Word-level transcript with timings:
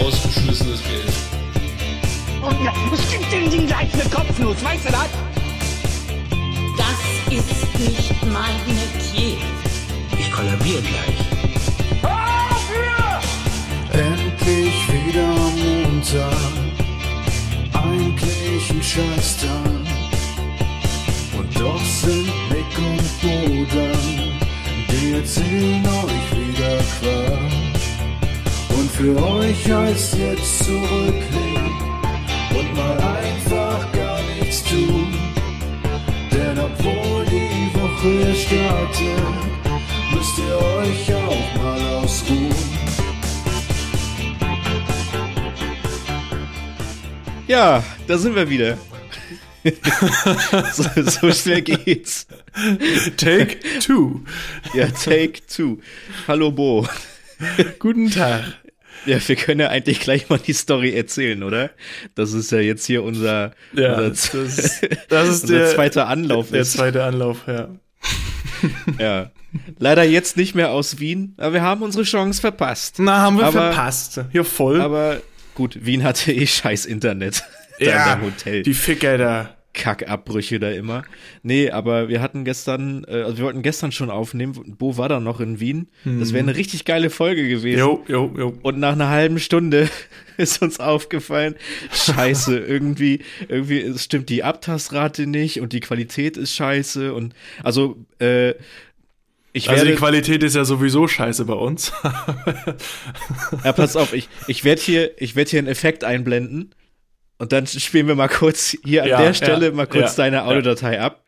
rausgeschmissenes 0.00 0.82
Geld. 0.82 1.14
Und 2.42 2.64
ja, 2.64 2.72
es 2.92 3.10
gibt 3.10 3.32
den 3.32 3.50
Ding 3.50 3.66
gleich 3.66 3.92
eine 3.92 4.04
Kopfnuss, 4.04 4.62
weißt 4.62 4.86
du 4.86 4.92
das? 4.92 5.08
Das 6.76 7.36
ist 7.36 7.78
nicht 7.78 8.14
mein 8.32 8.56
Metier. 8.66 9.36
Ich 10.18 10.32
kollabiere 10.32 10.82
gleich. 10.82 11.26
Endlich 13.92 14.74
wieder 14.92 15.26
Montag, 15.26 16.36
eigentlich 17.72 18.70
ein 18.70 18.82
Scheißtag. 18.82 19.50
Und 21.36 21.60
doch 21.60 21.84
sind 21.84 22.30
Nick 22.50 22.78
und 22.78 23.02
Bodan, 23.22 24.38
die 24.90 25.12
erzählen 25.14 25.86
euch 25.86 26.25
für 28.96 29.14
euch 29.22 29.70
heißt 29.70 30.16
jetzt 30.16 30.64
zurücklehnen 30.64 31.70
und 32.50 32.74
mal 32.74 32.98
einfach 32.98 33.92
gar 33.92 34.22
nichts 34.38 34.64
tun. 34.64 35.12
Denn 36.32 36.58
obwohl 36.58 37.26
die 37.26 37.74
Woche 37.74 38.34
startet, 38.34 39.18
müsst 40.14 40.38
ihr 40.38 40.56
euch 40.56 41.14
auch 41.14 41.62
mal 41.62 41.80
ausruhen. 41.96 42.54
Ja, 47.48 47.84
da 48.06 48.18
sind 48.18 48.34
wir 48.34 48.48
wieder. 48.48 48.78
so, 50.72 50.84
so 51.02 51.32
schnell 51.32 51.60
geht's. 51.60 52.26
Take 53.18 53.58
two. 53.80 54.22
Ja, 54.72 54.86
take 54.86 55.46
two. 55.46 55.80
Hallo 56.26 56.50
Bo. 56.50 56.86
Guten 57.78 58.10
Tag. 58.10 58.65
Ja, 59.06 59.18
wir 59.26 59.36
können 59.36 59.60
ja 59.60 59.68
eigentlich 59.68 60.00
gleich 60.00 60.28
mal 60.28 60.38
die 60.38 60.52
Story 60.52 60.94
erzählen, 60.94 61.42
oder? 61.42 61.70
Das 62.14 62.32
ist 62.32 62.50
ja 62.52 62.58
jetzt 62.58 62.84
hier 62.86 63.02
unser, 63.02 63.52
Ja, 63.72 63.96
unser, 63.98 64.08
das, 64.10 64.30
das 65.08 65.28
ist 65.28 65.42
unser 65.44 65.58
der, 65.58 65.74
zweiter 65.74 66.08
Anlauf. 66.08 66.50
der 66.50 66.60
ist. 66.62 66.72
zweite 66.72 67.04
Anlauf, 67.04 67.44
ja. 67.46 67.68
Ja. 68.98 69.30
Leider 69.78 70.02
jetzt 70.04 70.36
nicht 70.36 70.54
mehr 70.54 70.70
aus 70.70 70.98
Wien, 70.98 71.34
aber 71.38 71.54
wir 71.54 71.62
haben 71.62 71.82
unsere 71.82 72.04
Chance 72.04 72.40
verpasst. 72.40 72.96
Na, 72.98 73.18
haben 73.18 73.38
wir 73.38 73.44
Aber- 73.46 73.72
verpasst. 73.72 74.20
Ja, 74.32 74.44
voll. 74.44 74.80
Aber 74.80 75.20
gut, 75.54 75.78
Wien 75.86 76.02
hatte 76.04 76.32
eh 76.32 76.46
scheiß 76.46 76.84
Internet. 76.86 77.42
Da 77.78 77.84
ja, 77.84 78.20
Hotel. 78.22 78.62
die 78.62 78.72
Ficker 78.72 79.18
da. 79.18 79.55
Kackabbrüche 79.76 80.58
da 80.58 80.70
immer. 80.70 81.04
Nee, 81.42 81.70
aber 81.70 82.08
wir 82.08 82.20
hatten 82.20 82.44
gestern, 82.44 83.04
äh, 83.06 83.22
also 83.22 83.38
wir 83.38 83.44
wollten 83.44 83.62
gestern 83.62 83.92
schon 83.92 84.10
aufnehmen. 84.10 84.74
Bo 84.76 84.96
war 84.96 85.08
da 85.08 85.20
noch 85.20 85.38
in 85.38 85.60
Wien. 85.60 85.88
Das 86.04 86.32
wäre 86.32 86.42
eine 86.42 86.56
richtig 86.56 86.84
geile 86.84 87.10
Folge 87.10 87.46
gewesen. 87.48 87.78
Jo, 87.78 88.02
jo, 88.08 88.34
jo. 88.36 88.58
Und 88.62 88.78
nach 88.80 88.92
einer 88.92 89.10
halben 89.10 89.38
Stunde 89.38 89.88
ist 90.36 90.60
uns 90.62 90.80
aufgefallen, 90.80 91.54
scheiße, 91.92 92.58
irgendwie, 92.66 93.20
irgendwie 93.48 93.96
stimmt 93.98 94.28
die 94.30 94.42
Abtastrate 94.42 95.26
nicht 95.26 95.60
und 95.60 95.72
die 95.72 95.80
Qualität 95.80 96.36
ist 96.36 96.54
scheiße 96.54 97.14
und 97.14 97.34
also 97.62 97.96
äh, 98.18 98.54
ich 99.52 99.70
Also 99.70 99.84
werde, 99.84 99.92
die 99.92 99.96
Qualität 99.96 100.42
ist 100.42 100.54
ja 100.54 100.64
sowieso 100.64 101.08
scheiße 101.08 101.46
bei 101.46 101.54
uns. 101.54 101.92
ja, 103.64 103.72
pass 103.72 103.96
auf, 103.96 104.12
ich, 104.12 104.28
ich 104.48 104.64
werde 104.64 104.82
hier, 104.82 105.10
ich 105.20 105.34
werde 105.34 105.50
hier 105.50 105.60
einen 105.60 105.68
Effekt 105.68 106.04
einblenden 106.04 106.74
und 107.38 107.52
dann 107.52 107.66
spielen 107.66 108.06
wir 108.08 108.14
mal 108.14 108.28
kurz 108.28 108.76
hier 108.84 109.02
an 109.04 109.08
Ja, 109.08 109.18
der 109.20 109.34
Stelle 109.34 109.66
ja, 109.66 109.72
mal 109.72 109.86
kurz 109.86 110.16
ja, 110.16 110.24
deine. 110.24 110.44
Audiodatei 110.44 111.00
ab. 111.00 111.24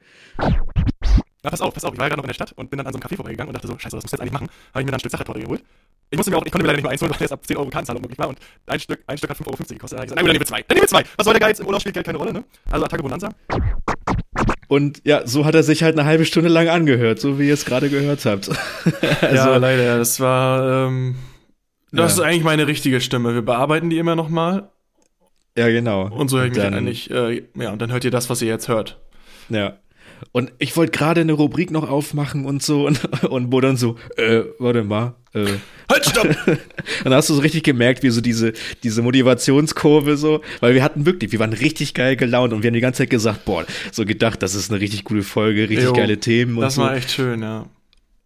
Na, 1.42 1.50
pass 1.50 1.60
auf, 1.60 1.72
pass 1.74 1.84
auf. 1.84 1.92
Ich 1.92 1.98
war 1.98 2.06
ja 2.06 2.08
gerade 2.08 2.18
noch 2.18 2.24
in 2.24 2.28
der 2.28 2.34
Stadt 2.34 2.52
und 2.56 2.70
bin 2.70 2.78
dann 2.78 2.86
an 2.86 2.92
so 2.92 2.98
einem 2.98 3.06
Café 3.06 3.16
vorbeigegangen 3.16 3.48
und 3.48 3.54
dachte 3.54 3.68
so, 3.68 3.78
scheiße, 3.78 3.96
was 3.96 4.02
muss 4.02 4.06
ich 4.06 4.12
jetzt 4.12 4.20
eigentlich 4.20 4.32
machen? 4.32 4.48
Habe 4.72 4.80
ich 4.80 4.84
mir 4.86 4.90
dann 4.90 4.96
ein 4.96 5.00
Stück 5.00 5.12
Sachertorte 5.12 5.40
geholt. 5.40 5.62
Ich 6.10 6.16
musste 6.16 6.30
mir 6.30 6.38
auch, 6.38 6.46
ich 6.46 6.50
konnte 6.52 6.62
mir 6.64 6.68
leider 6.68 6.76
nicht 6.78 6.84
nur 6.84 6.92
eins 6.92 7.02
holen, 7.02 7.12
weil 7.16 7.24
es 7.26 7.32
ab 7.32 7.46
10 7.46 7.56
Euro 7.58 7.68
Kartenzahlung 7.68 8.00
möglich 8.02 8.18
war 8.18 8.28
und 8.28 8.38
ein 8.66 8.80
Stück, 8.80 9.00
ein 9.06 9.18
Stück 9.18 9.30
hat 9.30 9.36
5,50 9.36 9.46
Euro 9.46 9.56
gekostet. 9.56 9.92
Da 9.92 9.96
habe 9.98 10.04
ich 10.06 10.08
gesagt, 10.08 10.10
gut, 10.10 10.16
dann 10.18 10.24
nehmen 10.26 10.40
wir 10.40 10.46
zwei. 10.46 10.64
Dann 10.66 10.74
nehmen 10.74 10.82
wir 10.82 10.88
zwei. 10.88 11.04
Was 11.16 11.24
soll 11.24 11.34
der 11.34 11.40
Geiz? 11.40 11.60
Im 11.60 11.66
Urlaub 11.66 11.80
spielt 11.80 11.94
Geld 11.94 12.06
keine 12.06 12.18
Rolle, 12.18 12.32
ne? 12.32 12.44
Also 12.70 12.84
Attacke 12.84 13.02
Bonanza. 13.02 13.28
Und 14.68 15.02
ja, 15.04 15.26
so 15.26 15.44
hat 15.44 15.54
er 15.54 15.62
sich 15.62 15.82
halt 15.82 15.98
eine 15.98 16.06
halbe 16.08 16.24
Stunde 16.24 16.48
lang 16.48 16.68
angehört, 16.68 17.20
so 17.20 17.38
wie 17.38 17.48
ihr 17.48 17.54
es 17.54 17.64
gerade 17.64 17.88
gehört 17.90 18.24
habt. 18.24 18.48
also, 19.20 19.34
ja, 19.34 19.56
leider. 19.56 19.98
Das 19.98 20.20
war, 20.20 20.86
ähm, 20.88 21.16
das 21.92 22.16
Ja. 22.16 22.22
ist 22.22 22.28
eigentlich 22.28 22.44
meine 22.44 22.66
richtige 22.66 23.00
Stimme. 23.00 23.34
Wir 23.34 23.42
bearbeiten 23.42 23.90
die 23.90 23.98
immer 23.98 24.16
noch 24.16 24.28
mal 24.28 24.70
ja, 25.58 25.68
genau. 25.68 26.08
und 26.10 26.28
so 26.28 26.38
höre 26.38 26.46
ich 26.46 26.50
mich 26.52 26.62
dann- 26.62 26.74
eigentlich, 26.74 27.10
äh, 27.10 27.42
ja, 27.58 27.72
und 27.72 27.82
dann 27.82 27.92
hört 27.92 28.04
ihr 28.04 28.10
das, 28.10 28.30
was 28.30 28.40
ihr 28.42 28.48
jetzt 28.48 28.68
hört. 28.68 28.98
Ja. 29.48 29.78
Und 30.32 30.52
ich 30.58 30.76
wollte 30.76 30.90
gerade 30.98 31.20
eine 31.20 31.32
Rubrik 31.32 31.70
noch 31.70 31.88
aufmachen 31.88 32.44
und 32.44 32.60
so 32.62 32.86
und, 32.88 33.22
und 33.24 33.52
wo 33.52 33.60
dann 33.60 33.76
so, 33.76 33.94
äh, 34.16 34.42
warte 34.58 34.82
mal, 34.82 35.14
äh. 35.32 35.44
Halt, 35.90 36.04
stopp! 36.06 36.24
Und 36.46 36.58
dann 37.04 37.14
hast 37.14 37.28
du 37.30 37.34
so 37.34 37.40
richtig 37.40 37.62
gemerkt, 37.62 38.02
wie 38.02 38.10
so 38.10 38.20
diese, 38.20 38.52
diese 38.82 39.00
Motivationskurve 39.02 40.16
so, 40.16 40.40
weil 40.60 40.74
wir 40.74 40.82
hatten 40.82 41.06
wirklich, 41.06 41.30
wir 41.32 41.38
waren 41.38 41.52
richtig 41.52 41.94
geil 41.94 42.16
gelaunt 42.16 42.52
und 42.52 42.62
wir 42.62 42.68
haben 42.68 42.74
die 42.74 42.80
ganze 42.80 42.98
Zeit 43.04 43.10
gesagt, 43.10 43.44
boah, 43.44 43.64
so 43.92 44.04
gedacht, 44.04 44.42
das 44.42 44.54
ist 44.56 44.70
eine 44.72 44.80
richtig 44.80 45.04
gute 45.04 45.22
Folge, 45.22 45.62
richtig 45.68 45.84
Jo, 45.84 45.92
geile 45.92 46.18
Themen 46.18 46.56
und 46.56 46.62
Das 46.62 46.74
so. 46.74 46.82
war 46.82 46.96
echt 46.96 47.10
schön, 47.12 47.40
ja. 47.42 47.66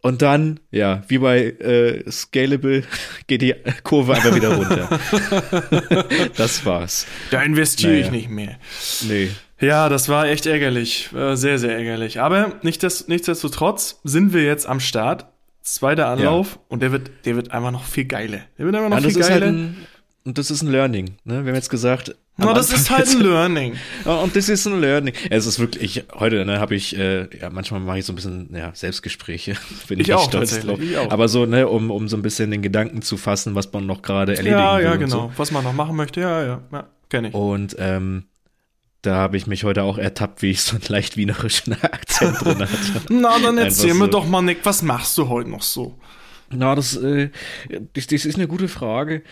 Und 0.02 0.20
dann, 0.20 0.58
ja, 0.72 1.02
wie 1.08 1.18
bei 1.18 1.38
äh, 1.44 2.10
Scalable 2.10 2.82
geht 3.28 3.40
die 3.40 3.54
Kurve 3.84 4.14
einfach 4.14 4.34
wieder 4.34 4.56
runter. 4.56 4.98
das 6.36 6.66
war's. 6.66 7.06
Da 7.30 7.40
investiere 7.42 7.94
ich 7.94 8.06
Naja. 8.06 8.10
nicht 8.12 8.28
mehr. 8.30 8.56
Nee. 9.08 9.30
Ja, 9.60 9.88
das 9.88 10.08
war 10.08 10.26
echt 10.26 10.46
ärgerlich. 10.46 11.10
Äh, 11.14 11.36
Sehr, 11.36 11.58
sehr 11.58 11.76
ärgerlich. 11.76 12.20
Aber 12.20 12.52
nichtsdest- 12.64 13.04
nichtsdestotrotz 13.08 14.00
sind 14.02 14.32
wir 14.34 14.42
jetzt 14.42 14.66
am 14.66 14.80
Start. 14.80 15.26
Zweiter 15.64 16.08
Anlauf 16.08 16.58
und 16.66 16.82
der 16.82 16.90
wird, 16.90 17.12
der 17.24 17.36
wird 17.36 17.52
einfach 17.52 17.70
noch 17.70 17.84
viel 17.84 18.04
geiler. 18.06 18.40
Der 18.58 18.66
wird 18.66 18.74
einfach 18.74 18.88
noch 18.90 18.98
Ja, 18.98 19.08
viel 19.08 19.22
halt 19.22 19.30
geiler. 19.32 19.46
ein, 19.46 19.76
und 20.24 20.36
das 20.36 20.50
ist 20.50 20.62
ein 20.62 20.72
Learning, 20.72 21.14
ne? 21.24 21.44
Wir 21.44 21.50
haben 21.50 21.54
jetzt 21.54 21.70
gesagt. 21.70 22.16
Na, 22.38 22.54
das 22.54 22.72
ist 22.72 22.90
halt 22.90 23.08
ein 23.08 23.20
Learning. 23.20 23.74
Ja, 24.06 24.14
und 24.16 24.34
das 24.34 24.48
ist 24.48 24.66
ein 24.66 24.80
Learning. 24.80 25.14
Ja, 25.14 25.36
Es 25.36 25.46
ist 25.46 25.58
wirklich, 25.58 26.04
heute 26.14 26.44
ne, 26.44 26.58
habe 26.60 26.74
ich, 26.74 26.96
äh, 26.96 27.28
ja, 27.38 27.50
manchmal 27.50 27.80
mache 27.80 27.98
ich 27.98 28.06
so 28.06 28.12
ein 28.12 28.16
bisschen 28.16 28.48
ja, 28.54 28.70
Selbstgespräche. 28.74 29.54
Bin 29.88 30.00
Ich 30.00 30.08
echt 30.08 30.18
auch, 30.18 30.28
stolz 30.28 30.58
drauf. 30.60 30.80
ich. 30.80 30.96
Aber 30.98 31.28
so, 31.28 31.44
ne, 31.46 31.68
um, 31.68 31.90
um 31.90 32.08
so 32.08 32.16
ein 32.16 32.22
bisschen 32.22 32.50
den 32.50 32.62
Gedanken 32.62 33.02
zu 33.02 33.16
fassen, 33.16 33.54
was 33.54 33.70
man 33.72 33.86
noch 33.86 34.00
gerade 34.02 34.32
erledigen 34.36 34.58
Ja, 34.58 34.76
will. 34.78 34.84
ja, 34.84 34.92
und 34.92 34.98
genau. 35.00 35.16
So. 35.28 35.32
Was 35.36 35.50
man 35.52 35.62
noch 35.62 35.74
machen 35.74 35.94
möchte, 35.94 36.20
ja, 36.20 36.42
ja, 36.44 36.60
ja 36.72 36.88
kenne 37.10 37.28
ich. 37.28 37.34
Und 37.34 37.76
ähm, 37.78 38.24
da 39.02 39.16
habe 39.16 39.36
ich 39.36 39.46
mich 39.46 39.64
heute 39.64 39.82
auch 39.82 39.98
ertappt, 39.98 40.42
wie 40.42 40.52
ich 40.52 40.62
so 40.62 40.76
einen 40.76 40.84
leicht 40.88 41.16
wienerischen 41.18 41.74
Akzent 41.82 42.40
drin 42.42 42.60
hatte. 42.60 42.70
Na, 43.10 43.38
dann 43.40 43.58
Einfach 43.58 43.64
erzähl 43.64 43.92
so. 43.92 43.98
mir 43.98 44.08
doch 44.08 44.26
mal, 44.26 44.40
Nick, 44.42 44.58
was 44.64 44.80
machst 44.82 45.18
du 45.18 45.28
heute 45.28 45.50
noch 45.50 45.62
so? 45.62 45.98
Na, 46.54 46.74
das, 46.74 46.96
äh, 46.96 47.30
das, 47.94 48.06
das 48.08 48.24
ist 48.24 48.36
eine 48.36 48.46
gute 48.46 48.68
Frage. 48.68 49.22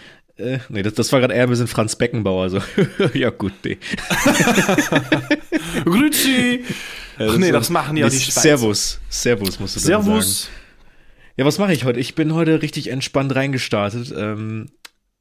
Äh, 0.40 0.58
nee, 0.68 0.82
das, 0.82 0.94
das 0.94 1.12
war 1.12 1.20
gerade 1.20 1.34
eher 1.34 1.44
ein 1.44 1.50
bisschen 1.50 1.66
Franz 1.66 1.96
Beckenbauer. 1.96 2.50
So. 2.50 2.60
ja, 3.14 3.30
gut, 3.30 3.52
nee. 3.64 3.78
Grüezi! 5.84 6.64
Ach 7.18 7.36
nee, 7.36 7.52
das 7.52 7.70
machen 7.70 7.96
ja 7.96 8.08
die 8.08 8.18
Schweizer. 8.18 8.40
Servus. 8.40 9.00
Servus, 9.08 9.60
musst 9.60 9.76
du 9.76 9.80
dann 9.80 10.02
sagen. 10.02 10.04
Servus. 10.04 10.50
Ja, 11.36 11.44
was 11.44 11.58
mache 11.58 11.72
ich 11.72 11.84
heute? 11.84 12.00
Ich 12.00 12.14
bin 12.14 12.34
heute 12.34 12.62
richtig 12.62 12.88
entspannt 12.88 13.34
reingestartet 13.34 14.12
ähm, 14.16 14.66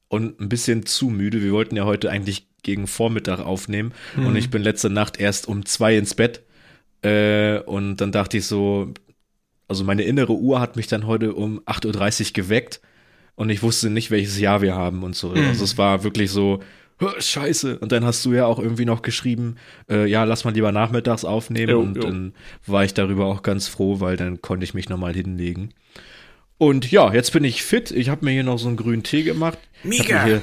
und 0.08 0.40
ein 0.40 0.50
bisschen 0.50 0.86
zu 0.86 1.10
müde. 1.10 1.44
Wir 1.44 1.52
wollten 1.52 1.76
ja 1.76 1.86
heute 1.86 2.10
eigentlich 2.10 2.48
gegen 2.64 2.88
Vormittag 2.88 3.40
aufnehmen 3.40 3.94
und 4.18 4.36
ich 4.36 4.50
bin 4.50 4.62
letzte 4.62 4.90
Nacht 4.90 5.18
erst 5.18 5.48
um 5.48 5.66
zwei 5.66 5.96
ins 5.96 6.14
Bett. 6.14 6.42
Äh, 7.04 7.60
und 7.60 7.98
dann 7.98 8.12
dachte 8.12 8.38
ich 8.38 8.46
so, 8.46 8.94
also 9.70 9.84
meine 9.84 10.04
innere 10.04 10.34
Uhr 10.34 10.60
hat 10.60 10.76
mich 10.76 10.88
dann 10.88 11.08
heute 11.08 11.34
um 11.34 11.62
8.30 11.62 12.28
Uhr 12.28 12.34
geweckt 12.34 12.82
und 13.40 13.50
ich 13.50 13.64
wusste 13.64 13.90
nicht, 13.90 14.12
welches 14.12 14.38
Jahr 14.38 14.62
wir 14.62 14.76
haben 14.76 15.02
und 15.02 15.16
so. 15.16 15.32
Also 15.32 15.64
es 15.64 15.78
war 15.78 16.04
wirklich 16.04 16.30
so, 16.30 16.60
"Hä, 17.00 17.08
scheiße. 17.20 17.80
Und 17.80 17.94
dann 17.94 18.04
hast 18.04 18.26
du 18.26 18.34
ja 18.34 18.46
auch 18.46 18.60
irgendwie 18.60 18.84
noch 18.84 19.02
geschrieben, 19.02 19.56
äh, 19.90 20.06
ja, 20.08 20.26
lass 20.26 20.44
mal 20.44 20.54
lieber 20.54 20.74
nachmittags 20.74 21.24
aufnehmen. 21.24 21.70
Jo, 21.70 21.80
und 21.80 21.96
jo. 21.96 22.02
dann 22.04 22.34
war 22.68 22.84
ich 22.84 22.94
darüber 22.94 23.28
auch 23.28 23.42
ganz 23.42 23.70
froh, 23.70 24.02
weil 24.02 24.18
dann 24.18 24.42
konnte 24.42 24.66
ich 24.66 24.74
mich 24.74 24.90
nochmal 24.90 25.14
hinlegen. 25.14 25.70
Und 26.58 26.92
ja, 26.92 27.14
jetzt 27.14 27.32
bin 27.32 27.46
ich 27.46 27.64
fit. 27.64 27.92
Ich 27.92 28.10
habe 28.10 28.26
mir 28.26 28.32
hier 28.32 28.44
noch 28.44 28.60
so 28.60 28.68
einen 28.68 28.76
grünen 28.76 29.04
Tee 29.04 29.24
gemacht. 29.24 29.58
Ich 29.86 30.00
habe 30.02 30.10
Mega. 30.10 30.26
hier 30.26 30.42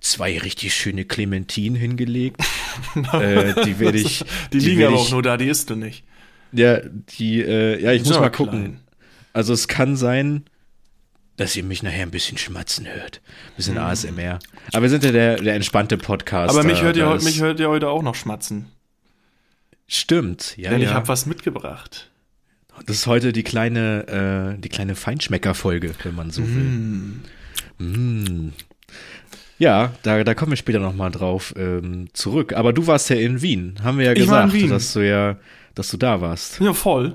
zwei 0.00 0.38
richtig 0.38 0.72
schöne 0.74 1.04
Clementinen 1.04 1.78
hingelegt. 1.78 2.40
äh, 3.12 3.52
die 3.66 3.78
werde 3.78 3.98
ich. 3.98 4.24
Die, 4.50 4.60
liegen 4.60 4.78
werd 4.78 4.92
aber 4.92 4.96
ich, 4.96 5.08
auch 5.08 5.10
nur 5.10 5.22
da, 5.22 5.36
die 5.36 5.48
isst 5.48 5.68
du 5.68 5.76
nicht. 5.76 6.04
Ja, 6.52 6.80
die, 7.18 7.42
äh, 7.42 7.82
ja, 7.82 7.92
ich 7.92 8.02
muss 8.02 8.18
mal 8.18 8.30
klein. 8.30 8.32
gucken. 8.32 8.80
Also 9.34 9.52
es 9.52 9.68
kann 9.68 9.94
sein, 9.94 10.44
dass 11.40 11.56
ihr 11.56 11.64
mich 11.64 11.82
nachher 11.82 12.02
ein 12.02 12.10
bisschen 12.10 12.36
schmatzen 12.36 12.86
hört. 12.86 13.22
Ein 13.24 13.56
bisschen 13.56 13.78
ASMR. 13.78 14.38
Aber 14.72 14.82
wir 14.82 14.90
sind 14.90 15.02
ja 15.04 15.10
der, 15.10 15.36
der 15.36 15.54
entspannte 15.54 15.96
Podcast. 15.96 16.50
Aber 16.50 16.64
mich 16.64 16.82
hört, 16.82 16.98
ihr, 16.98 17.08
mich 17.22 17.40
hört 17.40 17.58
ihr 17.58 17.70
heute 17.70 17.88
auch 17.88 18.02
noch 18.02 18.14
schmatzen. 18.14 18.66
Stimmt, 19.86 20.54
ja, 20.58 20.68
Denn 20.68 20.82
ja. 20.82 20.88
ich 20.88 20.94
habe 20.94 21.08
was 21.08 21.24
mitgebracht. 21.24 22.10
Das 22.84 22.96
ist 22.96 23.06
heute 23.06 23.32
die 23.32 23.42
kleine, 23.42 24.54
äh, 24.56 24.60
die 24.60 24.68
kleine 24.68 24.94
Feinschmecker-Folge, 24.94 25.94
wenn 26.02 26.14
man 26.14 26.30
so 26.30 26.42
will. 26.46 27.20
Mm. 27.78 28.52
Ja, 29.58 29.94
da, 30.02 30.22
da 30.22 30.34
kommen 30.34 30.52
wir 30.52 30.56
später 30.56 30.78
nochmal 30.78 31.10
drauf 31.10 31.54
ähm, 31.56 32.08
zurück. 32.12 32.52
Aber 32.52 32.74
du 32.74 32.86
warst 32.86 33.08
ja 33.08 33.16
in 33.16 33.40
Wien, 33.40 33.76
haben 33.82 33.96
wir 33.96 34.06
ja 34.06 34.12
Ich 34.12 34.28
war 34.28 34.42
in 34.42 34.48
gesagt, 34.48 34.62
Wien. 34.62 34.70
dass 34.70 34.92
du 34.92 35.08
ja, 35.08 35.38
dass 35.74 35.90
du 35.90 35.96
da 35.96 36.20
warst. 36.20 36.60
Ja, 36.60 36.74
voll. 36.74 37.14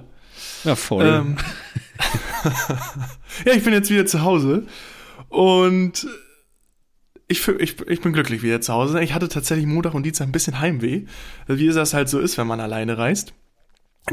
Ja, 0.64 0.76
voll. 0.76 1.06
Ähm, 1.06 1.38
ja, 3.46 3.54
ich 3.54 3.64
bin 3.64 3.74
jetzt 3.74 3.90
wieder 3.90 4.06
zu 4.06 4.24
Hause 4.24 4.64
und 5.30 6.08
ich, 7.28 7.48
ich, 7.48 7.82
ich 7.88 8.02
bin 8.02 8.14
glücklich 8.14 8.44
wieder 8.44 8.62
zu 8.62 8.74
Hause. 8.74 9.02
Ich 9.02 9.14
hatte 9.14 9.30
tatsächlich 9.30 9.66
Montag 9.66 9.94
und 9.94 10.04
Dienstag 10.04 10.28
ein 10.28 10.32
bisschen 10.32 10.60
Heimweh, 10.60 11.06
wie 11.48 11.68
es 11.68 11.76
das 11.76 11.94
halt 11.94 12.10
so 12.10 12.20
ist, 12.20 12.38
wenn 12.38 12.48
man 12.48 12.60
alleine 12.60 12.98
reist. 12.98 13.34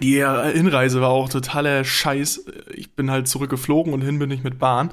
Die 0.01 0.25
Hinreise 0.25 1.03
war 1.03 1.11
auch 1.11 1.29
totaler 1.29 1.85
Scheiß. 1.85 2.47
Ich 2.75 2.95
bin 2.95 3.11
halt 3.11 3.29
zurückgeflogen 3.29 3.93
und 3.93 4.01
hin 4.01 4.19
bin 4.19 4.31
ich 4.31 4.43
mit 4.43 4.59
Bahn. 4.59 4.91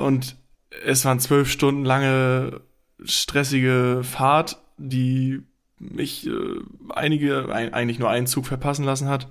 Und 0.00 0.36
es 0.84 1.04
waren 1.04 1.20
zwölf 1.20 1.50
Stunden 1.50 1.84
lange 1.84 2.60
stressige 3.04 4.00
Fahrt, 4.02 4.58
die 4.76 5.42
mich 5.78 6.26
äh, 6.26 6.32
einige, 6.88 7.52
ein, 7.54 7.72
eigentlich 7.72 8.00
nur 8.00 8.10
einen 8.10 8.26
Zug 8.26 8.46
verpassen 8.46 8.84
lassen 8.84 9.08
hat 9.08 9.28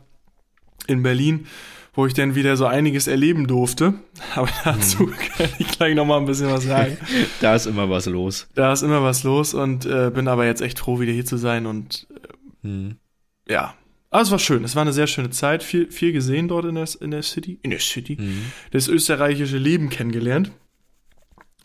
in 0.86 1.02
Berlin, 1.04 1.48
wo 1.94 2.06
ich 2.06 2.14
dann 2.14 2.36
wieder 2.36 2.56
so 2.58 2.66
einiges 2.68 3.08
erleben 3.08 3.48
durfte. 3.48 3.96
Aber 4.36 4.50
dazu 4.64 5.08
kann 5.08 5.50
ich 5.58 5.68
gleich 5.70 5.96
noch 5.96 6.06
mal 6.06 6.18
ein 6.18 6.26
bisschen 6.26 6.50
was 6.52 6.64
sagen. 6.64 6.98
Da 7.42 7.56
ist 7.56 7.66
immer 7.66 7.90
was 7.90 8.06
los. 8.06 8.48
Da 8.54 8.72
ist 8.72 8.84
immer 8.84 9.02
was 9.02 9.24
los 9.24 9.54
und 9.54 9.86
äh, 9.86 10.12
bin 10.14 10.28
aber 10.28 10.46
jetzt 10.46 10.62
echt 10.62 10.80
froh, 10.80 11.00
wieder 11.00 11.12
hier 11.12 11.26
zu 11.26 11.38
sein 11.38 11.66
und 11.66 12.08
Hm. 12.64 12.98
ja. 13.48 13.74
Aber 14.10 14.22
es 14.22 14.32
war 14.32 14.40
schön. 14.40 14.64
Es 14.64 14.76
war 14.76 14.82
eine 14.84 14.94
sehr 14.94 15.08
schöne 15.08 15.32
Zeit. 15.32 15.64
Viel, 15.64 15.92
viel 15.92 16.14
gesehen 16.14 16.48
dort 16.48 16.66
in 16.66 16.76
der, 16.76 16.88
in 17.02 17.12
der 17.12 17.24
City. 17.24 17.60
In 17.62 17.72
der 17.72 17.80
City. 17.80 18.18
Mhm. 18.20 18.46
Das 18.72 18.88
österreichische 18.88 19.58
Leben 19.58 19.90
kennengelernt. 19.90 20.52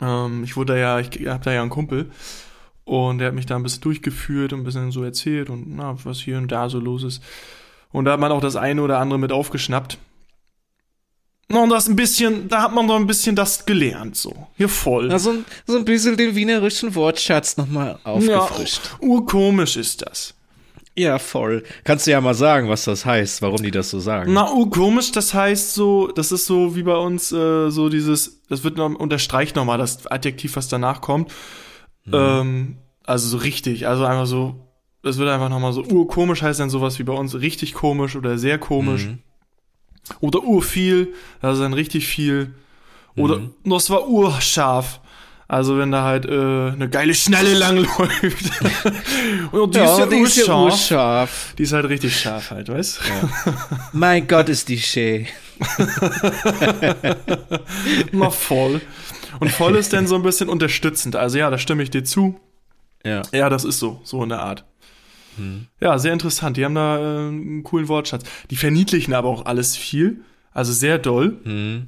Ähm, 0.01 0.43
ich 0.43 0.57
wurde 0.57 0.73
da 0.73 0.79
ja, 0.79 0.99
ich 0.99 1.27
habe 1.27 1.43
da 1.43 1.53
ja 1.53 1.61
einen 1.61 1.69
Kumpel. 1.69 2.11
Und 2.83 3.19
der 3.19 3.27
hat 3.29 3.35
mich 3.35 3.45
da 3.45 3.55
ein 3.55 3.63
bisschen 3.63 3.81
durchgeführt 3.81 4.51
und 4.51 4.59
ein 4.59 4.63
bisschen 4.65 4.91
so 4.91 5.03
erzählt 5.03 5.49
und 5.49 5.73
na, 5.73 5.95
was 6.03 6.19
hier 6.19 6.37
und 6.37 6.51
da 6.51 6.67
so 6.67 6.79
los 6.79 7.03
ist. 7.03 7.23
Und 7.93 8.03
da 8.05 8.11
hat 8.13 8.19
man 8.19 8.31
auch 8.33 8.41
das 8.41 8.55
eine 8.57 8.81
oder 8.81 8.99
andere 8.99 9.17
mit 9.19 9.31
aufgeschnappt. 9.31 9.97
Na, 11.49 11.61
Und 11.63 11.69
das 11.69 11.87
ein 11.87 11.95
bisschen, 11.95 12.47
da 12.49 12.63
hat 12.63 12.73
man 12.73 12.87
doch 12.87 12.95
ein 12.95 13.05
bisschen 13.07 13.35
das 13.35 13.65
gelernt, 13.65 14.15
so. 14.15 14.47
Hier 14.57 14.69
voll. 14.69 15.07
Na, 15.07 15.19
so, 15.19 15.29
ein- 15.31 15.45
so 15.67 15.77
ein 15.77 15.85
bisschen 15.85 16.17
den 16.17 16.35
wienerischen 16.35 16.95
Wortschatz 16.95 17.57
nochmal 17.57 17.99
aufgefrischt. 18.03 18.81
Ja, 19.01 19.07
urkomisch 19.07 19.77
ist 19.77 20.01
das. 20.05 20.33
Ja. 20.95 21.17
voll. 21.19 21.63
Kannst 21.83 22.05
du 22.07 22.11
ja 22.11 22.21
mal 22.21 22.35
sagen, 22.35 22.69
was 22.69 22.85
das 22.85 23.03
heißt, 23.05 23.41
warum 23.41 23.63
die 23.63 23.71
das 23.71 23.89
so 23.89 23.99
sagen. 23.99 24.31
Na, 24.33 24.51
urkomisch, 24.51 25.11
das 25.11 25.33
heißt 25.33 25.73
so, 25.73 26.07
das 26.07 26.31
ist 26.31 26.45
so 26.45 26.75
wie 26.75 26.83
bei 26.83 26.95
uns, 26.95 27.31
äh, 27.31 27.69
so 27.71 27.89
dieses, 27.89 28.41
das 28.47 28.63
wird 28.63 28.77
noch, 28.77 28.93
unterstreicht 28.93 29.55
nochmal 29.55 29.77
das 29.79 30.05
Adjektiv, 30.07 30.55
was 30.55 30.67
danach 30.67 31.01
kommt. 31.01 31.31
Ähm, 32.11 32.77
also 33.05 33.27
so 33.27 33.37
richtig, 33.37 33.87
also 33.87 34.05
einfach 34.05 34.27
so, 34.27 34.55
das 35.03 35.17
wird 35.17 35.29
einfach 35.29 35.49
nochmal 35.49 35.73
so, 35.73 35.83
urkomisch 35.83 36.41
heißt 36.41 36.59
dann 36.59 36.69
sowas 36.69 36.97
wie 36.97 37.03
bei 37.03 37.13
uns 37.13 37.35
richtig 37.35 37.73
komisch 37.73 38.15
oder 38.15 38.37
sehr 38.37 38.57
komisch. 38.57 39.09
Oder 40.19 40.43
urviel, 40.43 41.13
das 41.41 41.55
ist 41.55 41.61
dann 41.61 41.73
richtig 41.73 42.07
viel. 42.07 42.53
Oder 43.15 43.41
das 43.63 43.89
war 43.89 44.07
urscharf. 44.07 45.01
Also 45.47 45.77
wenn 45.77 45.91
da 45.91 46.03
halt 46.03 46.25
äh, 46.25 46.71
eine 46.71 46.89
geile 46.89 47.13
Schnelle 47.13 47.53
langläuft. 47.53 47.93
Und 49.51 49.75
die 49.75 49.79
ist 49.79 49.99
ja, 49.99 50.07
urscharf. 50.07 50.71
urscharf. 50.71 51.53
Die 51.57 51.63
ist 51.63 51.73
halt 51.73 51.89
richtig 51.89 52.19
scharf 52.19 52.51
halt, 52.51 52.69
weißt 52.69 53.01
Mein 53.91 54.27
Gott, 54.27 54.49
ist 54.49 54.69
die 54.69 54.79
schön. 54.79 55.27
Na 58.11 58.29
voll. 58.29 58.81
Und 59.39 59.51
voll 59.51 59.75
ist 59.75 59.93
dann 59.93 60.07
so 60.07 60.15
ein 60.15 60.23
bisschen 60.23 60.49
unterstützend. 60.49 61.15
Also 61.15 61.37
ja, 61.37 61.49
da 61.49 61.57
stimme 61.57 61.83
ich 61.83 61.91
dir 61.91 62.03
zu. 62.03 62.39
Ja. 63.05 63.21
Ja, 63.31 63.49
das 63.49 63.65
ist 63.65 63.79
so, 63.79 63.99
so 64.03 64.23
in 64.23 64.29
der 64.29 64.41
Art. 64.41 64.65
Ja, 65.79 65.97
sehr 65.97 66.13
interessant. 66.13 66.57
Die 66.57 66.65
haben 66.65 66.75
da 66.75 66.97
äh, 66.97 67.27
einen 67.27 67.63
coolen 67.63 67.87
Wortschatz. 67.87 68.23
Die 68.49 68.55
verniedlichen 68.55 69.13
aber 69.13 69.29
auch 69.29 69.45
alles 69.45 69.75
viel. 69.75 70.21
Also 70.51 70.71
sehr 70.71 70.99
doll. 70.99 71.39
Hm. 71.43 71.87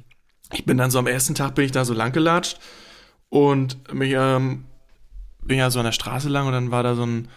Ich 0.52 0.64
bin 0.64 0.76
dann 0.76 0.90
so 0.90 0.98
am 0.98 1.06
ersten 1.06 1.34
Tag 1.34 1.54
bin 1.54 1.64
ich 1.64 1.72
da 1.72 1.84
so 1.84 1.94
lang 1.94 2.12
gelatscht 2.12 2.58
und 3.28 3.92
mich 3.92 4.12
ähm, 4.16 4.64
bin 5.42 5.58
ja 5.58 5.70
so 5.70 5.80
an 5.80 5.84
der 5.84 5.92
Straße 5.92 6.28
lang 6.28 6.46
und 6.46 6.52
dann 6.52 6.70
war 6.70 6.82
da 6.82 6.94
so 6.94 7.04
ein 7.04 7.28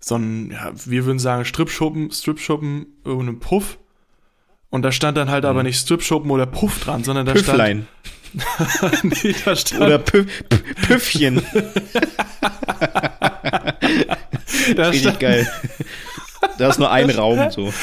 so 0.00 0.16
ein, 0.16 0.50
ja, 0.50 0.72
wir 0.86 1.04
würden 1.04 1.18
sagen 1.18 1.44
Stripschuppen, 1.44 2.10
Stripschuppen, 2.10 2.86
irgendein 3.04 3.38
Puff. 3.38 3.78
Und 4.70 4.82
da 4.82 4.92
stand 4.92 5.18
dann 5.18 5.30
halt 5.30 5.44
aber 5.44 5.62
nicht 5.62 5.78
Stripschuppen 5.78 6.30
oder 6.30 6.46
Puff 6.46 6.80
dran, 6.80 7.04
sondern 7.04 7.26
da 7.26 7.32
Püfflein. 7.32 7.86
stand, 8.34 9.04
nee, 9.24 9.34
da 9.44 9.54
stand 9.56 9.82
Oder 9.82 9.98
Pü 9.98 10.24
Pü 10.24 10.58
Püffchen. 10.86 11.42
da 14.76 14.84
Richtig 14.88 15.02
stand, 15.02 15.20
geil. 15.20 15.52
Da 16.58 16.68
ist 16.70 16.78
nur 16.78 16.90
ein 16.90 17.10
Raum, 17.10 17.50
so. 17.50 17.72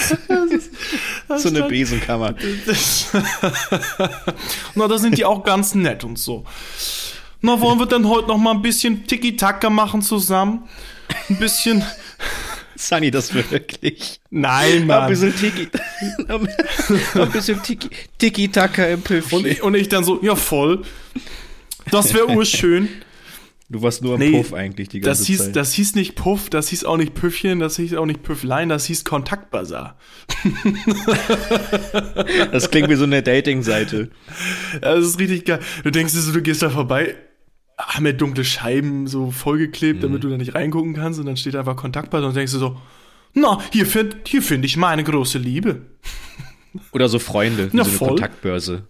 So 1.38 1.50
eine 1.50 1.64
Besenkammer. 1.64 2.34
Na, 4.76 4.88
da 4.88 4.98
sind 4.98 5.18
die 5.18 5.26
auch 5.26 5.44
ganz 5.44 5.76
nett 5.76 6.04
und 6.04 6.18
so. 6.18 6.46
Na, 7.42 7.60
wollen 7.62 7.80
wir 7.80 7.86
denn 7.86 8.08
heute 8.08 8.30
noch 8.30 8.38
mal 8.38 8.52
ein 8.52 8.62
bisschen 8.62 9.06
Tiki-Taka 9.06 9.70
machen 9.70 10.02
zusammen? 10.02 10.68
Ein 11.30 11.38
bisschen. 11.38 11.84
Sunny, 12.76 13.12
das 13.12 13.34
wirklich. 13.34 14.20
Nein, 14.30 14.82
Ein 14.84 14.88
Mann. 14.88 15.10
bisschen 15.10 15.36
Tiki. 15.36 15.68
Ein 16.28 17.32
bisschen 17.32 17.62
Tiki, 17.64 17.90
Tiki-Taka 18.18 18.86
im 18.86 18.94
Und 18.96 19.04
Püffchen. 19.04 19.46
ich, 19.46 19.62
und 19.64 19.76
ich 19.76 19.90
dann 19.90 20.04
so, 20.04 20.20
ja, 20.24 20.36
voll. 20.36 20.84
Das 21.92 22.14
wäre 22.14 22.28
urschön. 22.30 22.88
Du 23.70 23.82
warst 23.82 24.02
nur 24.02 24.14
im 24.16 24.20
Nee, 24.20 24.32
Puff 24.32 24.54
eigentlich 24.54 24.88
die 24.88 25.02
ganze 25.02 25.20
Das 25.20 25.28
hieß, 25.28 25.44
Zeit. 25.46 25.56
das 25.58 25.74
hieß 25.74 25.96
nicht 25.96 26.16
Puff, 26.16 26.50
das 26.50 26.70
hieß 26.70 26.86
auch 26.86 26.96
nicht 26.96 27.14
Püffchen, 27.14 27.60
das 27.60 27.76
hieß 27.76 27.96
auch 27.96 28.06
nicht 28.06 28.24
Püfflein, 28.24 28.70
das 28.70 28.86
hieß 28.86 29.04
Kontaktbazar. 29.04 29.98
Das 32.52 32.70
klingt 32.72 32.90
wie 32.90 32.96
so 32.96 33.04
eine 33.04 33.24
Dating-Seite. 33.24 34.10
Das 34.82 35.06
ist 35.06 35.20
richtig 35.20 35.46
geil. 35.46 35.60
Du 35.84 35.92
denkst 35.92 36.14
dir 36.14 36.20
so, 36.20 36.32
du 36.32 36.42
gehst 36.42 36.62
da 36.62 36.70
vorbei, 36.70 37.16
haben 37.78 38.06
ja 38.06 38.14
dunkle 38.14 38.44
Scheiben 38.46 39.08
so 39.08 39.32
vollgeklebt, 39.32 40.04
damit 40.04 40.24
du 40.24 40.30
da 40.30 40.38
nicht 40.38 40.56
reingucken 40.56 40.94
kannst 40.94 41.20
und 41.20 41.26
dann 41.26 41.38
steht 41.38 41.56
einfach 41.56 41.76
Kontaktbazar 41.76 42.28
und 42.30 42.36
denkst 42.36 42.54
du 42.54 42.60
so, 42.60 42.78
na, 43.34 43.60
hier 43.72 43.86
finde 43.86 44.18
hier 44.26 44.42
find 44.42 44.66
ich 44.66 44.78
meine 44.78 45.04
große 45.04 45.38
Liebe. 45.38 45.82
Oder 46.92 47.10
so 47.10 47.20
Freunde, 47.20 47.70
Na, 47.74 47.84
so 47.84 47.90
eine 47.90 47.98
voll. 47.98 48.08
Kontaktbörse. 48.10 48.88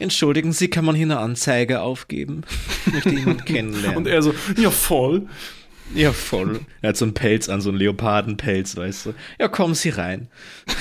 Entschuldigen 0.00 0.52
Sie, 0.52 0.68
kann 0.68 0.84
man 0.84 0.94
hier 0.94 1.04
eine 1.04 1.18
Anzeige 1.18 1.82
aufgeben? 1.82 2.42
Ich 2.86 2.92
möchte 2.92 3.10
jemanden 3.10 3.44
kennenlernen. 3.44 3.96
Und 3.98 4.06
er 4.06 4.22
so, 4.22 4.34
ja, 4.56 4.70
voll. 4.70 5.26
ja, 5.94 6.12
voll. 6.12 6.60
Er 6.82 6.88
hat 6.90 6.96
so 6.96 7.04
einen 7.04 7.14
Pelz 7.14 7.48
an, 7.48 7.60
so 7.60 7.68
einen 7.68 7.78
Leopardenpelz, 7.78 8.76
weißt 8.76 9.06
du. 9.06 9.14
Ja, 9.38 9.48
kommen 9.48 9.74
Sie 9.74 9.90
rein. 9.90 10.28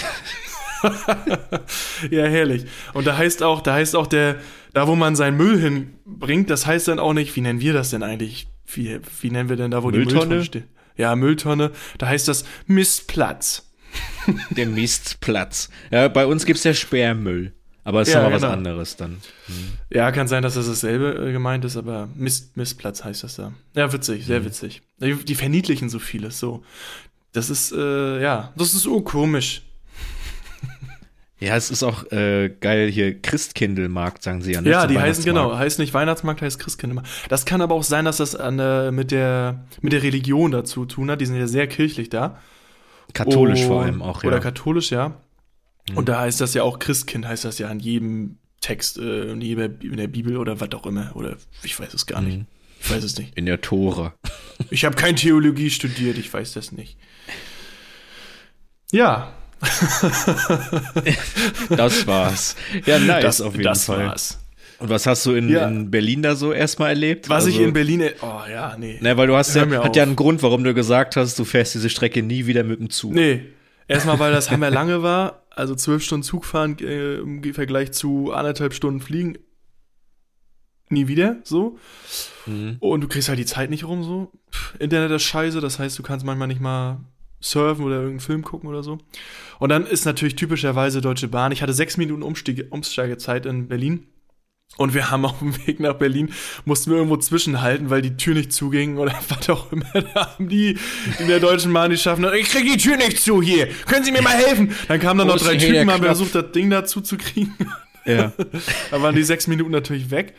Ja, 2.10 2.24
herrlich. 2.24 2.66
Und 2.94 3.06
da 3.06 3.18
heißt 3.18 3.44
auch, 3.44 3.60
da 3.60 3.74
heißt 3.74 3.98
auch 3.98 4.08
der, 4.08 4.38
da 4.74 4.88
wo 4.88 4.96
man 4.96 5.16
seinen 5.16 5.36
Müll 5.36 5.60
hinbringt, 5.60 6.50
das 6.50 6.66
heißt 6.66 6.88
dann 6.88 7.00
auch 7.00 7.12
nicht, 7.12 7.36
wie 7.36 7.42
nennen 7.42 7.60
wir 7.60 7.74
das 7.74 7.90
denn 7.90 8.02
eigentlich? 8.02 8.48
Wie, 8.66 8.98
wie 9.22 9.30
nennen 9.30 9.50
wir 9.50 9.58
denn 9.58 9.72
da, 9.72 9.84
wo 9.84 9.92
die 9.92 9.98
Mülltonne? 9.98 10.20
Mülltonne 10.20 10.46
steht? 10.46 10.64
Ja, 10.96 11.18
Mülltonne. 11.18 11.72
Da 11.98 12.08
heißt 12.08 12.30
das 12.30 12.46
Mistplatz. 12.66 13.70
Der 14.52 14.68
Mistplatz. 14.68 15.70
Ja, 15.92 16.08
bei 16.08 16.26
uns 16.26 16.46
gibt's 16.46 16.64
ja 16.64 16.74
Sperrmüll. 16.74 17.54
Aber 17.90 18.02
es 18.02 18.08
ist 18.08 18.14
Ja, 18.14 18.20
nochmal 18.22 18.36
was 18.36 18.42
genau. 18.44 18.54
anderes 18.54 18.96
dann. 18.98 19.18
Ja, 19.90 20.12
kann 20.12 20.28
sein, 20.28 20.44
dass 20.44 20.54
das 20.54 20.68
dasselbe 20.68 21.28
äh, 21.28 21.32
gemeint 21.32 21.66
ist, 21.66 21.76
aber 21.76 22.08
Mist, 22.14 22.56
Mistplatz 22.56 23.04
heißt 23.04 23.24
das 23.24 23.36
da. 23.38 23.52
Ja, 23.74 23.92
witzig, 23.92 24.26
sehr 24.28 24.46
witzig. 24.46 24.84
Die, 25.02 25.16
die 25.16 25.34
verniedlichen 25.36 25.90
so 25.90 25.98
vieles, 25.98 26.40
so. 26.40 26.64
Das 27.32 27.50
ist, 27.50 27.72
äh, 27.72 28.22
ja, 28.22 28.54
das 28.56 28.74
ist 28.76 28.86
urkomisch. 28.86 29.64
Ja, 31.42 31.56
es 31.56 31.72
ist 31.72 31.84
auch 31.84 32.12
äh, 32.12 32.50
geil 32.50 32.92
hier 32.92 33.18
Christkindlmarkt, 33.22 34.24
sagen 34.24 34.42
sie 34.42 34.52
ja. 34.52 34.60
Ne? 34.60 34.70
Ja, 34.72 34.88
die 34.88 35.00
heißen, 35.00 35.24
genau, 35.24 35.58
heißt 35.58 35.80
nicht 35.80 35.94
Weihnachtsmarkt, 35.94 36.42
heißt 36.42 36.60
Christkindlmarkt. 36.60 37.08
Das 37.30 37.46
kann 37.46 37.62
aber 37.62 37.76
auch 37.76 37.84
sein, 37.84 38.04
dass 38.04 38.18
das 38.18 38.36
an 38.36 38.58
der, 38.58 38.92
mit 38.92 39.12
der, 39.12 39.64
mit 39.82 39.94
der 39.94 40.04
Religion 40.04 40.52
dazu 40.52 40.86
tun 40.86 41.10
hat. 41.10 41.22
Die 41.22 41.26
sind 41.26 41.38
ja 41.38 41.48
sehr 41.48 41.68
kirchlich 41.68 42.10
da. 42.10 42.40
Katholisch 43.14 43.62
Und- 43.62 43.68
vor 43.68 43.84
allem 43.84 44.02
auch, 44.02 44.22
ja. 44.24 44.28
Oder 44.28 44.42
katholisch, 44.42 44.92
ja. 44.92 45.14
Und 45.96 46.10
da 46.10 46.20
heißt 46.22 46.42
das 46.42 46.54
ja 46.54 46.64
auch 46.64 46.80
Christkind, 46.80 47.28
heißt 47.28 47.46
das 47.46 47.60
ja 47.60 47.68
an 47.70 47.80
jedem 47.80 48.38
Text, 48.62 48.98
äh, 48.98 49.32
in, 49.32 49.42
jeder, 49.42 49.66
in 49.66 49.98
der 49.98 50.08
Bibel 50.08 50.38
oder 50.38 50.60
was 50.60 50.72
auch 50.74 50.86
immer. 50.86 51.12
Oder 51.16 51.38
ich 51.64 51.80
weiß 51.80 51.94
es 51.94 52.06
gar 52.06 52.22
Mhm. 52.22 52.28
nicht. 52.28 52.46
Ich 52.82 52.92
weiß 52.92 53.04
es 53.04 53.18
nicht. 53.18 53.38
In 53.38 53.46
der 53.46 53.62
Tora. 53.62 54.14
Ich 54.72 54.84
habe 54.86 54.96
kein 54.96 55.16
Theologie 55.16 55.70
studiert, 55.70 56.18
ich 56.18 56.32
weiß 56.34 56.54
das 56.54 56.72
nicht. 56.74 56.98
Ja, 58.92 59.34
Das 61.70 62.08
war's. 62.08 62.56
Ja, 62.86 63.00
nice 63.00 63.24
das, 63.24 63.42
auf 63.42 63.54
jeden 63.54 63.64
das 63.66 63.86
Fall. 63.86 64.08
war's. 64.08 64.40
Und 64.80 64.90
was 64.90 65.06
hast 65.06 65.26
du 65.26 65.34
in, 65.34 65.50
Ja. 65.50 65.68
in 65.68 65.92
Berlin 65.92 66.22
da 66.22 66.36
so 66.36 66.54
erstmal 66.54 66.90
erlebt? 66.90 67.28
Was 67.30 67.46
ich 67.48 67.56
Also- 67.56 67.68
in 67.68 67.74
Berlin, 67.74 68.10
oh 68.22 68.42
ja, 68.50 68.78
nee. 68.78 68.98
Ne, 69.02 69.18
weil 69.18 69.28
du 69.28 69.36
hast 69.36 69.54
Hör 69.56 69.68
ja, 69.68 69.80
hat 69.84 69.90
auf. 69.90 69.96
ja 69.96 70.04
einen 70.04 70.16
Grund, 70.16 70.42
warum 70.42 70.64
du 70.64 70.74
gesagt 70.74 71.16
hast, 71.18 71.38
du 71.38 71.44
fährst 71.46 71.74
diese 71.76 71.90
Strecke 71.90 72.24
nie 72.24 72.46
wieder 72.46 72.64
mit 72.64 72.80
dem 72.80 72.90
Zug. 72.90 73.14
Nee. 73.14 73.42
Erstmal, 73.90 74.20
weil 74.20 74.32
das 74.32 74.52
Hammer 74.52 74.70
lange 74.70 75.02
war, 75.02 75.44
also 75.50 75.76
zwölf 75.76 76.04
Stunden 76.04 76.24
Zug 76.24 76.46
fahren 76.46 76.78
äh, 76.80 77.18
im 77.18 77.44
Vergleich 77.54 77.92
zu 77.92 78.32
anderthalb 78.32 78.74
Stunden 78.74 79.02
fliegen. 79.02 79.38
Nie 80.90 81.08
wieder, 81.08 81.38
so. 81.44 81.78
Mhm. 82.46 82.78
Und 82.80 83.02
du 83.02 83.08
kriegst 83.08 83.30
halt 83.30 83.40
die 83.40 83.46
Zeit 83.46 83.70
nicht 83.70 83.86
rum, 83.86 84.04
so. 84.04 84.32
Pff, 84.52 84.76
Internet 84.80 85.12
ist 85.12 85.24
scheiße, 85.24 85.60
das 85.60 85.80
heißt, 85.80 85.98
du 85.98 86.04
kannst 86.04 86.26
manchmal 86.26 86.48
nicht 86.48 86.62
mal 86.62 87.00
surfen 87.42 87.84
oder 87.84 87.96
irgendeinen 87.96 88.20
Film 88.20 88.44
gucken 88.44 88.70
oder 88.70 88.84
so. 88.84 89.00
Und 89.60 89.70
dann 89.70 89.86
ist 89.86 90.06
natürlich 90.06 90.36
typischerweise 90.36 91.02
Deutsche 91.02 91.28
Bahn. 91.28 91.52
Ich 91.52 91.62
hatte 91.62 91.74
sechs 91.74 91.98
Minuten 91.98 92.22
Umstiege, 92.22 92.68
Umsteigezeit 92.70 93.46
in 93.46 93.68
Berlin. 93.68 94.08
Und 94.78 94.94
wir 94.94 95.12
haben 95.12 95.26
auf 95.26 95.40
dem 95.40 95.56
Weg 95.68 95.80
nach 95.82 95.96
Berlin, 95.96 96.32
mussten 96.64 96.92
wir 96.92 96.98
irgendwo 96.98 97.18
zwischenhalten, 97.18 97.90
weil 97.90 98.02
die 98.02 98.16
Tür 98.16 98.36
nicht 98.36 98.54
zuging 98.54 98.98
oder 98.98 99.14
was 99.30 99.50
auch 99.50 99.72
immer. 99.72 99.92
Da 99.94 100.34
haben 100.34 100.48
die 100.48 100.78
in 101.20 101.28
der 101.28 101.40
Deutschen 101.40 101.74
Bahn 101.74 101.92
die 101.92 101.98
schaffen, 101.98 102.26
ich 102.40 102.50
krieg 102.50 102.66
die 102.66 102.78
Tür 102.78 102.96
nicht 102.96 103.22
zu 103.22 103.42
hier. 103.42 103.68
Können 103.88 104.06
Sie 104.06 104.12
mir 104.12 104.22
mal 104.22 104.36
helfen? 104.36 104.74
Dann 104.88 105.00
kamen 105.00 105.18
dann 105.20 105.28
noch 105.28 105.38
drei 105.38 105.58
Typen, 105.58 105.92
haben 105.92 106.04
versucht, 106.04 106.34
das 106.34 106.52
Ding 106.54 106.70
dazu 106.70 107.02
zu 107.02 107.18
kriegen. 107.18 107.56
Ja. 108.06 108.32
da 108.92 109.02
waren 109.02 109.16
die 109.16 109.24
sechs 109.24 109.48
Minuten 109.48 109.72
natürlich 109.72 110.12
weg. 110.12 110.34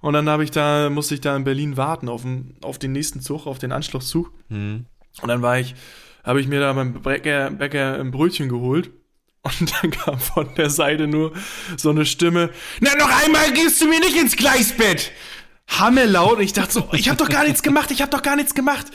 Und 0.00 0.14
dann 0.14 0.28
habe 0.28 0.44
ich 0.44 0.50
da, 0.50 0.88
musste 0.88 1.14
ich 1.14 1.20
da 1.20 1.36
in 1.36 1.44
Berlin 1.44 1.76
warten 1.76 2.08
auf 2.08 2.22
den, 2.22 2.54
auf 2.62 2.78
den 2.78 2.92
nächsten 2.92 3.20
Zug, 3.20 3.46
auf 3.46 3.58
den 3.58 3.72
Anschlusszug. 3.72 4.32
Hm. 4.48 4.86
Und 5.20 5.28
dann 5.28 5.42
war 5.42 5.58
ich, 5.58 5.74
habe 6.24 6.40
ich 6.40 6.48
mir 6.48 6.60
da 6.60 6.72
beim 6.72 7.02
Bäcker, 7.02 7.50
Bäcker 7.50 7.98
ein 7.98 8.10
Brötchen 8.10 8.48
geholt. 8.48 8.90
Und 9.42 9.72
dann 9.82 9.90
kam 9.90 10.18
von 10.18 10.54
der 10.56 10.68
Seite 10.70 11.06
nur 11.06 11.32
so 11.76 11.90
eine 11.90 12.04
Stimme, 12.04 12.50
na 12.80 12.94
noch 12.96 13.10
einmal 13.24 13.52
gehst 13.52 13.80
du 13.80 13.88
mir 13.88 14.00
nicht 14.00 14.16
ins 14.16 14.36
Gleisbett. 14.36 15.12
Hammerlaut. 15.66 16.36
Und 16.38 16.42
ich 16.42 16.52
dachte 16.52 16.72
so, 16.72 16.88
ich 16.92 17.08
habe 17.08 17.16
doch 17.16 17.28
gar 17.28 17.44
nichts 17.44 17.62
gemacht, 17.62 17.90
ich 17.90 18.02
habe 18.02 18.10
doch 18.10 18.22
gar 18.22 18.36
nichts 18.36 18.54
gemacht. 18.54 18.86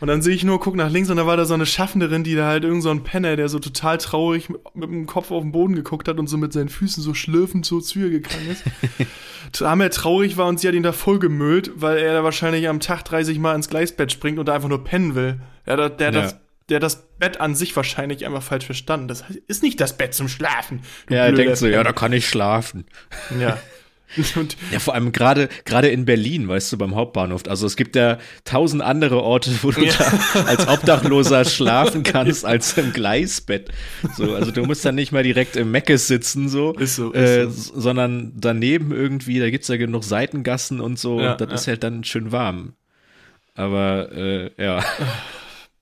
Und 0.00 0.08
dann 0.08 0.20
sehe 0.20 0.34
ich 0.34 0.42
nur, 0.42 0.58
guck 0.58 0.74
nach 0.74 0.90
links 0.90 1.10
und 1.10 1.18
da 1.18 1.26
war 1.28 1.36
da 1.36 1.44
so 1.44 1.54
eine 1.54 1.66
Schaffnerin, 1.66 2.24
die 2.24 2.34
da 2.34 2.46
halt 2.48 2.64
irgend 2.64 2.82
so 2.82 2.90
ein 2.90 3.04
Penner, 3.04 3.36
der 3.36 3.48
so 3.48 3.60
total 3.60 3.98
traurig 3.98 4.48
mit, 4.48 4.60
mit 4.74 4.90
dem 4.90 5.06
Kopf 5.06 5.30
auf 5.30 5.42
den 5.42 5.52
Boden 5.52 5.76
geguckt 5.76 6.08
hat 6.08 6.18
und 6.18 6.26
so 6.26 6.36
mit 6.38 6.52
seinen 6.52 6.70
Füßen 6.70 7.00
so 7.00 7.14
schlürfend 7.14 7.64
so 7.64 7.80
zu 7.80 8.00
ihr 8.00 8.10
gegangen 8.10 8.50
ist. 8.50 8.64
Hammer 9.60 9.90
traurig 9.90 10.36
war 10.36 10.46
und 10.46 10.58
sie 10.58 10.66
hat 10.66 10.74
ihn 10.74 10.82
da 10.82 10.90
voll 10.92 11.20
gemüllt, 11.20 11.70
weil 11.76 11.98
er 11.98 12.14
da 12.14 12.24
wahrscheinlich 12.24 12.68
am 12.68 12.80
Tag 12.80 13.04
30 13.04 13.38
Mal 13.38 13.54
ins 13.54 13.68
Gleisbett 13.68 14.10
springt 14.10 14.40
und 14.40 14.46
da 14.46 14.54
einfach 14.54 14.68
nur 14.68 14.82
pennen 14.82 15.14
will. 15.14 15.40
Der, 15.66 15.76
der, 15.76 15.90
der, 15.90 16.12
Ja. 16.12 16.20
das, 16.22 16.36
der 16.72 16.80
das 16.80 17.06
Bett 17.18 17.40
an 17.40 17.54
sich 17.54 17.76
wahrscheinlich 17.76 18.26
einfach 18.26 18.42
falsch 18.42 18.66
verstanden. 18.66 19.06
Das 19.06 19.24
ist 19.46 19.62
nicht 19.62 19.80
das 19.80 19.96
Bett 19.96 20.14
zum 20.14 20.28
Schlafen. 20.28 20.80
Ja, 21.08 21.26
er 21.26 21.32
denkt 21.32 21.56
so, 21.56 21.68
ja, 21.68 21.84
da 21.84 21.92
kann 21.92 22.12
ich 22.12 22.28
schlafen. 22.28 22.86
Ja. 23.38 23.58
Und 24.36 24.56
Ja, 24.70 24.78
vor 24.78 24.94
allem 24.94 25.12
gerade 25.12 25.48
gerade 25.64 25.88
in 25.88 26.04
Berlin, 26.04 26.46
weißt 26.46 26.72
du, 26.72 26.76
beim 26.78 26.94
Hauptbahnhof. 26.94 27.42
Also 27.48 27.66
es 27.66 27.76
gibt 27.76 27.96
ja 27.96 28.18
tausend 28.44 28.82
andere 28.82 29.22
Orte, 29.22 29.50
wo 29.62 29.70
du 29.70 29.86
da 29.86 30.44
als 30.46 30.68
Obdachloser 30.68 31.44
schlafen 31.46 32.02
kannst, 32.02 32.44
als 32.44 32.76
im 32.76 32.92
Gleisbett. 32.92 33.70
So, 34.16 34.34
also 34.34 34.50
du 34.50 34.64
musst 34.64 34.84
dann 34.84 34.96
nicht 34.96 35.12
mal 35.12 35.22
direkt 35.22 35.56
im 35.56 35.70
Meckes 35.70 36.08
sitzen, 36.08 36.48
so, 36.50 36.72
Ist 36.74 36.96
so, 36.96 37.12
ist 37.12 37.20
äh, 37.20 37.48
so. 37.50 37.80
sondern 37.80 38.32
daneben 38.36 38.92
irgendwie, 38.92 39.38
da 39.38 39.48
gibt's 39.48 39.68
ja 39.68 39.76
genug 39.76 40.04
Seitengassen 40.04 40.80
und 40.80 40.98
so, 40.98 41.20
Ja, 41.20 41.32
und 41.32 41.40
das 41.40 41.48
ja. 41.48 41.54
ist 41.54 41.66
halt 41.68 41.82
dann 41.82 42.04
schön 42.04 42.32
warm. 42.32 42.74
Aber 43.54 44.12
äh, 44.12 44.50
ja. 44.62 44.84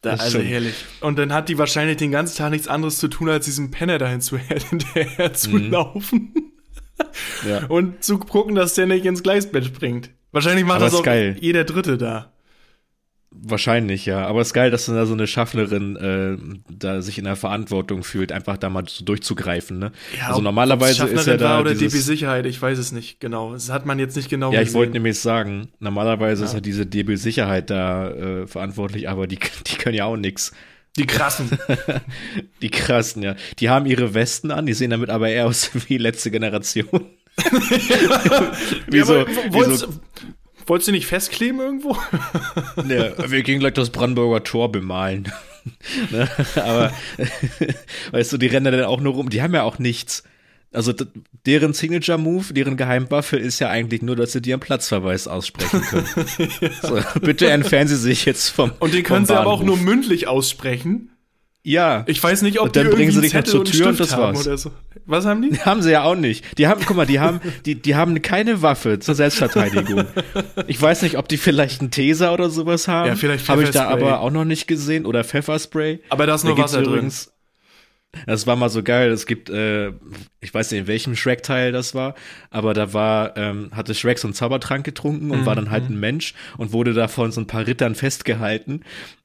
Da, 0.02 0.12
also 0.12 0.38
schon. 0.38 0.47
herrlich. 0.47 0.75
Und 1.00 1.19
dann 1.19 1.33
hat 1.33 1.49
die 1.49 1.59
wahrscheinlich 1.59 1.99
den 1.99 2.11
ganzen 2.11 2.38
Tag 2.38 2.50
nichts 2.50 2.69
anderes 2.69 2.97
zu 2.99 3.09
tun, 3.09 3.28
als 3.28 3.45
diesem 3.45 3.71
Penner 3.71 3.99
dahin 3.99 4.21
zu 4.21 4.38
hinterher 4.71 5.33
zu 5.35 5.50
Mhm. 5.50 5.71
laufen 5.71 6.35
ja. 7.47 7.66
und 7.66 8.02
zu 8.02 8.19
gucken, 8.19 8.54
dass 8.54 8.75
der 8.75 8.87
nicht 8.87 9.04
ins 9.04 9.23
Gleisbett 9.23 9.64
springt. 9.66 10.11
Wahrscheinlich 10.33 10.64
macht 10.64 10.76
Aber 10.76 10.87
das 10.87 10.95
auch 10.95 11.02
geil. 11.02 11.37
jeder 11.40 11.64
Dritte 11.64 11.99
da. 11.99 12.33
Wahrscheinlich, 13.33 14.07
ja. 14.07 14.27
Aber 14.27 14.41
es 14.41 14.49
ist 14.49 14.55
geil, 14.55 14.73
dass 14.73 14.87
da 14.87 15.07
so 15.07 15.13
eine 15.13 15.27
Schaffnerin 15.29 15.95
äh, 15.97 16.37
da 16.69 17.01
sich 17.01 17.17
in 17.17 17.25
der 17.25 17.37
Verantwortung 17.37 18.03
fühlt, 18.03 18.33
einfach 18.33 18.57
da 18.57 18.69
mal 18.71 18.85
so 18.89 19.05
durchzugreifen, 19.05 19.79
ne? 19.79 19.93
also 20.27 20.39
ob- 20.39 20.43
normalerweise 20.45 20.93
ist 20.93 20.99
ja 20.99 21.07
Schaffnerin 21.07 21.41
war 21.41 21.49
da 21.49 21.61
oder 21.61 21.75
dieses, 21.75 21.93
DB 21.93 22.03
Sicherheit, 22.03 22.47
ich 22.47 22.61
weiß 22.61 22.77
es 22.79 22.91
nicht 22.91 23.21
genau. 23.21 23.53
Das 23.53 23.71
hat 23.71 23.87
man 23.87 24.01
jetzt 24.01 24.17
nicht 24.17 24.29
genau 24.31 24.53
Ja, 24.53 24.61
ich 24.61 24.67
gesehen. 24.67 24.79
wollte 24.79 24.93
nämlich 24.95 25.19
sagen, 25.21 25.69
normalerweise 25.79 26.45
ist 26.45 26.55
ja 26.55 26.61
diese 26.61 26.87
DB 26.87 27.15
Sicherheit 27.15 27.71
da 27.71 28.11
äh, 28.11 28.47
verantwortlich, 28.49 29.09
aber 29.09 29.29
die, 29.29 29.39
die 29.67 29.77
können 29.77 29.95
ja 29.95 30.07
auch 30.07 30.17
nix. 30.17 30.51
Die 30.99 31.07
krassen. 31.07 31.51
Die 32.63 32.69
krassen, 32.69 33.23
ja. 33.23 33.37
Die 33.61 33.69
haben 33.71 33.87
ihre 33.87 34.13
Westen 34.13 34.51
an, 34.51 34.67
die 34.67 34.73
sehen 34.75 34.91
damit 34.91 35.09
aber 35.09 35.29
eher 35.29 35.47
aus 35.47 35.71
wie 35.89 35.99
letzte 35.99 36.33
Generation. 36.33 37.07
wie 38.89 38.97
Ja, 38.99 39.05
so, 39.05 39.21
aber 39.21 39.27
wie 39.71 39.77
so 39.77 39.87
wolltest 40.67 40.88
du 40.88 40.93
nicht 40.93 41.07
festkleben 41.07 41.61
irgendwo? 41.61 41.97
ja, 42.88 43.31
wir 43.31 43.43
gehen 43.43 43.61
gleich 43.61 43.75
das 43.75 43.90
Brandenburger 43.90 44.43
Tor 44.45 44.73
bemalen. 44.73 45.33
ne? 46.11 46.29
Aber 46.57 46.93
weißt 48.12 48.33
du, 48.33 48.38
die 48.38 48.47
rennen 48.47 48.73
dann 48.73 48.85
auch 48.85 49.00
nur 49.00 49.14
rum, 49.14 49.31
die 49.31 49.43
haben 49.43 49.55
ja 49.55 49.62
auch 49.62 49.79
nichts. 49.79 50.23
Also 50.73 50.95
deren 51.47 51.73
Signature-Move, 51.73 52.55
deren 52.55 52.76
Geheimwaffe 52.76 53.37
ist 53.37 53.59
ja 53.59 53.71
eigentlich 53.71 54.02
nur, 54.02 54.14
dass 54.14 54.31
sie 54.33 54.40
dir 54.40 54.55
einen 54.55 54.61
Platzverweis 54.61 55.26
aussprechen 55.26 55.81
können. 55.81 56.07
so, 56.83 57.00
bitte 57.21 57.50
entfernen 57.50 57.88
Sie 57.88 57.97
sich 57.97 58.25
jetzt 58.25 58.50
vom 58.50 58.71
Und 58.79 58.95
den 58.95 59.05
vom 59.05 59.17
können 59.17 59.26
sie 59.26 59.37
aber 59.37 59.50
auch 59.50 59.64
nur 59.64 59.76
mündlich 59.76 60.29
aussprechen. 60.29 61.11
Ja, 61.62 62.05
Ich 62.07 62.23
weiß 62.23 62.40
nicht, 62.43 62.59
ob 62.59 62.67
Und 62.69 62.76
dann 62.76 62.88
die 62.88 62.95
bringen 62.97 63.12
sie 63.12 63.21
dich 63.21 63.35
noch 63.35 63.40
Zettel 63.40 63.50
zur 63.52 63.61
und 63.61 63.71
Tür 63.71 63.87
und 63.88 63.95
Stift 63.97 64.12
das 64.12 64.19
war's. 64.19 64.47
oder 64.47 64.57
so. 64.57 64.73
Was 65.05 65.26
haben 65.26 65.43
die? 65.43 65.59
haben 65.61 65.83
sie 65.83 65.90
ja 65.90 66.05
auch 66.05 66.14
nicht. 66.14 66.57
Die 66.59 66.67
haben, 66.67 66.81
guck 66.87 66.97
mal, 66.97 67.05
die 67.07 67.21
haben, 67.21 67.40
die, 67.67 67.75
die 67.75 67.95
haben 67.97 68.23
keine 68.23 68.62
Waffe 68.62 68.99
zur 68.99 69.14
Selbstverteidigung. 69.14 70.07
Ich 70.69 70.81
weiß 70.81 71.02
nicht, 71.02 71.19
ob 71.19 71.29
die 71.29 71.37
vielleicht 71.37 71.81
einen 71.83 71.90
Taser 71.90 72.33
oder 72.33 72.49
sowas 72.49 72.88
haben. 72.88 73.09
Ja, 73.09 73.14
vielleicht 73.17 73.47
Habe 73.49 73.64
ich 73.64 73.71
da 73.71 73.88
aber 73.88 74.21
auch 74.21 74.31
noch 74.31 74.47
nicht 74.47 74.69
gesehen. 74.69 75.05
Oder 75.05 75.23
Pfefferspray. 75.23 76.00
Aber 76.09 76.26
da 76.26 76.35
ist 76.35 76.45
nur 76.45 76.57
Da 76.57 76.62
Wasser 76.62 76.83
drin. 76.83 76.93
übrigens- 76.95 77.33
Das 78.26 78.47
war 78.47 78.57
mal 78.57 78.71
so 78.71 78.83
geil. 78.83 79.11
Es 79.12 79.25
gibt, 79.26 79.50
äh, 79.50 79.93
ich 80.40 80.52
weiß 80.52 80.71
nicht, 80.73 80.81
in 80.81 80.87
welchem 80.88 81.14
Shrek-Teil 81.14 81.71
das 81.73 81.95
war, 81.95 82.14
aber 82.50 82.75
da 82.75 82.93
war, 82.93 83.37
ähm, 83.37 83.71
hatte 83.73 83.95
Shrek 83.95 84.19
so 84.19 84.26
einen 84.26 84.35
Zaubertrank 84.35 84.85
getrunken 84.85 85.31
und 85.31 85.47
war 85.47 85.55
dann 85.55 85.71
halt 85.71 85.88
ein 85.90 86.00
Mensch 86.00 86.35
und 86.57 86.73
wurde 86.73 86.93
da 86.93 87.07
von 87.07 87.31
so 87.31 87.40
ein 87.40 87.47
paar 87.47 87.67
Rittern 87.69 87.95
festgehalten. 87.95 88.81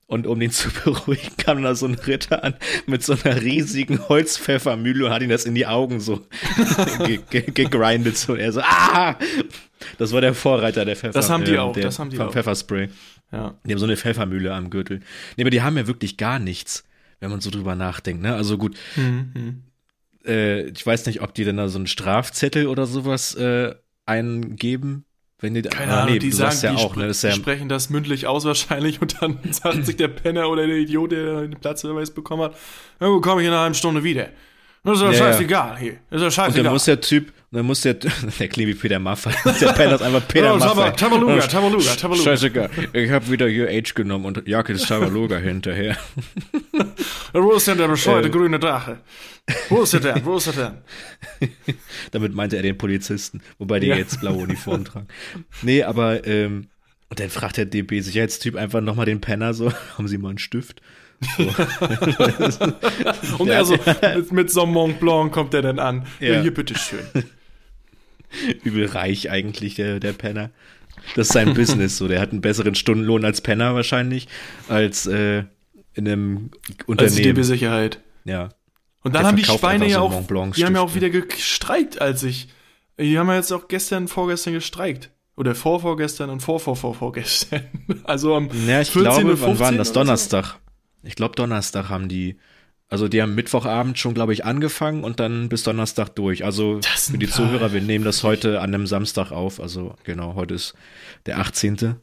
Und 0.08 0.28
um 0.28 0.40
den 0.40 0.52
zu 0.52 0.70
beruhigen, 0.84 1.36
kam 1.38 1.64
da 1.64 1.74
so 1.74 1.88
ein 1.88 1.96
Ritter 1.96 2.44
an 2.44 2.54
mit 2.86 3.04
so 3.04 3.16
einer 3.24 3.42
riesigen 3.42 4.08
Holzpfeffermühle 4.08 5.06
und 5.06 5.12
hat 5.12 5.24
ihn 5.24 5.30
das 5.30 5.46
in 5.46 5.56
die 5.56 5.66
Augen 5.66 6.00
so 6.00 6.26
ge 7.06 7.20
ge 7.30 7.42
gegrindet. 7.52 8.16
So. 8.18 8.36
Er 8.36 8.52
so, 8.52 8.62
ah! 8.62 9.18
Das 9.98 10.12
war 10.14 10.22
der 10.22 10.34
Vorreiter 10.36 10.86
der 10.86 10.96
Pfeffer. 10.96 11.14
Das 11.14 11.30
haben 11.30 11.44
die 11.44 11.54
ähm, 11.54 11.60
auch, 11.60 11.74
der, 11.74 11.84
das 11.84 11.98
haben 12.00 12.10
die 12.12 12.18
vom 12.18 12.28
auch. 12.28 12.32
Pfefferspray. 12.34 12.90
Ja. 13.32 13.56
Die 13.66 13.72
haben 13.72 13.80
so 13.80 13.86
eine 13.86 13.98
Pfeffermühle 13.98 14.54
am 14.54 14.70
Gürtel. 14.70 15.00
Nee, 15.38 15.44
aber 15.44 15.50
die 15.50 15.62
haben 15.64 15.76
ja 15.78 15.88
wirklich 15.88 16.18
gar 16.18 16.38
nichts, 16.40 16.84
wenn 17.20 17.32
man 17.32 17.42
so 17.42 17.50
drüber 17.50 17.76
nachdenkt, 17.76 18.22
ne? 18.22 18.36
Also 18.36 18.58
gut, 18.60 18.78
Mhm. 18.96 19.64
äh, 20.26 20.68
ich 20.70 20.86
weiß 20.86 21.08
nicht, 21.08 21.22
ob 21.22 21.34
die 21.34 21.44
denn 21.46 21.58
da 21.58 21.68
so 21.68 21.80
einen 21.80 21.88
Strafzettel 21.88 22.68
oder 22.68 22.86
sowas 22.86 23.34
äh, 23.36 23.74
eingeben. 24.06 25.06
Wenn 25.46 25.54
die, 25.54 25.62
Keine 25.62 25.94
ah, 25.94 26.02
Ahnung, 26.02 26.14
nee, 26.14 26.20
die 26.20 26.32
du 26.32 26.36
sagen, 26.36 26.58
ja 26.64 26.72
die, 26.74 26.78
auch, 26.84 26.96
ne? 26.96 27.08
Das 27.08 27.18
ist 27.18 27.24
die 27.24 27.28
ja, 27.28 27.34
sprechen 27.34 27.70
das 27.70 27.92
mündlich 27.92 28.26
aus 28.26 28.46
wahrscheinlich 28.46 29.00
und 29.00 29.22
dann 29.22 29.38
sagt 29.52 29.86
sich 29.86 29.96
der 29.96 30.08
Penner 30.08 30.50
oder 30.50 30.66
der 30.66 30.78
Idiot, 30.78 31.12
der 31.12 31.42
den 31.42 31.60
Platzverweis 31.60 32.10
bekommen 32.10 32.42
hat, 32.42 32.56
ja, 33.00 33.08
komme 33.20 33.42
ich 33.42 33.48
in 33.48 33.54
einer 33.54 33.62
halben 33.62 33.76
Stunde 33.76 34.04
wieder. 34.04 34.30
Das 34.86 34.94
ist 34.96 35.02
doch 35.02 35.12
Ja, 35.12 35.18
scheißegal 35.18 35.78
hier. 35.80 35.94
Das 36.10 36.22
ist 36.22 36.22
doch 36.22 36.22
und 36.22 36.22
dann 36.22 36.32
scheißegal. 36.32 36.72
muss 36.74 36.86
der 36.86 37.02
Typ, 37.02 37.34
dann 37.52 37.66
muss 37.66 37.82
der, 37.82 37.94
der 38.40 38.48
klingt 38.48 38.70
wie 38.70 38.76
Peter 38.76 39.00
Maffay. 39.00 39.32
Der 39.60 39.74
Penner 39.74 39.96
ist 39.96 40.02
einfach 40.02 40.28
Peter 40.28 40.46
Ja, 40.46 40.56
Maffay. 40.58 40.96
Tabaluga, 40.96 41.40
Tabaluga, 41.48 41.96
Tabaluga. 41.96 42.24
Scheißegal. 42.24 42.70
Ich 42.94 43.10
habe 43.12 43.30
wieder 43.32 43.48
hier 43.48 43.68
Age 43.70 43.94
genommen 43.96 44.26
und 44.26 44.48
Jacke 44.48 44.74
ist 44.74 44.88
Tabaluga 44.88 45.38
hinterher. 45.38 45.98
Wo 47.34 47.52
ist 47.54 47.68
denn 47.68 47.78
der 47.78 47.88
bescheuerte 47.88 48.28
Äh. 48.28 48.32
grüne 48.32 48.60
Drache? 48.60 49.00
Wo 49.70 49.82
ist 49.84 49.94
er 49.94 50.00
denn? 50.00 50.26
Wo 50.26 50.38
ist 50.38 50.48
er 50.48 50.54
denn? 50.54 51.50
Damit 52.12 52.34
meinte 52.34 52.56
er 52.58 52.64
den 52.64 52.78
Polizisten, 52.78 53.42
wobei 53.58 53.80
die 53.80 53.88
Ja. 53.88 53.96
jetzt 53.96 54.20
blaue 54.22 54.38
Uniform 54.44 54.86
tragen. 54.86 55.08
Nee, 55.62 55.84
aber 55.84 56.26
ähm, 56.28 56.68
und 57.10 57.20
dann 57.20 57.30
fragt 57.30 57.58
der 57.58 57.66
DB-Sicherheitstyp 57.66 58.56
einfach 58.56 58.82
nochmal 58.82 59.06
den 59.06 59.22
Penner 59.22 59.54
so, 59.54 59.72
haben 59.98 60.08
Sie 60.08 60.18
mal 60.18 60.30
einen 60.30 60.38
Stift? 60.40 60.82
Und 63.38 63.50
er 63.50 63.66
so, 63.66 63.78
mit, 64.16 64.32
mit 64.32 64.50
so 64.52 64.64
einem 64.64 64.74
Mont 64.74 65.00
Blanc 65.00 65.32
kommt 65.32 65.54
er 65.54 65.62
dann 65.62 65.78
an. 65.80 66.06
Ja, 66.20 66.42
hier, 66.42 66.54
bitteschön. 66.54 67.06
Übel 68.64 68.88
reich 68.88 69.30
eigentlich, 69.30 69.76
der, 69.76 70.00
der 70.00 70.14
Penner. 70.14 70.50
Das 71.16 71.28
ist 71.28 71.34
sein 71.34 71.54
Business, 71.54 71.98
so. 71.98 72.08
Der 72.08 72.20
hat 72.20 72.32
einen 72.32 72.42
besseren 72.42 72.74
Stundenlohn 72.76 73.24
als 73.26 73.42
Penner 73.42 73.76
wahrscheinlich, 73.76 74.28
als 74.68 75.06
äh, 75.06 75.44
in 75.94 76.08
einem 76.08 76.50
Als 76.80 76.88
Unternehmen. 76.88 77.24
DB-Sicherheit. 77.36 78.00
ja. 78.26 78.50
Und 79.04 79.14
dann 79.14 79.22
Der 79.22 79.28
haben 79.30 79.38
die 79.38 79.46
Schweine 79.46 79.88
ja 79.88 80.00
so 80.00 80.06
auch, 80.06 80.24
die 80.56 80.66
haben 80.66 80.74
ja 80.74 80.82
auch 80.82 80.96
wieder 80.96 81.12
gestreikt, 81.12 82.02
als 82.02 82.24
ich, 82.24 82.48
die 83.00 83.20
haben 83.20 83.28
ja 83.28 83.36
jetzt 83.36 83.52
auch 83.52 83.68
gestern, 83.68 84.08
vorgestern 84.08 84.54
gestreikt. 84.54 85.12
Oder 85.38 85.54
vorvorgestern 85.54 86.32
und 86.32 86.40
vorvorvorvorgestern. 86.40 87.62
Also 88.04 88.34
am 88.36 88.50
Ja, 88.68 88.82
ich 88.82 88.90
14., 88.90 89.12
glaube, 89.28 89.40
wann 89.42 89.60
war 89.60 89.68
15. 89.70 89.78
das? 89.78 89.88
so? 89.90 89.94
Donnerstag. 89.94 90.56
Ich 91.06 91.16
glaube, 91.16 91.36
Donnerstag 91.36 91.90
haben 91.90 92.10
die, 92.10 92.38
also 92.90 93.08
die 93.08 93.22
haben 93.22 93.36
Mittwochabend 93.36 93.98
schon, 93.98 94.14
glaube 94.14 94.34
ich, 94.34 94.46
angefangen 94.46 95.04
und 95.04 95.20
dann 95.20 95.50
bis 95.50 95.64
Donnerstag 95.64 96.10
durch. 96.16 96.44
Also 96.46 96.80
Das 96.80 96.92
für 97.06 97.12
sind 97.12 97.20
die 97.22 97.28
Zuhörer, 97.30 97.74
wir 97.74 97.82
nehmen 97.82 98.06
das 98.06 98.24
heute 98.24 98.60
an 98.62 98.74
einem 98.74 98.88
Samstag 98.88 99.32
auf. 99.32 99.60
Also 99.60 99.96
genau, 100.04 100.36
heute 100.36 100.54
ist 100.56 100.74
der 101.26 101.40
18. 101.40 101.96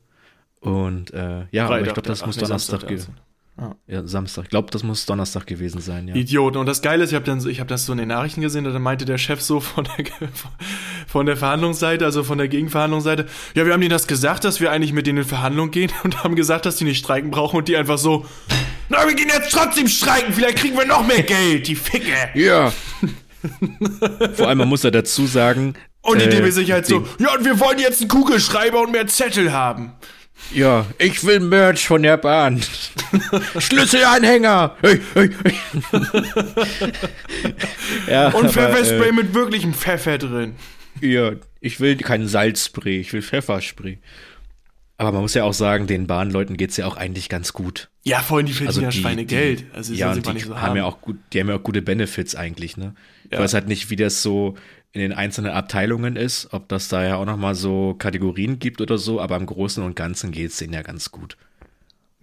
Und 0.61 1.13
äh, 1.13 1.47
ja, 1.51 1.67
aber 1.67 1.81
ich 1.81 1.87
Freitag, 1.89 1.95
glaube, 1.95 2.03
das 2.09 2.25
muss 2.27 2.37
Donnerstag 2.37 2.81
der 2.81 2.89
gewesen 2.89 3.17
Ja, 3.89 4.07
Samstag. 4.07 4.45
Ich 4.45 4.51
glaube, 4.51 4.71
das 4.71 4.83
muss 4.85 5.05
Donnerstag 5.07 5.47
gewesen 5.47 5.81
sein, 5.81 6.09
ja. 6.09 6.15
Idioten. 6.15 6.57
Und 6.59 6.67
das 6.67 6.83
Geile 6.83 7.03
ist, 7.05 7.11
ich 7.11 7.17
habe 7.17 7.25
dann, 7.25 7.41
so- 7.41 7.49
ich 7.49 7.59
habe 7.61 7.69
das 7.69 7.85
so 7.87 7.93
in 7.93 7.99
den 7.99 8.09
Nachrichten 8.09 8.41
gesehen, 8.41 8.65
da 8.65 8.79
meinte 8.79 9.05
der 9.05 9.19
Chef 9.19 9.41
so 9.41 9.59
von 9.61 9.85
der, 9.85 10.05
von 11.07 11.27
der 11.27 11.37
Verhandlungsseite, 11.37 12.05
also 12.05 12.23
von 12.25 12.39
der 12.39 12.49
Gegenverhandlungsseite, 12.49 13.27
ja, 13.55 13.67
wir 13.67 13.73
haben 13.73 13.81
denen 13.81 13.91
das 13.91 14.07
gesagt, 14.07 14.45
dass 14.45 14.61
wir 14.61 14.71
eigentlich 14.71 14.93
mit 14.93 15.07
denen 15.07 15.19
in 15.19 15.25
Verhandlung 15.25 15.71
gehen 15.73 15.91
und 16.05 16.23
haben 16.25 16.37
gesagt, 16.37 16.65
dass 16.67 16.77
die 16.77 16.85
nicht 16.85 16.99
streiken 16.99 17.31
brauchen 17.31 17.57
und 17.59 17.69
die 17.69 17.77
einfach 17.77 17.99
so, 17.99 18.25
na, 18.89 19.07
wir 19.07 19.15
gehen 19.15 19.29
jetzt 19.29 19.53
trotzdem 19.53 19.89
streiken, 19.89 20.33
vielleicht 20.35 20.59
kriegen 20.59 20.77
wir 20.77 20.87
noch 20.87 21.07
mehr 21.07 21.23
Geld, 21.35 21.67
die 21.67 21.77
Ficke. 21.77 22.31
Ja. 22.35 22.73
Vor 24.35 24.49
allem, 24.49 24.59
man 24.59 24.69
muss 24.69 24.83
ja 24.83 24.91
dazu 24.91 25.27
sagen, 25.27 25.75
Und 26.03 26.21
die 26.21 26.27
Äh, 26.27 26.31
DB-Sicherheit 26.31 26.87
so, 26.87 27.07
ja, 27.19 27.35
und 27.35 27.45
wir 27.45 27.59
wollen 27.61 27.79
jetzt 27.79 28.01
einen 28.01 28.09
Kugelschreiber 28.09 28.81
und 28.83 28.93
mehr 28.93 29.07
Zettel 29.07 29.53
haben. 29.53 29.93
Ja, 30.53 30.87
ich 30.99 31.25
will 31.25 31.41
Merch 31.41 31.87
von 31.87 32.03
der 32.03 32.17
Bahn. 32.17 32.63
Schlüsselanhänger. 33.59 34.77
Hey, 34.83 35.01
hey, 35.15 35.31
hey. 35.45 35.55
ja, 38.09 38.29
Und 38.31 38.51
Pfefferspray 38.51 39.09
äh, 39.09 39.13
mit 39.13 39.35
wirklichem 39.35 39.73
Pfeffer 39.75 40.19
drin. 40.19 40.57
ja, 41.01 41.33
ich 41.61 41.79
will 41.81 41.97
kein 41.97 42.27
Salzspray, 42.27 43.01
ich 43.01 43.13
will 43.13 43.23
Pfefferspray. 43.23 43.99
Aber 45.03 45.11
man 45.11 45.23
muss 45.23 45.35
ja 45.35 45.43
auch 45.43 45.53
sagen, 45.53 45.89
den 45.89 46.07
Bahnleuten 46.07 46.57
geht's 46.57 46.77
ja 46.77 46.87
auch 46.87 46.97
eigentlich 46.97 47.29
ganz 47.29 47.53
gut. 47.53 47.91
Ja, 48.05 48.21
vorhin 48.21 48.47
die 48.47 48.53
verdienen 48.53 48.69
Also 48.69 48.81
ja 48.83 48.91
die, 48.91 48.99
Schweinegeld. 49.01 49.61
Die, 49.61 49.67
Also 49.75 49.95
ja, 49.95 50.13
und 50.13 50.25
die 50.25 50.33
nicht 50.33 50.47
so 50.47 50.61
haben 50.61 50.77
ja 50.77 50.85
auch 50.85 51.01
gut, 51.01 51.19
die 51.33 51.41
haben 51.41 51.49
ja 51.49 51.57
auch 51.57 51.63
gute 51.65 51.83
Benefits 51.83 52.37
eigentlich, 52.37 52.77
ne? 52.77 52.95
Ich 53.25 53.33
Ja. 53.33 53.41
weiß 53.41 53.55
halt 53.55 53.67
nicht, 53.67 53.91
wie 53.91 53.97
das 53.97 54.23
so 54.23 54.55
in 54.93 55.01
den 55.01 55.13
einzelnen 55.13 55.51
Abteilungen 55.51 56.15
ist, 56.15 56.53
ob 56.53 56.69
das 56.69 56.87
da 56.87 57.05
ja 57.05 57.17
auch 57.17 57.25
nochmal 57.25 57.57
so 57.57 57.95
Kategorien 57.95 58.61
gibt 58.61 58.81
oder 58.81 58.97
so, 58.97 59.21
aber 59.21 59.37
im 59.37 59.47
Großen 59.47 59.83
und 59.83 59.97
Ganzen 59.97 60.31
geht's 60.31 60.59
denen 60.59 60.73
ja 60.73 60.83
ganz 60.83 61.11
gut. 61.11 61.37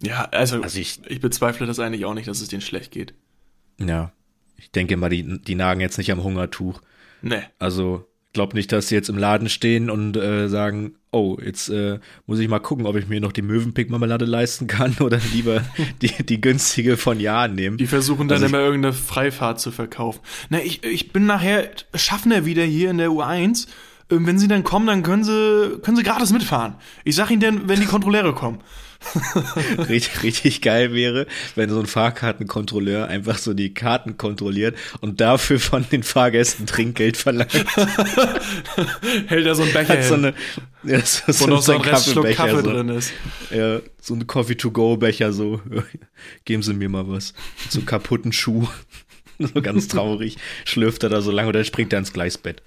Ja, 0.01 0.29
also, 0.31 0.61
Also 0.61 0.79
ich- 0.79 1.01
ich, 1.05 1.19
bezweifle 1.19 1.67
das 1.67 1.79
eigentlich 1.79 2.05
auch 2.05 2.13
nicht, 2.13 2.29
dass 2.29 2.39
es 2.39 2.47
denen 2.47 2.61
schlecht 2.61 2.91
geht. 2.91 3.13
Ja. 3.77 4.13
Ich 4.55 4.71
denke 4.71 4.95
mal, 4.95 5.09
die, 5.09 5.41
die 5.41 5.55
nagen 5.55 5.81
jetzt 5.81 5.97
nicht 5.97 6.11
am 6.13 6.23
Hungertuch. 6.23 6.81
Nee. 7.21 7.41
Also, 7.59 8.07
glaub 8.33 8.53
nicht, 8.53 8.71
dass 8.71 8.87
sie 8.87 8.95
jetzt 8.95 9.09
im 9.09 9.17
Laden 9.17 9.49
stehen 9.49 9.89
und 9.89 10.15
äh, 10.15 10.47
sagen, 10.49 10.95
oh, 11.11 11.37
jetzt 11.43 11.69
äh, 11.69 11.99
muss 12.27 12.39
ich 12.39 12.47
mal 12.47 12.59
gucken, 12.59 12.85
ob 12.85 12.95
ich 12.95 13.07
mir 13.07 13.19
noch 13.19 13.31
die 13.31 13.41
Möwenpick-Marmelade 13.41 14.25
leisten 14.25 14.67
kann 14.67 14.95
oder 14.99 15.19
lieber 15.33 15.63
die, 16.01 16.23
die 16.23 16.39
günstige 16.39 16.97
von 16.97 17.19
Jahren 17.19 17.55
nehmen. 17.55 17.77
Die 17.77 17.87
versuchen 17.87 18.27
dann 18.27 18.43
Also 18.43 18.45
immer 18.45 18.63
irgendeine 18.63 18.93
Freifahrt 18.93 19.59
zu 19.59 19.71
verkaufen. 19.71 20.19
Na, 20.49 20.59
ich, 20.59 20.83
ich 20.83 21.11
bin 21.11 21.25
nachher 21.25 21.69
Schaffner 21.95 22.45
wieder 22.45 22.63
hier 22.63 22.91
in 22.91 22.99
der 22.99 23.09
U1. 23.09 23.67
Ähm, 24.11 24.27
Wenn 24.27 24.37
sie 24.39 24.47
dann 24.47 24.63
kommen, 24.63 24.87
dann 24.87 25.03
können 25.03 25.23
sie, 25.23 25.79
können 25.81 25.97
sie 25.97 26.03
gratis 26.03 26.31
mitfahren. 26.31 26.75
Ich 27.03 27.15
sag 27.15 27.31
ihnen 27.31 27.41
dann, 27.41 27.69
wenn 27.69 27.79
die 27.79 27.85
Kontrolleure 27.87 28.33
kommen. 28.33 28.59
richtig, 29.89 30.23
richtig 30.23 30.61
geil 30.61 30.93
wäre, 30.93 31.25
wenn 31.55 31.69
so 31.69 31.79
ein 31.79 31.85
Fahrkartenkontrolleur 31.85 33.07
einfach 33.07 33.37
so 33.37 33.53
die 33.53 33.73
Karten 33.73 34.17
kontrolliert 34.17 34.77
und 35.01 35.21
dafür 35.21 35.59
von 35.59 35.85
den 35.89 36.03
Fahrgästen 36.03 36.65
Trinkgeld 36.65 37.17
verlangt. 37.17 37.53
Hält 39.27 39.45
er 39.45 39.55
so 39.55 39.63
ein 39.63 39.73
Becher 39.73 39.97
Hat 39.97 40.03
so 40.03 40.15
eine, 40.15 40.33
ja, 40.83 40.99
so, 41.01 41.39
wo 41.39 41.47
noch 41.47 41.61
so 41.61 41.73
ein 41.73 41.81
Restschluck 41.81 42.31
Kaffee 42.33 42.61
so. 42.61 42.61
drin 42.61 42.89
ist. 42.89 43.13
Ja, 43.51 43.79
so 44.01 44.13
ein 44.13 44.27
Coffee-to-go-Becher, 44.27 45.31
so, 45.31 45.61
geben 46.45 46.61
Sie 46.61 46.73
mir 46.73 46.89
mal 46.89 47.07
was. 47.07 47.33
So 47.69 47.81
kaputten 47.81 48.31
Schuh. 48.31 48.67
So 49.39 49.61
ganz 49.61 49.87
traurig. 49.87 50.35
Schlürft 50.65 51.03
er 51.03 51.09
da 51.09 51.21
so 51.21 51.31
lange 51.31 51.47
oder 51.47 51.63
springt 51.63 51.93
er 51.93 51.99
ins 51.99 52.11
Gleisbett. 52.11 52.61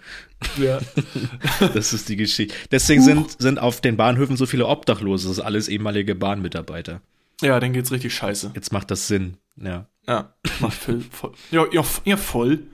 Ja. 0.58 0.78
Das 1.74 1.92
ist 1.92 2.08
die 2.08 2.16
Geschichte. 2.16 2.54
Deswegen 2.70 3.02
sind, 3.02 3.40
sind 3.40 3.58
auf 3.58 3.80
den 3.80 3.96
Bahnhöfen 3.96 4.36
so 4.36 4.46
viele 4.46 4.66
Obdachlose. 4.66 5.28
Das 5.28 5.38
ist 5.38 5.44
alles 5.44 5.68
ehemalige 5.68 6.14
Bahnmitarbeiter. 6.14 7.00
ja, 7.40 7.58
dann 7.60 7.72
geht's 7.72 7.90
richtig 7.92 8.14
scheiße. 8.14 8.52
Jetzt 8.54 8.72
macht 8.72 8.90
das 8.90 9.08
Sinn. 9.08 9.36
Ja. 9.56 9.86
Ja, 10.08 10.34
macht 10.60 10.74
voll, 10.74 11.00
voll. 11.10 11.32
Ja, 11.50 11.64
ja, 11.72 11.82
ja, 12.04 12.16
voll. 12.16 12.64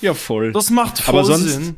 Ja, 0.00 0.14
voll. 0.14 0.52
Das 0.52 0.70
macht 0.70 0.98
voll 0.98 1.14
Aber 1.14 1.24
sonst- 1.24 1.48
Sinn. 1.52 1.74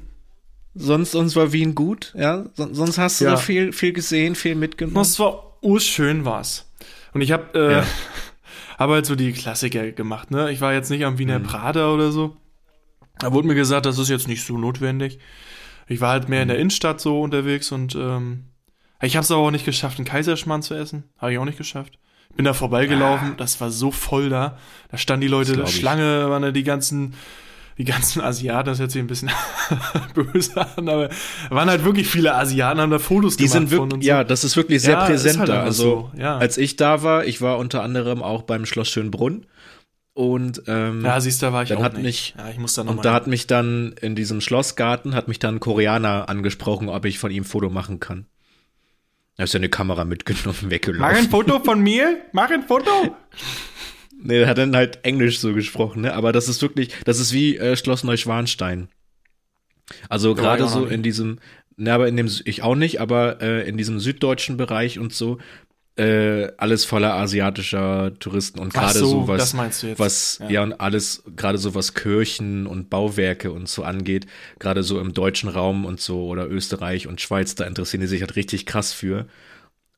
sonst, 0.74 1.10
sonst 1.12 1.36
war 1.36 1.52
Wien 1.52 1.74
gut, 1.74 2.12
ja. 2.16 2.46
Son- 2.54 2.74
sonst 2.74 2.98
hast 2.98 3.20
du 3.20 3.24
Ja. 3.24 3.36
viel, 3.36 3.72
viel 3.72 3.92
gesehen, 3.92 4.34
viel 4.34 4.54
mitgenommen. 4.54 4.96
Das 4.96 5.18
war 5.18 5.56
urschön 5.62 6.24
war's. 6.24 6.70
Und 7.14 7.20
ich 7.22 7.32
habe 7.32 7.58
äh, 7.58 7.72
Ja. 7.72 7.86
hab 8.78 8.90
halt 8.90 9.06
so 9.06 9.14
die 9.16 9.32
Klassiker 9.32 9.90
gemacht, 9.92 10.30
ne? 10.30 10.52
Ich 10.52 10.60
war 10.60 10.72
jetzt 10.72 10.90
nicht 10.90 11.04
am. 11.04 11.18
Wiener 11.18 11.40
Prater 11.40 11.92
oder 11.94 12.12
so. 12.12 12.36
Da 13.18 13.32
wurde 13.32 13.48
mir 13.48 13.54
gesagt, 13.54 13.86
das 13.86 13.98
ist 13.98 14.08
jetzt 14.08 14.28
nicht 14.28 14.44
so 14.44 14.58
notwendig. 14.58 15.18
Ich 15.88 16.00
war 16.00 16.10
halt 16.10 16.28
mehr 16.28 16.40
Mhm. 16.40 16.42
in 16.42 16.48
der 16.48 16.58
Innenstadt 16.58 17.00
so 17.00 17.20
unterwegs 17.22 17.72
und 17.72 17.94
ähm, 17.94 18.44
ich 19.00 19.16
habe 19.16 19.24
es 19.24 19.30
aber 19.30 19.40
auch 19.42 19.50
nicht 19.50 19.64
geschafft, 19.64 19.98
einen 19.98 20.06
Kaiserschmarrn 20.06 20.62
zu 20.62 20.74
essen. 20.74 21.04
Habe 21.18 21.32
ich 21.32 21.38
auch 21.38 21.44
nicht 21.44 21.58
geschafft. 21.58 21.98
Bin 22.34 22.44
da 22.44 22.52
vorbeigelaufen, 22.54 23.34
das 23.38 23.60
war 23.60 23.70
so 23.70 23.90
voll 23.90 24.28
da. 24.28 24.58
Da 24.90 24.98
standen 24.98 25.22
die 25.22 25.28
Leute. 25.28 25.66
Schlange, 25.66 26.28
waren 26.28 26.42
da 26.42 26.50
die 26.50 26.64
ganzen, 26.64 27.14
die 27.78 27.84
ganzen 27.84 28.20
Asiaten, 28.20 28.66
das 28.66 28.78
hört 28.78 28.90
sich 28.90 29.00
ein 29.00 29.06
bisschen 29.06 29.30
böse 30.14 30.60
an, 30.76 30.88
aber 30.88 31.08
waren 31.50 31.70
halt 31.70 31.84
wirklich 31.84 32.08
viele 32.08 32.34
Asiaten, 32.34 32.80
haben 32.80 32.90
da 32.90 32.98
Fotos 32.98 33.36
Die 33.36 33.44
gemacht 33.44 33.52
sind 33.52 33.68
von 33.68 33.78
wirklich, 33.78 33.94
und 33.94 34.02
so. 34.02 34.08
ja, 34.08 34.24
das 34.24 34.44
ist 34.44 34.56
wirklich 34.56 34.82
sehr 34.82 34.94
Ja, 34.94 35.06
präsent 35.06 35.38
halt 35.38 35.48
da. 35.48 35.62
Also, 35.62 36.10
so, 36.14 36.18
ja. 36.20 36.36
als 36.36 36.58
ich 36.58 36.76
da 36.76 37.02
war, 37.02 37.24
ich 37.24 37.40
war 37.40 37.58
unter 37.58 37.82
anderem 37.82 38.22
auch 38.22 38.42
beim 38.42 38.66
Schloss 38.66 38.88
Schönbrunn 38.88 39.46
und 40.16 40.62
ähm, 40.66 41.04
Ja, 41.04 41.20
siehst 41.20 41.42
du, 41.42 41.46
da 41.46 41.52
war 41.52 41.62
ich 41.62 41.68
dann 41.68 41.78
auch 41.78 41.82
hat 41.84 41.94
nicht. 41.94 42.04
mich- 42.04 42.34
ja, 42.38 42.48
ich 42.50 42.58
muss 42.58 42.74
da 42.74 42.82
noch 42.84 42.90
und 42.90 42.96
mal 42.96 43.02
da 43.02 43.10
hin. 43.10 43.16
hat 43.16 43.26
mich 43.26 43.46
dann 43.46 43.92
in 44.00 44.16
diesem 44.16 44.40
Schlossgarten 44.40 45.14
hat 45.14 45.28
mich 45.28 45.38
dann 45.38 45.56
ein 45.56 45.60
Koreaner 45.60 46.28
angesprochen, 46.28 46.88
ob 46.88 47.04
ich 47.04 47.18
von 47.18 47.30
ihm 47.30 47.42
ein 47.42 47.46
Foto 47.46 47.68
machen 47.70 48.00
kann. 48.00 48.26
Er 49.36 49.44
ist 49.44 49.52
ja 49.52 49.58
eine 49.58 49.68
Kamera 49.68 50.06
mitgenommen, 50.06 50.56
Mach 50.62 50.70
weggelaufen. 50.70 51.16
ein 51.16 51.28
Foto 51.28 51.60
von 51.62 51.80
mir? 51.80 52.16
Mach 52.32 52.50
ein 52.50 52.62
Foto? 52.62 52.90
Nee, 54.18 54.38
der 54.38 54.48
hat 54.48 54.56
dann 54.56 54.74
halt 54.74 55.04
Englisch 55.04 55.38
so 55.40 55.52
gesprochen, 55.52 56.00
ne? 56.00 56.14
Aber 56.14 56.32
das 56.32 56.48
ist 56.48 56.62
wirklich, 56.62 56.88
das 57.04 57.20
ist 57.20 57.32
wie 57.34 57.58
äh, 57.58 57.76
Schloss 57.76 58.02
Neuschwanstein. 58.02 58.88
Also 60.08 60.32
Da 60.34 60.40
gerade 60.42 60.66
so 60.68 60.86
in 60.86 61.02
diesem, 61.02 61.38
ne, 61.76 61.92
aber 61.92 62.08
in 62.08 62.16
dem, 62.16 62.28
ich 62.46 62.62
auch 62.62 62.74
nicht, 62.74 62.98
aber 63.00 63.42
äh, 63.42 63.68
in 63.68 63.76
diesem 63.76 64.00
süddeutschen 64.00 64.56
Bereich 64.56 64.98
und 64.98 65.12
so, 65.12 65.38
äh, 65.96 66.52
alles 66.58 66.84
voller 66.84 67.14
asiatischer 67.14 68.12
Touristen 68.18 68.58
und 68.58 68.74
gerade 68.74 68.98
so, 68.98 69.06
so, 69.06 69.28
was, 69.28 69.56
was, 69.98 70.38
ja. 70.42 70.50
Ja. 70.50 70.62
und 70.62 70.74
alles, 70.74 71.22
gerade 71.36 71.56
so 71.56 71.74
was 71.74 71.94
Kirchen 71.94 72.66
und 72.66 72.90
Bauwerke 72.90 73.50
und 73.50 73.66
so 73.66 73.82
angeht, 73.82 74.26
gerade 74.58 74.82
so 74.82 75.00
im 75.00 75.14
deutschen 75.14 75.48
Raum 75.48 75.86
und 75.86 76.00
so 76.00 76.26
oder 76.26 76.48
Österreich 76.48 77.06
und 77.06 77.22
Schweiz, 77.22 77.54
da 77.54 77.64
interessieren 77.64 78.02
die 78.02 78.08
sich 78.08 78.20
halt 78.20 78.36
richtig 78.36 78.66
krass 78.66 78.92
für. 78.92 79.26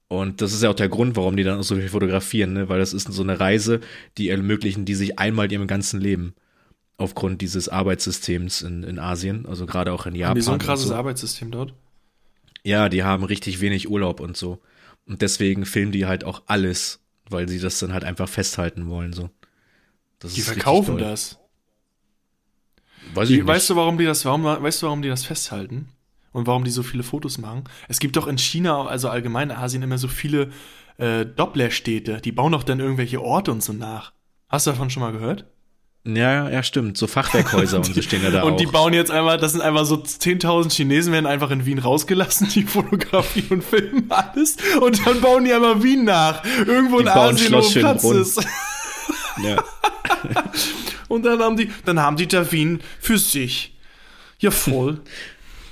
Und 0.06 0.40
das 0.40 0.52
ist 0.52 0.62
ja 0.62 0.70
auch 0.70 0.74
der 0.74 0.88
Grund, 0.88 1.16
warum 1.16 1.36
die 1.36 1.42
dann 1.42 1.58
auch 1.58 1.64
so 1.64 1.74
viel 1.74 1.88
fotografieren, 1.88 2.52
ne? 2.54 2.68
weil 2.68 2.78
das 2.78 2.94
ist 2.94 3.12
so 3.12 3.22
eine 3.22 3.40
Reise, 3.40 3.80
die 4.16 4.30
ermöglichen 4.30 4.84
die 4.84 4.94
sich 4.94 5.18
einmal 5.18 5.46
in 5.46 5.52
ihrem 5.52 5.66
ganzen 5.66 6.00
Leben. 6.00 6.34
Aufgrund 6.96 7.42
dieses 7.42 7.68
Arbeitssystems 7.68 8.62
in, 8.62 8.82
in 8.82 8.98
Asien, 8.98 9.46
also 9.46 9.66
gerade 9.66 9.92
auch 9.92 10.06
in 10.06 10.16
Japan. 10.16 10.30
Haben 10.30 10.36
die 10.36 10.42
so 10.42 10.52
ein 10.52 10.58
krasses 10.58 10.88
so. 10.88 10.94
Arbeitssystem 10.94 11.52
dort? 11.52 11.72
Ja, 12.64 12.88
die 12.88 13.04
haben 13.04 13.22
richtig 13.22 13.60
wenig 13.60 13.88
Urlaub 13.88 14.18
und 14.18 14.36
so. 14.36 14.60
Und 15.08 15.22
deswegen 15.22 15.64
filmen 15.64 15.90
die 15.90 16.06
halt 16.06 16.22
auch 16.24 16.42
alles, 16.46 17.00
weil 17.28 17.48
sie 17.48 17.58
das 17.58 17.78
dann 17.78 17.92
halt 17.92 18.04
einfach 18.04 18.28
festhalten 18.28 18.88
wollen, 18.88 19.12
so. 19.12 19.30
Das 20.18 20.34
Die 20.34 20.42
verkaufen 20.42 20.98
das. 20.98 21.38
Weiß 23.14 23.28
Die, 23.28 23.46
weißt 23.46 23.70
du, 23.70 23.76
warum 23.76 23.98
die 23.98 24.04
das, 24.04 24.24
warum, 24.24 24.44
weißt 24.44 24.82
du, 24.82 24.86
warum 24.86 25.02
die 25.02 25.08
das 25.08 25.24
festhalten? 25.24 25.88
Und 26.32 26.46
warum 26.46 26.64
die 26.64 26.70
so 26.70 26.82
viele 26.82 27.02
Fotos 27.02 27.38
machen? 27.38 27.64
Es 27.88 28.00
gibt 28.00 28.16
doch 28.16 28.26
in 28.26 28.36
China, 28.36 28.86
also 28.86 29.08
allgemein 29.08 29.50
in 29.50 29.56
Asien, 29.56 29.82
immer 29.82 29.98
so 29.98 30.08
viele 30.08 30.50
äh, 30.98 31.24
Dopplerstädte. 31.24 32.20
Die 32.20 32.32
bauen 32.32 32.52
doch 32.52 32.64
dann 32.64 32.80
irgendwelche 32.80 33.22
Orte 33.22 33.50
und 33.50 33.62
so 33.62 33.72
nach. 33.72 34.12
Hast 34.48 34.66
du 34.66 34.72
davon 34.72 34.90
schon 34.90 35.02
mal 35.02 35.12
gehört? 35.12 35.46
Ja, 36.04 36.48
ja, 36.48 36.62
stimmt. 36.62 36.96
So 36.96 37.06
Fachwerkhäuser 37.06 37.76
und 37.78 37.86
so 37.86 38.00
stehen 38.02 38.22
ja 38.22 38.30
da 38.30 38.42
und 38.42 38.54
auch. 38.54 38.56
die 38.56 38.66
bauen 38.66 38.94
jetzt 38.94 39.10
einfach, 39.10 39.38
das 39.38 39.52
sind 39.52 39.60
einfach 39.60 39.84
so 39.84 39.96
10.000 39.96 40.72
Chinesen 40.72 41.12
werden 41.12 41.26
einfach 41.26 41.50
in 41.50 41.66
Wien 41.66 41.78
rausgelassen, 41.78 42.48
die 42.48 42.62
fotografieren 42.62 43.58
und 43.58 43.64
filmen 43.64 44.06
alles 44.08 44.56
und 44.80 45.06
dann 45.06 45.20
bauen 45.20 45.44
die 45.44 45.52
einfach 45.52 45.82
Wien 45.82 46.04
nach. 46.04 46.42
Irgendwo 46.66 46.98
Die 46.98 47.06
in 47.06 47.12
bauen 47.12 47.34
Asien, 47.34 47.52
wo 47.52 47.80
Platz 47.80 48.04
ist. 48.04 48.40
ja. 49.42 49.62
Und 51.08 51.24
dann 51.24 51.40
haben 51.40 51.56
die, 51.56 51.70
dann 51.84 52.00
haben 52.00 52.16
die 52.16 52.28
da 52.28 52.52
Wien 52.52 52.80
für 53.00 53.18
sich. 53.18 53.74
Ja, 54.38 54.50
voll. 54.50 55.00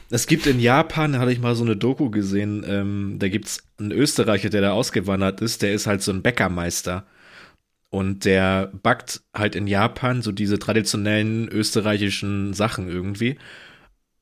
Es 0.09 0.27
gibt 0.27 0.47
in 0.47 0.61
Japan, 0.61 1.13
da 1.13 1.19
hatte 1.19 1.33
ich 1.33 1.41
mal 1.41 1.55
so 1.55 1.65
eine 1.65 1.77
Doku 1.77 2.11
gesehen, 2.11 2.65
ähm, 2.67 3.17
da 3.19 3.29
gibt's 3.29 3.65
einen 3.79 3.93
Österreicher, 3.93 4.51
der 4.51 4.61
da 4.61 4.73
ausgewandert 4.73 5.41
ist, 5.41 5.63
der 5.63 5.73
ist 5.73 5.87
halt 5.87 6.03
so 6.03 6.13
ein 6.13 6.23
Bäckermeister. 6.23 7.05
Und 7.91 8.25
der 8.25 8.73
backt 8.83 9.23
halt 9.33 9.55
in 9.55 9.67
Japan 9.67 10.21
so 10.23 10.33
diese 10.33 10.59
traditionellen 10.59 11.49
österreichischen 11.49 12.53
Sachen 12.53 12.89
irgendwie. 12.89 13.39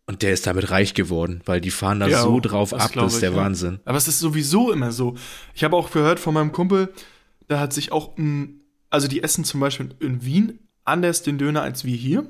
Und 0.06 0.20
der 0.22 0.34
ist 0.34 0.46
damit 0.46 0.70
reich 0.70 0.92
geworden, 0.92 1.40
weil 1.46 1.62
die 1.62 1.70
fahren 1.70 2.00
da 2.00 2.06
Ja, 2.08 2.20
so 2.20 2.38
drauf 2.40 2.70
das 2.70 2.82
ab, 2.82 2.92
das 2.94 3.06
ist 3.06 3.14
ich, 3.14 3.20
der 3.20 3.30
ja. 3.30 3.36
Wahnsinn. 3.36 3.80
Aber 3.86 3.96
es 3.96 4.06
ist 4.06 4.20
sowieso 4.20 4.70
immer 4.70 4.92
so. 4.92 5.14
Ich 5.54 5.64
habe 5.64 5.76
auch 5.76 5.90
gehört 5.90 6.20
von 6.20 6.34
meinem 6.34 6.52
Kumpel, 6.52 6.92
da 7.48 7.58
hat 7.58 7.72
sich 7.72 7.90
auch, 7.90 8.16
ein, 8.18 8.60
also 8.90 9.08
die 9.08 9.22
essen 9.22 9.44
zum 9.44 9.60
Beispiel 9.60 9.94
in 10.00 10.22
Wien 10.24 10.58
anders 10.84 11.22
den 11.22 11.38
Döner 11.38 11.62
als 11.62 11.84
wir 11.84 11.96
hier. 11.96 12.26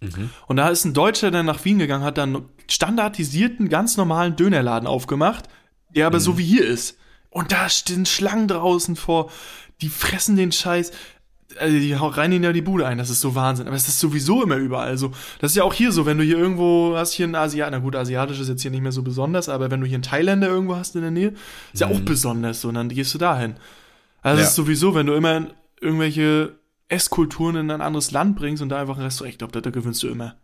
Mhm. 0.00 0.30
Und 0.46 0.56
da 0.56 0.70
ist 0.70 0.86
ein 0.86 0.94
Deutscher, 0.94 1.30
der 1.30 1.42
nach 1.42 1.62
Wien 1.66 1.78
gegangen 1.78 2.04
hat, 2.04 2.16
dann 2.16 2.46
standardisierten, 2.70 3.68
ganz 3.68 3.98
normalen 3.98 4.34
Dönerladen 4.36 4.86
aufgemacht, 4.88 5.44
der 5.94 6.06
aber 6.06 6.18
Mhm. 6.18 6.22
so 6.22 6.38
wie 6.38 6.44
hier 6.44 6.66
ist. 6.66 6.96
Und 7.28 7.52
da 7.52 7.68
stehen 7.68 8.06
Schlangen 8.06 8.48
draußen 8.48 8.96
vor, 8.96 9.30
die 9.84 9.88
fressen 9.90 10.36
den 10.36 10.50
Scheiß. 10.52 10.90
Also 11.60 11.76
die 11.78 11.96
hau- 11.96 12.08
rein 12.08 12.32
in 12.32 12.42
ja 12.42 12.52
die 12.52 12.62
Bude 12.62 12.84
ein, 12.86 12.98
das 12.98 13.10
ist 13.10 13.20
so 13.20 13.34
Wahnsinn. 13.36 13.68
Aber 13.68 13.76
es 13.76 13.86
ist 13.86 14.00
sowieso 14.00 14.42
immer 14.42 14.56
überall 14.56 14.96
so. 14.98 15.12
Das 15.40 15.52
ist 15.52 15.56
ja 15.56 15.62
auch 15.62 15.74
hier 15.74 15.92
so, 15.92 16.04
wenn 16.06 16.18
du 16.18 16.24
hier 16.24 16.38
irgendwo 16.38 16.94
hast, 16.96 17.12
hier 17.12 17.26
einen 17.26 17.36
Asiat, 17.36 17.70
na 17.70 17.78
gut, 17.78 17.94
asiatisch 17.94 18.40
ist 18.40 18.48
jetzt 18.48 18.62
hier 18.62 18.70
nicht 18.72 18.80
mehr 18.82 18.90
so 18.92 19.02
besonders, 19.02 19.48
aber 19.48 19.70
wenn 19.70 19.80
du 19.80 19.86
hier 19.86 19.94
einen 19.96 20.02
Thailänder 20.02 20.48
irgendwo 20.48 20.74
hast 20.74 20.96
in 20.96 21.02
der 21.02 21.10
Nähe, 21.12 21.34
ist 21.72 21.80
ja 21.80 21.86
auch 21.86 22.00
besonders 22.00 22.60
so, 22.62 22.68
und 22.68 22.74
dann 22.74 22.88
gehst 22.88 23.14
du 23.14 23.18
dahin. 23.18 23.54
Also 24.22 24.36
Mhm. 24.36 24.38
Ja. 24.38 24.42
es 24.42 24.48
ist 24.50 24.54
sowieso, 24.56 24.94
wenn 24.96 25.06
du 25.06 25.12
immer 25.14 25.46
irgendwelche 25.80 26.56
Esskulturen 26.88 27.56
in 27.56 27.70
ein 27.70 27.80
anderes 27.82 28.10
Land 28.10 28.36
bringst 28.36 28.62
und 28.62 28.68
da 28.70 28.80
einfach 28.80 28.96
ein 28.96 29.04
Restaurant, 29.04 29.32
ich 29.32 29.38
glaube, 29.38 29.52
da, 29.52 29.60
da 29.60 29.70
gewöhnst 29.70 30.02
du 30.02 30.08
immer. 30.08 30.34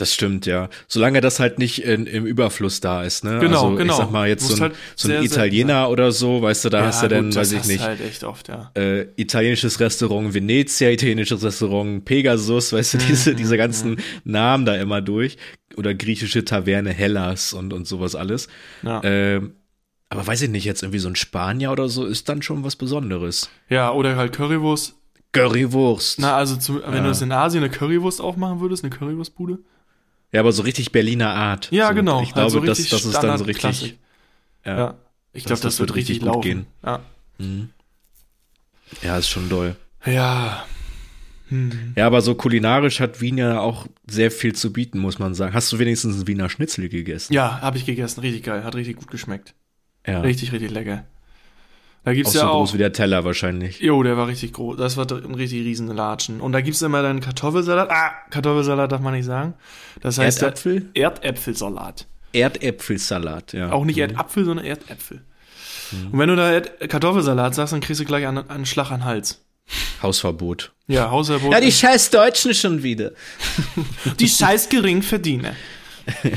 Das 0.00 0.14
stimmt, 0.14 0.46
ja. 0.46 0.68
Solange 0.88 1.20
das 1.20 1.38
halt 1.40 1.58
nicht 1.58 1.84
in, 1.84 2.06
im 2.06 2.24
Überfluss 2.26 2.80
da 2.80 3.04
ist, 3.04 3.22
ne? 3.22 3.38
Genau, 3.38 3.64
also, 3.66 3.76
genau. 3.76 3.92
Ich 3.92 3.98
sag 3.98 4.10
mal 4.10 4.28
jetzt 4.28 4.46
so 4.48 4.54
ein, 4.54 4.60
halt 4.60 4.74
so 4.96 5.08
ein 5.08 5.12
sehr 5.12 5.22
Italiener 5.22 5.90
oder 5.90 6.10
so, 6.10 6.40
weißt 6.40 6.64
du, 6.64 6.68
da 6.70 6.86
hast 6.86 7.02
du 7.02 7.08
dann, 7.08 7.34
weiß 7.34 7.52
ich 7.52 7.66
nicht, 7.66 7.82
halt 7.82 8.00
echt 8.00 8.24
oft, 8.24 8.48
ja. 8.48 8.70
äh, 8.74 9.06
italienisches 9.16 9.78
Restaurant 9.78 10.32
Venezia, 10.32 10.88
italienisches 10.90 11.44
Restaurant 11.44 12.04
Pegasus, 12.04 12.72
weißt 12.72 12.94
du, 12.94 12.98
Mhm, 12.98 13.02
diese, 13.08 13.34
diese 13.34 13.56
ganzen 13.58 13.96
Namen 14.24 14.64
da 14.64 14.74
immer 14.76 15.02
durch. 15.02 15.36
Oder 15.76 15.94
griechische 15.94 16.44
Taverne 16.44 16.90
Hellas 16.92 17.52
und, 17.52 17.72
und 17.72 17.86
sowas 17.86 18.14
alles. 18.14 18.48
Ja. 18.82 19.00
Ähm, 19.04 19.52
aber 20.08 20.26
weiß 20.26 20.42
ich 20.42 20.48
nicht, 20.50 20.64
jetzt 20.64 20.82
irgendwie 20.82 20.98
so 20.98 21.08
ein 21.08 21.14
Spanier 21.16 21.70
oder 21.72 21.88
so 21.88 22.06
ist 22.06 22.28
dann 22.28 22.42
schon 22.42 22.64
was 22.64 22.74
Besonderes. 22.76 23.50
ja, 23.68 23.92
oder 23.92 24.16
halt 24.16 24.32
Currywurst. 24.32 24.94
Currywurst. 25.32 26.18
Na, 26.18 26.36
also 26.36 26.56
zu, 26.56 26.82
wenn 26.82 26.94
Ja. 26.94 27.00
du 27.02 27.08
das 27.08 27.22
in 27.22 27.30
Asien 27.32 27.62
eine 27.62 27.72
Currywurst 27.72 28.20
aufmachen 28.20 28.60
würdest, 28.60 28.82
eine 28.84 28.90
Currywurstbude. 28.94 29.58
Ja, 30.32 30.40
aber 30.40 30.52
so 30.52 30.62
richtig 30.62 30.92
Berliner 30.92 31.34
Art. 31.34 31.68
Ja, 31.70 31.88
so, 31.88 31.94
genau. 31.94 32.22
Ich 32.22 32.32
glaube, 32.32 32.42
halt 32.42 32.52
so 32.52 32.60
das, 32.60 32.88
das 32.88 33.04
ist 33.04 33.22
dann 33.22 33.38
so 33.38 33.44
richtig. 33.44 33.98
Ja. 34.64 34.76
Ja. 34.76 34.94
Ich 35.32 35.44
glaube, 35.44 35.60
das, 35.60 35.74
das 35.74 35.80
wird 35.80 35.94
richtig 35.94 36.16
richtig 36.16 36.28
gut 36.28 36.34
laufen. 36.34 36.42
gehen. 36.42 36.66
Ja. 36.84 37.00
ja, 39.02 39.18
ist 39.18 39.28
schon 39.28 39.48
doll. 39.48 39.76
Ja. 40.04 40.64
Ja, 41.96 42.06
aber 42.06 42.22
so 42.22 42.36
kulinarisch 42.36 43.00
hat 43.00 43.20
Wien 43.20 43.38
ja 43.38 43.60
auch 43.60 43.86
sehr 44.08 44.30
viel 44.30 44.54
zu 44.54 44.72
bieten, 44.72 45.00
muss 45.00 45.18
man 45.18 45.34
sagen. 45.34 45.52
Hast 45.52 45.72
du 45.72 45.78
wenigstens 45.80 46.14
einen 46.16 46.26
Wiener 46.28 46.48
Schnitzel 46.48 46.88
gegessen? 46.88 47.32
Ja, 47.32 47.60
habe 47.60 47.76
ich 47.76 47.86
gegessen. 47.86 48.20
Richtig 48.20 48.44
geil. 48.44 48.62
Hat 48.62 48.74
richtig 48.76 48.96
gut 48.96 49.10
geschmeckt. 49.10 49.54
Ja. 50.06 50.20
Richtig, 50.20 50.52
richtig 50.52 50.70
lecker. 50.70 51.04
Da 52.04 52.12
Auch 52.12 52.14
gibt's 52.14 52.32
so 52.32 52.38
ja 52.38 52.48
auch. 52.48 52.58
groß 52.60 52.74
wie 52.74 52.78
der 52.78 52.92
Teller 52.92 53.24
wahrscheinlich. 53.24 53.80
Jo, 53.80 54.02
der 54.02 54.16
war 54.16 54.26
richtig 54.26 54.54
groß. 54.54 54.76
Das 54.78 54.96
war 54.96 55.06
ein 55.10 55.34
richtig 55.34 55.64
riesen 55.64 55.88
Latschen. 55.88 56.40
Und 56.40 56.52
da 56.52 56.60
gibt's 56.62 56.80
immer 56.82 57.02
dann 57.02 57.20
Kartoffelsalat. 57.20 57.90
Ah, 57.90 58.12
Kartoffelsalat 58.30 58.90
darf 58.90 59.00
man 59.02 59.12
nicht 59.14 59.26
sagen. 59.26 59.52
Das 60.00 60.16
heißt 60.18 60.40
Erdäpfel? 60.42 60.88
Erdäpfelsalat. 60.94 62.06
Erdäpfelsalat, 62.32 63.52
ja. 63.52 63.70
Auch 63.72 63.84
nicht 63.84 63.96
Mhm. 63.96 64.02
Erdapfel, 64.02 64.44
sondern 64.44 64.64
Erdäpfel. 64.66 65.20
Und 66.12 66.18
wenn 66.18 66.28
du 66.28 66.36
da 66.36 66.52
Erd 66.52 66.88
Kartoffelsalat 66.88 67.54
sagst, 67.54 67.72
dann 67.72 67.80
kriegst 67.80 68.00
du 68.00 68.04
gleich 68.04 68.24
einen, 68.26 68.48
einen 68.48 68.64
Schlag 68.64 68.90
an 68.92 69.00
den 69.00 69.04
Hals. 69.06 69.44
Hausverbot. 70.02 70.72
Ja, 70.86 71.10
Hausverbot. 71.10 71.52
scheiß 71.72 72.10
Deutschen 72.10 72.54
schon 72.54 72.82
wieder. 72.82 73.10
die 74.20 74.28
scheiß 74.28 74.68
Geringverdiener. 74.68 75.54
ja, 76.22 76.30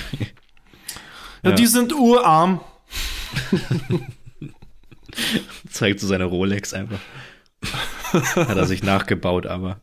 Ja. 1.50 1.52
die 1.52 1.68
sind 1.68 1.94
urarm. 1.94 2.60
Zeigt 5.70 6.00
so 6.00 6.08
seine 6.08 6.26
Rolex 6.26 6.74
einfach. 6.74 7.00
Hat 8.36 8.58
er 8.58 8.66
sich 8.66 8.84
nachgebaut, 8.84 9.46
aber. 9.48 9.80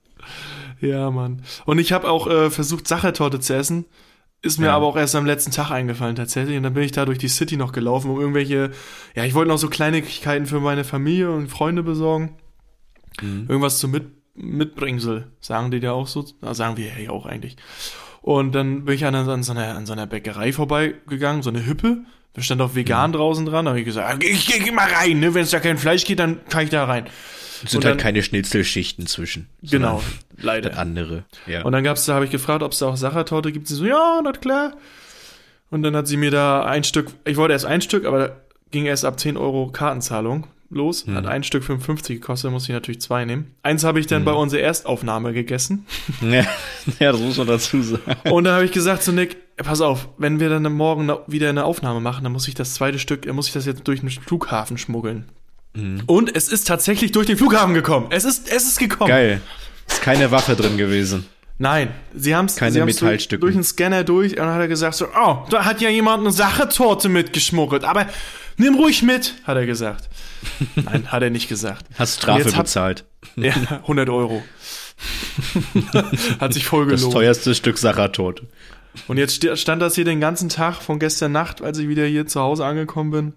Ja, 0.81 1.11
Mann. 1.11 1.43
Und 1.66 1.79
ich 1.79 1.93
habe 1.93 2.09
auch 2.11 2.27
äh, 2.27 2.51
versucht, 2.51 2.87
Sachertorte 2.88 3.40
zu 3.40 3.55
essen. 3.55 3.85
Ist 4.43 4.59
mir 4.59 4.66
Ja. 4.66 4.77
aber 4.77 4.87
auch 4.87 4.97
erst 4.97 5.14
am 5.14 5.27
letzten 5.27 5.51
Tag 5.51 5.71
eingefallen 5.71 6.16
tatsächlich. 6.16 6.57
Und 6.57 6.62
dann 6.62 6.73
bin 6.75 6.83
ich 6.85 6.93
da 6.93 7.05
durch 7.05 7.19
die 7.19 7.29
City 7.29 7.57
noch 7.59 7.73
gelaufen, 7.73 8.11
um 8.11 8.19
irgendwelche, 8.21 8.71
ja, 9.14 9.25
ich 9.25 9.35
wollte 9.35 9.51
noch 9.51 9.59
so 9.59 9.69
Kleinigkeiten 9.69 10.47
für 10.47 10.61
meine 10.61 10.85
Familie 10.85 11.31
und 11.31 11.49
Freunde 11.49 11.83
besorgen. 11.83 12.37
Irgendwas 13.21 13.79
zum 13.79 13.90
Mit 13.90 14.07
Mitbringsel, 14.35 15.27
sagen 15.40 15.71
die 15.71 15.81
da 15.81 15.93
auch 15.93 16.07
so. 16.07 16.25
Na, 16.40 16.55
sagen 16.55 16.79
wir 16.79 16.87
ja 16.99 17.11
auch 17.11 17.27
eigentlich. 17.27 17.57
Und 18.23 18.55
dann 18.55 18.85
bin 18.85 18.95
ich 18.95 19.05
an, 19.07 19.15
an, 19.15 19.43
so 19.43 19.53
einer, 19.53 19.77
an 19.77 19.87
so 19.87 19.93
einer 19.93 20.07
Bäckerei 20.07 20.53
vorbeigegangen, 20.53 21.43
so 21.43 21.51
eine 21.51 21.65
Hüppe. 21.67 21.99
Da 22.35 22.43
stand 22.43 22.61
auch 22.61 22.75
vegan 22.75 23.13
draußen 23.13 23.45
dran. 23.47 23.65
Da 23.65 23.71
habe 23.71 23.81
ich 23.81 23.85
gesagt, 23.87 24.23
ich, 24.23 24.55
ich 24.55 24.65
geh 24.65 24.71
mal 24.71 24.89
rein, 24.89 25.19
ne? 25.21 25.35
Wenn 25.35 25.43
es 25.43 25.51
da 25.51 25.59
kein 25.59 25.79
Fleisch 25.79 26.05
geht, 26.05 26.19
dann 26.19 26.39
kann 26.49 26.65
ich 26.65 26.71
da 26.71 26.85
rein. 26.85 27.07
Es 27.65 27.73
sind 27.73 27.85
halt 27.85 27.95
dann- 27.97 27.99
keine 28.03 28.23
Schnitzelschichten 28.23 29.07
zwischen. 29.07 29.49
Genau, 29.63 30.03
leider. 30.39 30.79
Andere. 30.79 31.25
Ja. 31.47 31.63
Und 31.65 31.73
dann 31.73 31.83
gab's 31.83 32.05
da, 32.07 32.15
habe 32.15 32.25
ich 32.27 32.31
gefragt, 32.31 32.63
ob 32.63 32.73
es 32.73 32.79
da 32.79 32.87
auch 32.89 32.97
Sachertorte 32.97 33.53
gibt. 33.53 33.67
Sie 33.69 33.75
so, 33.75 33.85
ja, 33.85 34.21
na 34.23 34.33
klar. 34.33 34.73
Und 35.71 35.83
dann 35.83 35.95
hat 35.97 36.07
sie 36.07 36.17
mir 36.17 36.31
da 36.31 36.65
ein 36.65 36.85
Stück, 36.85 37.09
ich 37.25 37.37
wollte 37.37 37.53
erst 37.53 37.65
ein 37.67 37.81
Stück, 37.81 38.05
aber 38.05 38.19
da 38.29 38.37
ging 38.71 38.87
erst 38.87 39.05
ab 39.05 39.19
10 39.21 39.37
Euro 39.37 39.69
Kartenzahlung 39.69 40.47
los. 40.71 41.07
Hat 41.07 41.27
ein 41.27 41.43
Stück 41.43 41.65
55 41.65 42.21
gekostet, 42.21 42.51
muss 42.51 42.65
ich 42.65 42.71
natürlich 42.71 43.01
zwei 43.01 43.25
nehmen. 43.25 43.55
Eins 43.63 43.85
habe 43.85 44.01
ich 44.01 44.07
dann 44.07 44.25
bei 44.25 44.33
unserer 44.33 44.63
Erstaufnahme 44.63 45.33
gegessen. 45.33 45.87
ja, 46.21 46.45
ja, 46.99 47.13
das 47.13 47.21
muss 47.21 47.37
man 47.37 47.47
dazu 47.47 47.83
sagen. 47.83 48.03
Und 48.31 48.45
dann 48.45 48.55
habe 48.55 48.65
ich 48.65 48.73
gesagt 48.73 49.03
zu 49.03 49.13
Nick, 49.13 49.37
pass 49.57 49.81
auf, 49.81 50.09
wenn 50.19 50.41
wir 50.41 50.49
dann 50.49 50.63
morgen 50.73 51.11
wieder 51.27 51.49
eine 51.49 51.65
Aufnahme 51.65 52.01
machen, 52.01 52.25
dann 52.25 52.33
muss 52.33 52.49
ich 52.49 52.55
das 52.55 52.75
zweite 52.75 52.99
Stück, 52.99 53.23
dann 53.23 53.37
muss 53.37 53.49
ich 53.49 53.53
das 53.53 53.67
jetzt 53.67 53.87
durch 53.87 54.01
den 54.01 54.11
Flughafen 54.11 54.79
schmuggeln. 54.79 55.27
Und 56.07 56.35
es 56.35 56.49
ist 56.49 56.67
tatsächlich 56.67 57.13
durch 57.13 57.27
den 57.27 57.37
Flughafen 57.37 57.75
gekommen. 57.75 58.07
Es 58.11 58.25
ist, 58.25 58.51
es 58.51 58.65
ist 58.65 58.79
gekommen. 58.79 59.09
Geil. 59.09 59.41
Ist 59.87 60.03
keine 60.03 60.31
Waffe 60.31 60.57
drin 60.57 60.77
gewesen. 60.77 61.27
Nein, 61.62 61.90
sie 62.14 62.35
haben 62.35 62.46
es 62.46 62.57
durch, 62.57 63.29
durch 63.29 63.53
den 63.55 63.62
Scanner 63.62 64.03
durch 64.03 64.33
und 64.33 64.38
dann 64.38 64.55
hat 64.55 64.61
er 64.61 64.68
gesagt 64.68 64.94
so, 64.94 65.07
oh, 65.14 65.44
da 65.51 65.66
hat 65.66 65.83
ja 65.83 65.90
jemand 65.90 66.20
eine 66.23 66.33
Sachertorte 66.33 67.11
mitgeschmuggelt, 67.11 67.85
aber 67.85 68.07
nimm 68.57 68.77
ruhig 68.77 69.03
mit, 69.03 69.35
hat 69.44 69.59
er 69.59 69.66
gesagt. 69.66 70.09
Nein, 70.75 71.12
hat 71.12 71.23
er 71.23 71.29
nicht 71.29 71.51
gesagt. 71.51 71.85
Hast 71.99 72.23
Strafe 72.23 72.51
hab- 72.57 72.64
bezahlt. 72.64 73.05
Ja, 73.37 73.53
100 73.53 74.09
Euro. 74.09 74.42
hat 76.40 76.55
sich 76.55 76.64
voll 76.66 76.88
Das 76.88 77.01
gelohnt. 77.01 77.14
teuerste 77.14 77.55
Stück 77.55 77.77
Sachertot. 77.77 78.42
Und 79.07 79.18
jetzt 79.18 79.46
stand 79.59 79.83
das 79.83 79.94
hier 79.94 80.07
den 80.07 80.20
ganzen 80.20 80.49
Tag 80.49 80.77
von 80.81 80.99
gestern 80.99 81.33
Nacht, 81.33 81.61
als 81.61 81.77
ich 81.79 81.88
wieder 81.88 82.07
hier 82.07 82.27
zu 82.27 82.40
Hause 82.40 82.64
angekommen 82.64 83.11
bin, 83.11 83.35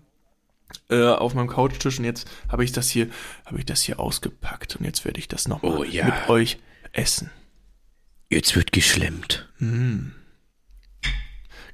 äh, 0.90 1.10
auf 1.10 1.34
meinem 1.36 1.48
Couchtisch 1.50 2.00
und 2.00 2.06
jetzt 2.06 2.28
habe 2.50 2.64
ich 2.64 2.72
das 2.72 2.90
hier, 2.90 3.08
habe 3.46 3.60
ich 3.60 3.66
das 3.66 3.82
hier 3.82 4.00
ausgepackt 4.00 4.78
und 4.78 4.86
jetzt 4.86 5.04
werde 5.04 5.20
ich 5.20 5.28
das 5.28 5.50
nochmal 5.50 5.74
Oh 5.78 5.84
ja. 5.84 6.06
mit 6.06 6.30
euch 6.30 6.58
essen. 6.94 7.30
Jetzt 8.34 8.56
wird 8.56 8.72
geschlemmt. 8.72 9.48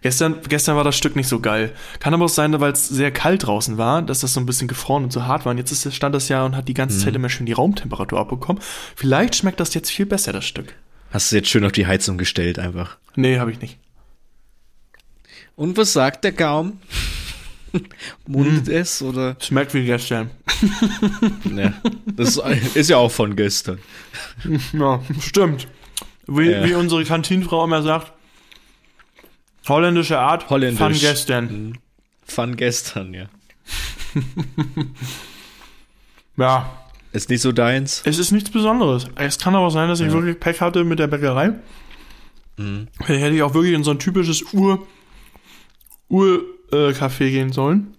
Gestern, 0.01 0.39
gestern 0.47 0.75
war 0.77 0.83
das 0.83 0.95
Stück 0.97 1.15
nicht 1.15 1.27
so 1.27 1.39
geil. 1.39 1.73
Kann 1.99 2.13
aber 2.13 2.25
auch 2.25 2.29
sein, 2.29 2.57
weil 2.59 2.71
es 2.71 2.87
sehr 2.87 3.11
kalt 3.11 3.45
draußen 3.45 3.77
war, 3.77 4.01
dass 4.01 4.19
das 4.21 4.33
so 4.33 4.39
ein 4.39 4.45
bisschen 4.45 4.67
gefroren 4.67 5.03
und 5.03 5.11
so 5.13 5.25
hart 5.25 5.45
war. 5.45 5.51
Und 5.51 5.57
jetzt 5.57 5.71
ist, 5.71 5.93
stand 5.93 6.15
das 6.15 6.29
ja 6.29 6.45
und 6.45 6.55
hat 6.55 6.67
die 6.67 6.73
ganze 6.73 6.99
Zeit 6.99 7.15
immer 7.15 7.29
schön 7.29 7.45
die 7.45 7.51
Raumtemperatur 7.53 8.19
abbekommen. 8.19 8.61
Vielleicht 8.95 9.35
schmeckt 9.35 9.59
das 9.59 9.73
jetzt 9.73 9.89
viel 9.91 10.05
besser, 10.05 10.31
das 10.33 10.45
Stück. 10.45 10.73
Hast 11.11 11.31
du 11.31 11.35
jetzt 11.37 11.49
schön 11.49 11.65
auf 11.65 11.71
die 11.71 11.87
Heizung 11.87 12.17
gestellt 12.17 12.59
einfach. 12.59 12.97
Nee, 13.15 13.39
habe 13.39 13.51
ich 13.51 13.59
nicht. 13.61 13.77
Und 15.55 15.75
was 15.77 15.91
sagt 15.93 16.23
der 16.23 16.31
Gaum? 16.31 16.79
Mundet 18.27 18.67
es 18.69 19.01
oder? 19.01 19.35
Schmeckt 19.41 19.73
wie 19.73 19.85
gestern. 19.85 20.29
Ja, 21.55 21.73
das 22.15 22.37
ist- 22.37 22.75
ist 22.75 22.89
ja 22.89 22.97
auch 22.97 23.11
von 23.11 23.35
gestern. 23.35 23.79
Ja, 24.73 25.01
stimmt. 25.19 25.67
Wie, 26.29 26.49
Ja. 26.51 26.65
wie 26.65 26.73
unsere 26.75 27.03
Kantinfrau 27.05 27.63
immer 27.65 27.81
sagt, 27.81 28.11
holländische 29.67 30.19
Art, 30.19 30.49
Holländisch. 30.49 30.79
von 30.79 30.93
gestern. 30.93 31.77
Von 32.25 32.55
gestern, 32.55 33.13
ja. 33.13 33.25
Ja, 36.37 36.71
Ist 37.11 37.29
nicht 37.29 37.41
so 37.41 37.51
deins? 37.51 38.01
es 38.05 38.17
ist 38.17 38.31
nichts 38.31 38.49
Besonderes. 38.49 39.07
Es 39.15 39.37
kann 39.39 39.55
aber 39.55 39.71
sein, 39.71 39.89
dass 39.89 39.99
ich 39.99 40.11
wirklich 40.11 40.39
Pech 40.39 40.61
hatte 40.61 40.83
mit 40.83 40.99
der 40.99 41.07
Bäckerei. 41.07 41.53
Mhm. 42.57 42.87
Hätte 42.99 43.35
ich 43.35 43.41
auch 43.43 43.53
wirklich 43.53 43.73
in 43.73 43.83
so 43.83 43.91
ein 43.91 43.99
typisches 43.99 44.53
Ur, 44.53 44.87
Ur, 46.07 46.41
äh, 46.71 46.89
Café 46.91 47.29
gehen 47.29 47.51
sollen. 47.51 47.95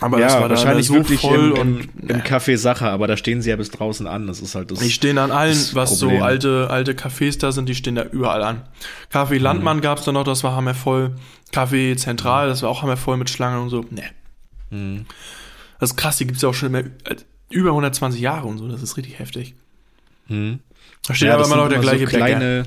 Aber 0.00 0.20
das 0.20 0.34
war 0.34 0.50
wahrscheinlich 0.50 0.88
da 0.88 0.92
so 0.92 0.98
wirklich 0.98 1.20
voll 1.20 1.52
im, 1.52 1.56
im, 1.56 1.76
und 1.78 2.10
im 2.10 2.20
Café 2.20 2.58
Sache, 2.58 2.86
aber 2.88 3.06
da 3.06 3.16
stehen 3.16 3.40
sie 3.40 3.48
ja 3.48 3.56
bis 3.56 3.70
draußen 3.70 4.06
an. 4.06 4.26
Das 4.26 4.40
ist 4.40 4.54
halt 4.54 4.70
das. 4.70 4.80
Die 4.80 4.90
stehen 4.90 5.16
an 5.16 5.30
allen, 5.30 5.56
was 5.72 5.98
Problem. 5.98 6.18
so 6.18 6.24
alte, 6.24 6.68
alte 6.70 6.92
Cafés 6.92 7.38
da 7.38 7.50
sind, 7.50 7.68
die 7.68 7.74
stehen 7.74 7.94
da 7.94 8.04
überall 8.04 8.42
an. 8.42 8.62
Café 9.10 9.38
Landmann 9.38 9.80
gab's 9.80 10.04
da 10.04 10.12
noch, 10.12 10.24
das 10.24 10.44
war 10.44 10.54
hammervoll. 10.54 11.16
Café 11.52 11.96
Zentral, 11.96 12.48
das 12.48 12.62
war 12.62 12.68
auch 12.68 12.82
hammervoll 12.82 13.16
mit 13.16 13.30
Schlangen 13.30 13.62
und 13.62 13.70
so. 13.70 13.86
Nee. 13.90 15.04
Das 15.78 15.90
ist 15.90 15.96
krass, 15.96 16.18
die 16.18 16.26
gibt's 16.26 16.42
ja 16.42 16.50
auch 16.50 16.54
schon 16.54 16.72
mehr, 16.72 16.84
äh, 17.04 17.16
über 17.48 17.70
120 17.70 18.20
Jahre 18.20 18.46
und 18.48 18.58
so, 18.58 18.68
das 18.68 18.82
ist 18.82 18.96
richtig 18.96 19.18
heftig. 19.18 19.54
Da 21.06 21.14
steht 21.14 21.30
aber 21.30 21.38
das 21.38 21.48
immer 21.48 21.56
noch 21.56 21.68
der 21.68 21.78
gleiche 21.78 22.06
so 22.06 22.18
Bäcker. 22.18 22.66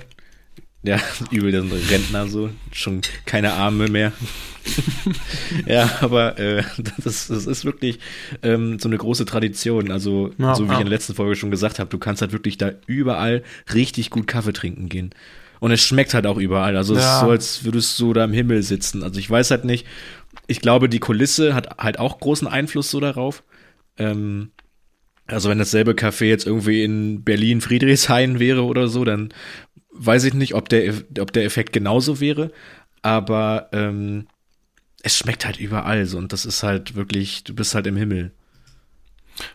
Ja, 0.84 1.00
übel, 1.32 1.52
das 1.52 1.65
sind 1.65 1.92
Rentner 1.92 2.28
so, 2.28 2.50
schon 2.72 3.02
keine 3.26 3.54
Arme 3.54 3.88
mehr. 3.89 4.13
ja, 5.65 5.89
aber 6.02 6.38
äh, 6.39 6.63
das, 7.04 7.28
das 7.28 7.46
ist 7.48 7.65
wirklich 7.65 8.00
ähm, 8.44 8.80
so 8.80 8.88
eine 8.88 8.98
große 8.98 9.26
Tradition. 9.26 9.92
Also, 9.92 10.32
Ja, 10.38 10.56
so 10.56 10.63
wie 10.65 10.68
ja. 10.70 10.74
ich 10.76 10.80
in 10.80 10.86
der 10.86 10.96
letzten 10.98 11.15
Folge 11.15 11.36
schon 11.36 11.52
gesagt 11.52 11.80
habe, 11.80 11.89
du 11.89 11.98
kannst 11.98 12.22
halt 12.22 12.32
wirklich 12.32 12.58
da 12.58 12.72
überall 12.88 13.44
richtig 13.74 14.10
gut 14.10 14.28
Kaffee 14.28 14.54
trinken 14.54 14.89
gehen. 14.89 15.10
Und 15.60 15.72
es 15.72 15.82
schmeckt 15.82 16.13
halt 16.13 16.26
auch 16.26 16.38
überall. 16.38 16.78
Also 16.78 16.96
es 16.96 17.02
Ja. 17.04 17.15
ist 17.15 17.22
so, 17.26 17.30
als 17.32 17.63
würdest 17.65 18.00
du 18.00 18.13
da 18.13 18.24
im 18.24 18.32
Himmel 18.32 18.63
sitzen. 18.63 19.04
Also 19.04 19.20
ich 19.20 19.30
weiß 19.30 19.52
halt 19.52 19.65
nicht. 19.65 19.86
Ich 20.48 20.62
glaube, 20.62 20.88
die 20.88 21.00
Kulisse 21.00 21.54
hat 21.54 21.78
halt 21.78 22.00
auch 22.00 22.20
großen 22.20 22.48
Einfluss 22.48 22.89
so 22.89 23.02
darauf. 23.02 23.44
Ähm, 23.98 24.52
also 25.28 25.50
wenn 25.50 25.60
dasselbe 25.60 25.92
Café 25.92 26.26
jetzt 26.26 26.48
irgendwie 26.48 26.84
in 26.84 27.24
Berlin 27.26 27.60
Friedrichshain 27.60 28.39
wäre 28.39 28.63
oder 28.63 28.88
so, 28.88 29.04
dann 29.04 29.34
weiß 30.00 30.24
ich 30.24 30.34
nicht, 30.34 30.56
ob 30.56 30.70
der, 30.70 30.94
ob 31.20 31.34
der 31.34 31.44
Effekt 31.46 31.74
genauso 31.74 32.20
wäre. 32.20 32.52
Aber 33.02 33.70
ähm, 33.72 34.28
es 35.04 35.18
schmeckt 35.18 35.46
halt 35.46 35.60
überall 35.60 36.06
so 36.06 36.18
und 36.18 36.34
das 36.34 36.46
ist 36.46 36.64
halt 36.64 36.96
wirklich, 36.96 37.44
du 37.44 37.54
bist 37.54 37.76
halt 37.76 37.88
im 37.88 37.96
Himmel. 37.96 38.32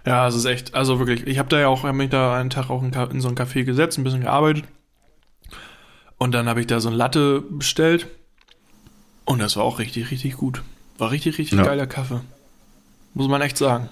Ja, 0.07 0.27
es 0.27 0.35
ist 0.35 0.47
echt, 0.47 0.75
also 0.75 0.99
wirklich, 0.99 1.27
ich 1.27 1.39
habe 1.39 1.49
da 1.51 1.61
ja 1.61 1.69
auch, 1.69 1.83
hab 1.83 1.95
mich 1.95 2.09
da 2.09 2.35
einen 2.39 2.49
Tag 2.51 2.71
auch 2.71 2.83
in, 2.83 2.93
in 2.93 3.21
so 3.21 3.29
ein 3.29 3.35
Café 3.35 3.65
gesetzt, 3.65 3.99
ein 3.99 4.05
bisschen 4.05 4.23
gearbeitet. 4.23 4.65
Und 6.17 6.33
dann 6.33 6.49
habe 6.49 6.61
ich 6.61 6.67
da 6.67 6.81
so 6.81 6.89
ein 6.89 6.95
Latte 6.95 7.43
bestellt. 7.43 8.07
Und 9.27 9.41
das 9.41 9.57
war 9.57 9.65
auch 9.65 9.79
richtig, 9.79 10.11
richtig 10.11 10.37
gut. 10.37 10.63
War 10.97 11.11
richtig, 11.11 11.39
richtig 11.39 11.59
Ja. 11.59 11.65
geiler 11.65 11.87
Kaffee. 11.87 12.21
Muss 13.13 13.29
man 13.29 13.43
echt 13.43 13.59
sagen. 13.59 13.91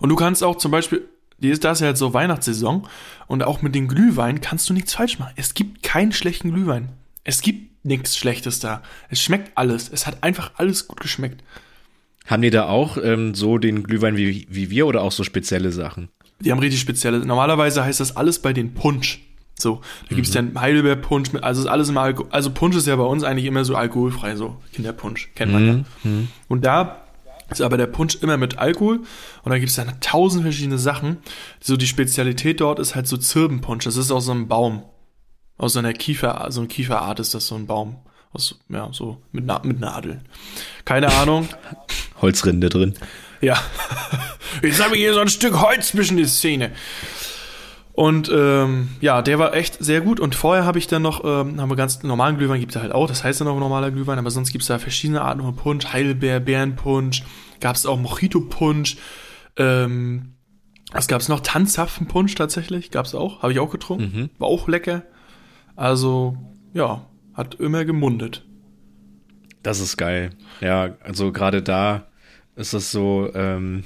Und 0.00 0.08
du 0.08 0.16
kannst 0.16 0.42
auch 0.42 0.56
zum 0.56 0.70
Beispiel, 0.72 1.08
die 1.38 1.50
ist 1.50 1.64
das 1.64 1.80
ja 1.80 1.88
jetzt 1.88 1.98
so 1.98 2.14
Weihnachtssaison 2.14 2.86
und 3.26 3.42
auch 3.42 3.62
mit 3.62 3.74
den 3.74 3.88
Glühwein 3.88 4.40
kannst 4.40 4.68
du 4.68 4.74
nichts 4.74 4.94
falsch 4.94 5.18
machen. 5.18 5.32
Es 5.36 5.54
gibt 5.54 5.82
keinen 5.82 6.12
schlechten 6.12 6.52
Glühwein. 6.52 6.88
Es 7.24 7.42
gibt 7.42 7.84
nichts 7.84 8.16
Schlechtes 8.16 8.58
da. 8.60 8.82
Es 9.08 9.22
schmeckt 9.22 9.52
alles. 9.56 9.88
Es 9.88 10.06
hat 10.06 10.22
einfach 10.22 10.52
alles 10.56 10.88
gut 10.88 11.00
geschmeckt. 11.00 11.42
Haben 12.26 12.42
die 12.42 12.50
da 12.50 12.66
auch 12.66 12.98
ähm, 13.02 13.34
so 13.34 13.58
den 13.58 13.84
Glühwein 13.84 14.16
wie, 14.16 14.46
wie 14.50 14.70
wir 14.70 14.86
oder 14.86 15.02
auch 15.02 15.12
so 15.12 15.24
spezielle 15.24 15.72
Sachen? 15.72 16.08
Die 16.40 16.52
haben 16.52 16.58
richtig 16.58 16.80
spezielle. 16.80 17.20
Normalerweise 17.20 17.84
heißt 17.84 18.00
das 18.00 18.16
alles 18.16 18.40
bei 18.40 18.52
den 18.52 18.74
Punsch. 18.74 19.20
So, 19.58 19.80
da 20.08 20.14
gibt's 20.14 20.30
dann 20.30 20.58
Heidelbeer-Punsch 20.60 21.30
also 21.40 21.62
ist 21.62 21.66
alles 21.66 21.88
immer 21.88 22.02
Alkohol. 22.02 22.30
Also 22.30 22.50
Punsch 22.50 22.76
ist 22.76 22.86
ja 22.86 22.94
bei 22.94 23.02
uns 23.02 23.24
eigentlich 23.24 23.44
immer 23.44 23.64
so 23.64 23.74
alkoholfrei, 23.74 24.36
so 24.36 24.56
Kinderpunsch, 24.72 25.30
kennt 25.34 25.52
man 25.52 25.66
ja. 25.66 26.10
Und 26.46 26.64
da 26.64 27.07
ist 27.50 27.60
aber 27.60 27.76
der 27.76 27.86
Punsch 27.86 28.16
immer 28.16 28.36
mit 28.36 28.58
Alkohol 28.58 29.00
und 29.42 29.50
da 29.50 29.58
gibt's 29.58 29.76
dann 29.76 30.00
tausend 30.00 30.42
verschiedene 30.42 30.78
Sachen. 30.78 31.18
So 31.60 31.76
die 31.76 31.86
Spezialität 31.86 32.60
dort 32.60 32.78
ist 32.78 32.94
halt 32.94 33.06
so 33.06 33.16
Zirbenpunsch. 33.16 33.84
Das 33.84 33.96
ist 33.96 34.10
aus 34.10 34.26
so 34.26 34.32
einem 34.32 34.48
Baum. 34.48 34.82
Aus 35.56 35.72
so 35.72 35.78
einer 35.78 35.92
Kiefer, 35.92 36.46
so 36.50 36.60
eine 36.60 36.68
Kieferart 36.68 37.20
ist 37.20 37.34
das 37.34 37.46
so 37.46 37.54
ein 37.54 37.66
Baum. 37.66 37.96
Aus, 38.32 38.58
ja, 38.68 38.88
so 38.92 39.22
mit, 39.32 39.46
Na 39.46 39.60
mit 39.64 39.80
Nadeln. 39.80 40.22
Keine 40.84 41.12
Ahnung. 41.12 41.48
Holzrinde 42.20 42.68
drin. 42.68 42.94
Ja. 43.40 43.58
Jetzt 44.62 44.82
habe 44.84 44.94
ich 44.96 45.00
hier 45.00 45.14
so 45.14 45.20
ein 45.20 45.28
Stück 45.28 45.60
Holz 45.60 45.88
zwischen 45.88 46.16
die 46.16 46.26
Zähne. 46.26 46.72
Und 47.98 48.30
ähm, 48.32 48.90
ja, 49.00 49.22
der 49.22 49.40
war 49.40 49.54
echt 49.54 49.76
sehr 49.80 50.00
gut. 50.00 50.20
Und 50.20 50.36
vorher 50.36 50.64
habe 50.64 50.78
ich 50.78 50.86
dann 50.86 51.02
noch, 51.02 51.24
ähm, 51.24 51.60
haben 51.60 51.68
wir 51.68 51.74
ganz 51.74 52.00
normalen 52.04 52.38
Glühwein, 52.38 52.60
gibt 52.60 52.76
es 52.76 52.80
halt 52.80 52.92
auch, 52.92 53.08
das 53.08 53.24
heißt 53.24 53.40
dann 53.40 53.48
auch 53.48 53.58
normaler 53.58 53.90
Glühwein, 53.90 54.20
aber 54.20 54.30
sonst 54.30 54.52
gibt 54.52 54.62
es 54.62 54.68
da 54.68 54.78
verschiedene 54.78 55.20
Arten 55.20 55.42
von 55.42 55.56
Punsch, 55.56 55.92
Heidelbeer, 55.92 56.38
Bärenpunsch, 56.38 57.24
gab 57.58 57.74
es 57.74 57.86
auch 57.86 57.98
Mojito-Punsch, 57.98 58.98
ähm, 59.56 60.34
was 60.92 61.08
gab 61.08 61.20
es 61.20 61.28
noch? 61.28 61.40
Tanzapfenpunsch 61.40 62.36
tatsächlich, 62.36 62.92
gab 62.92 63.06
es 63.06 63.16
auch, 63.16 63.42
habe 63.42 63.52
ich 63.52 63.58
auch 63.58 63.72
getrunken, 63.72 64.30
war 64.38 64.46
auch 64.46 64.68
lecker. 64.68 65.02
Also, 65.74 66.36
ja, 66.74 67.04
hat 67.34 67.56
immer 67.56 67.84
gemundet. 67.84 68.46
Das 69.64 69.80
ist 69.80 69.96
geil. 69.96 70.30
Ja, 70.60 70.94
also 71.02 71.32
gerade 71.32 71.64
da 71.64 72.06
ist 72.54 72.74
es 72.74 72.92
so, 72.92 73.28
ähm, 73.34 73.82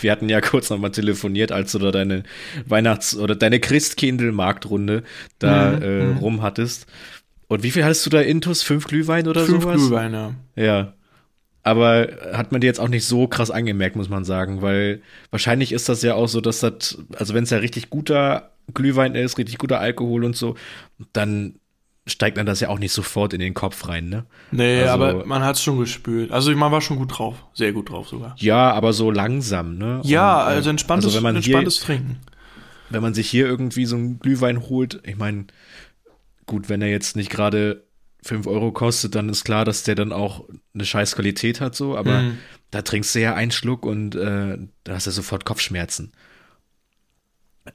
wir 0.00 0.12
hatten 0.12 0.28
ja 0.28 0.40
kurz 0.40 0.70
nochmal 0.70 0.90
telefoniert, 0.92 1.52
als 1.52 1.72
du 1.72 1.78
da 1.78 1.90
deine 1.90 2.22
Weihnachts- 2.66 3.16
oder 3.16 3.34
deine 3.34 3.60
Christkindl-Marktrunde 3.60 5.02
da 5.38 5.72
Mhm, 5.72 5.82
äh, 5.82 6.18
rum 6.18 6.42
hattest. 6.42 6.86
Und 7.48 7.62
wie 7.62 7.70
viel 7.70 7.84
hattest 7.84 8.06
du 8.06 8.10
da 8.10 8.20
Intus? 8.20 8.62
Fünf 8.62 8.86
Glühwein 8.86 9.28
oder 9.28 9.44
Fünf 9.44 9.64
sowas? 9.64 9.76
Glühweine. 9.76 10.36
Ja. 10.56 10.94
Aber 11.64 12.08
hat 12.32 12.50
man 12.50 12.60
dir 12.60 12.66
jetzt 12.66 12.80
auch 12.80 12.88
nicht 12.88 13.04
so 13.04 13.28
krass 13.28 13.50
angemerkt, 13.50 13.94
muss 13.94 14.08
man 14.08 14.24
sagen, 14.24 14.62
weil 14.62 15.00
wahrscheinlich 15.30 15.70
ist 15.72 15.88
das 15.88 16.02
ja 16.02 16.14
auch 16.14 16.26
so, 16.26 16.40
dass 16.40 16.60
das, 16.60 16.98
also 17.16 17.34
wenn 17.34 17.44
es 17.44 17.50
ja 17.50 17.58
richtig 17.58 17.88
guter 17.88 18.50
Glühwein 18.74 19.14
ist, 19.14 19.38
richtig 19.38 19.58
guter 19.58 19.78
Alkohol 19.78 20.24
und 20.24 20.34
so, 20.36 20.56
dann 21.12 21.54
steigt 22.06 22.36
dann 22.36 22.46
das 22.46 22.60
ja 22.60 22.68
auch 22.68 22.78
nicht 22.80 22.92
sofort 22.92 23.32
in 23.32 23.40
den 23.40 23.54
Kopf 23.54 23.88
rein, 23.88 24.08
ne? 24.08 24.24
Nee, 24.50 24.82
Also- 24.82 24.92
aber 24.94 25.24
man 25.26 25.44
hat 25.44 25.56
es 25.56 25.62
schon 25.62 25.78
gespürt. 25.78 26.32
Also 26.32 26.50
man 26.56 26.72
war 26.72 26.80
schon 26.80 26.96
gut 26.96 27.16
drauf. 27.16 27.36
Sehr 27.54 27.72
gut 27.72 27.90
drauf 27.90 28.08
sogar. 28.08 28.34
Ja, 28.38 28.72
aber 28.72 28.92
so 28.92 29.10
langsam, 29.10 29.78
ne? 29.78 30.00
Ja, 30.04 30.40
Und, 30.42 30.46
also 30.48 30.70
entspanntes, 30.70 31.06
also 31.06 31.16
wenn 31.18 31.22
man 31.22 31.36
entspanntes 31.36 31.76
hier, 31.78 31.86
Trinken. 31.86 32.16
wenn 32.90 33.02
man 33.02 33.14
sich 33.14 33.30
hier 33.30 33.46
irgendwie 33.46 33.86
so 33.86 33.94
einen 33.96 34.18
Glühwein 34.18 34.60
holt, 34.68 35.00
ich 35.06 35.16
meine, 35.16 35.46
gut, 36.46 36.68
wenn 36.68 36.82
er 36.82 36.88
jetzt 36.90 37.14
nicht 37.16 37.30
gerade 37.30 37.84
5 38.24 38.46
Euro 38.46 38.72
kostet, 38.72 39.14
dann 39.14 39.28
ist 39.28 39.44
klar, 39.44 39.64
dass 39.64 39.82
der 39.84 39.94
dann 39.94 40.12
auch 40.12 40.44
eine 40.74 40.84
scheiß 40.84 41.14
Qualität 41.14 41.60
hat, 41.60 41.74
so, 41.74 41.96
aber 41.96 42.20
Mhm. 42.22 42.38
da 42.70 42.82
trinkst 42.82 43.14
du 43.14 43.20
ja 43.20 43.34
einen 43.34 43.50
Schluck 43.52 43.84
und 43.86 44.14
äh, 44.14 44.58
da 44.84 44.94
hast 44.94 45.06
du 45.06 45.10
sofort 45.12 45.44
Kopfschmerzen. 45.44 46.12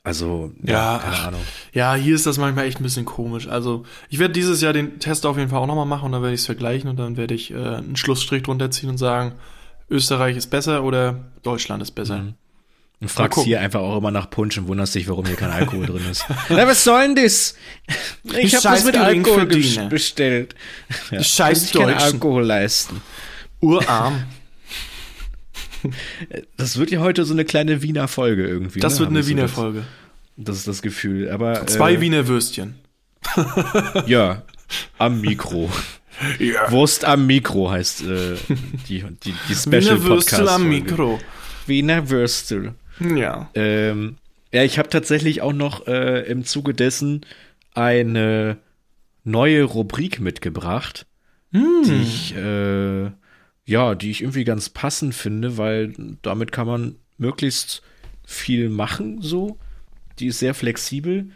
Also, 0.03 0.51
ja, 0.63 0.73
Ja, 0.95 0.99
keine 0.99 1.15
ach, 1.15 1.27
Ahnung. 1.27 1.41
Ja, 1.73 1.95
hier 1.95 2.15
ist 2.15 2.25
das 2.25 2.37
manchmal 2.37 2.65
echt 2.65 2.79
ein 2.79 2.83
bisschen 2.83 3.05
komisch. 3.05 3.47
Also 3.47 3.85
ich 4.09 4.19
werde 4.19 4.33
dieses 4.33 4.61
Jahr 4.61 4.73
den 4.73 4.99
Test 4.99 5.25
auf 5.25 5.37
jeden 5.37 5.49
Fall 5.49 5.59
auch 5.59 5.67
nochmal 5.67 5.85
machen 5.85 6.05
und 6.07 6.11
dann 6.11 6.21
werde 6.21 6.33
ich 6.33 6.41
es 6.41 6.45
vergleichen 6.45 6.89
und 6.89 6.97
dann 6.97 7.15
werde 7.17 7.33
ich 7.33 7.51
äh, 7.51 7.55
einen 7.55 7.95
Schlussstrich 7.95 8.43
drunter 8.43 8.69
ziehen 8.69 8.89
und 8.89 8.97
sagen, 8.97 9.33
Österreich 9.89 10.35
ist 10.35 10.47
besser 10.49 10.83
oder 10.83 11.19
Deutschland 11.43 11.81
ist 11.81 11.91
besser. 11.91 12.17
Mhm. 12.19 12.33
Und 12.99 13.11
fragst 13.11 13.43
hier 13.43 13.61
einfach 13.61 13.79
auch 13.79 13.97
immer 13.97 14.09
nach 14.09 14.27
Punsch 14.29 14.57
und 14.57 14.67
wunderst 14.67 14.95
dich, 14.95 15.07
warum 15.07 15.25
hier 15.27 15.35
kein 15.35 15.51
Alkohol 15.51 15.85
drin 15.85 16.01
ist. 16.09 16.25
Na, 16.49 16.67
was 16.67 16.83
soll 16.83 17.13
denn 17.13 17.23
das? 17.23 17.53
Ich 18.23 18.55
habe 18.55 18.63
das 18.63 18.83
mit 18.85 18.97
Alkohol 18.97 19.47
verdiene. 19.47 19.87
bestellt. 19.87 20.55
Ja, 21.11 21.23
Scheiß 21.23 21.71
Deutschen. 21.71 21.93
Alkohol 21.93 22.43
leisten. 22.43 23.01
Urarm. 23.61 24.23
Das 26.57 26.77
wird 26.77 26.91
ja 26.91 26.99
heute 26.99 27.25
so 27.25 27.33
eine 27.33 27.45
kleine 27.45 27.81
Wiener 27.81 28.07
Folge 28.07 28.47
irgendwie. 28.47 28.79
Das 28.79 28.95
ne? 28.95 28.99
wird 29.01 29.09
eine 29.11 29.27
Wiener 29.27 29.43
das, 29.43 29.51
Folge. 29.51 29.83
Das 30.35 30.57
ist 30.57 30.67
das 30.67 30.81
Gefühl. 30.81 31.29
Aber 31.29 31.65
Zwei 31.67 31.93
äh, 31.93 32.01
Wiener 32.01 32.27
Würstchen. 32.27 32.75
Ja, 34.05 34.43
am 34.97 35.21
Mikro. 35.21 35.69
Ja. 36.39 36.71
Wurst 36.71 37.05
am 37.05 37.27
Mikro 37.27 37.69
heißt 37.69 38.01
äh, 38.03 38.35
die, 38.87 39.03
die, 39.23 39.33
die 39.49 39.55
Special 39.55 39.81
Wiener 39.81 40.03
Würstel 40.03 40.39
Podcast 40.39 40.49
am. 40.49 40.69
Mikro. 40.69 41.19
Wiener 41.65 42.09
Würstel. 42.09 42.73
Ja. 42.99 43.49
Ähm, 43.53 44.17
ja, 44.51 44.63
ich 44.63 44.79
habe 44.79 44.89
tatsächlich 44.89 45.41
auch 45.41 45.53
noch 45.53 45.87
äh, 45.87 46.21
im 46.21 46.45
Zuge 46.45 46.73
dessen 46.73 47.25
eine 47.73 48.57
neue 49.23 49.63
Rubrik 49.63 50.19
mitgebracht, 50.19 51.05
die 51.51 52.01
ich 52.01 52.35
äh, 52.35 53.11
ja, 53.67 53.95
die 53.95 54.09
ich 54.09 54.21
irgendwie 54.21 54.45
ganz 54.45 54.69
passend 54.69 55.13
finde, 55.13 55.57
weil 55.57 55.93
damit 56.23 56.51
kann 56.51 56.65
man 56.65 56.95
möglichst 57.17 57.83
viel 58.25 58.69
machen. 58.69 59.21
So, 59.21 59.57
die 60.19 60.27
ist 60.27 60.39
sehr 60.39 60.53
flexibel. 60.53 61.29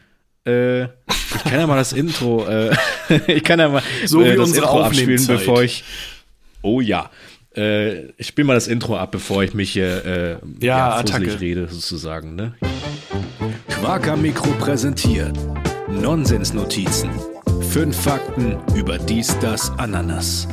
Äh, 0.47 0.83
ich 0.85 1.43
kann 1.43 1.59
ja 1.59 1.67
mal 1.67 1.75
das 1.75 1.93
Intro, 1.93 2.47
äh, 2.47 2.75
ich 3.27 3.43
kann 3.43 3.59
ja 3.59 3.69
mal 3.69 3.83
So 4.05 4.21
äh, 4.21 4.31
wie 4.31 4.37
das 4.37 4.47
unsere 4.47 4.65
Intro 4.65 4.81
abspielen, 4.81 5.27
bevor 5.27 5.61
ich. 5.61 5.83
Oh 6.61 6.79
ja. 6.79 7.11
Äh, 7.55 8.11
ich 8.11 8.27
spiele 8.27 8.45
mal 8.47 8.53
das 8.53 8.69
Intro 8.69 8.95
ab, 8.97 9.11
bevor 9.11 9.43
ich 9.43 9.53
mich 9.53 9.71
hier 9.71 10.05
äh, 10.05 10.65
Ja, 10.65 10.95
Attacke. 10.95 11.39
rede, 11.41 11.67
sozusagen, 11.67 12.35
ne? 12.35 12.55
Quaker 13.67 14.15
Mikro 14.15 14.51
präsentiert 14.51 15.37
Nonsensnotizen. 15.89 17.09
Fünf 17.71 18.01
Fakten 18.01 18.57
über 18.73 18.97
dies, 18.97 19.37
das, 19.39 19.69
Ananas. 19.71 20.47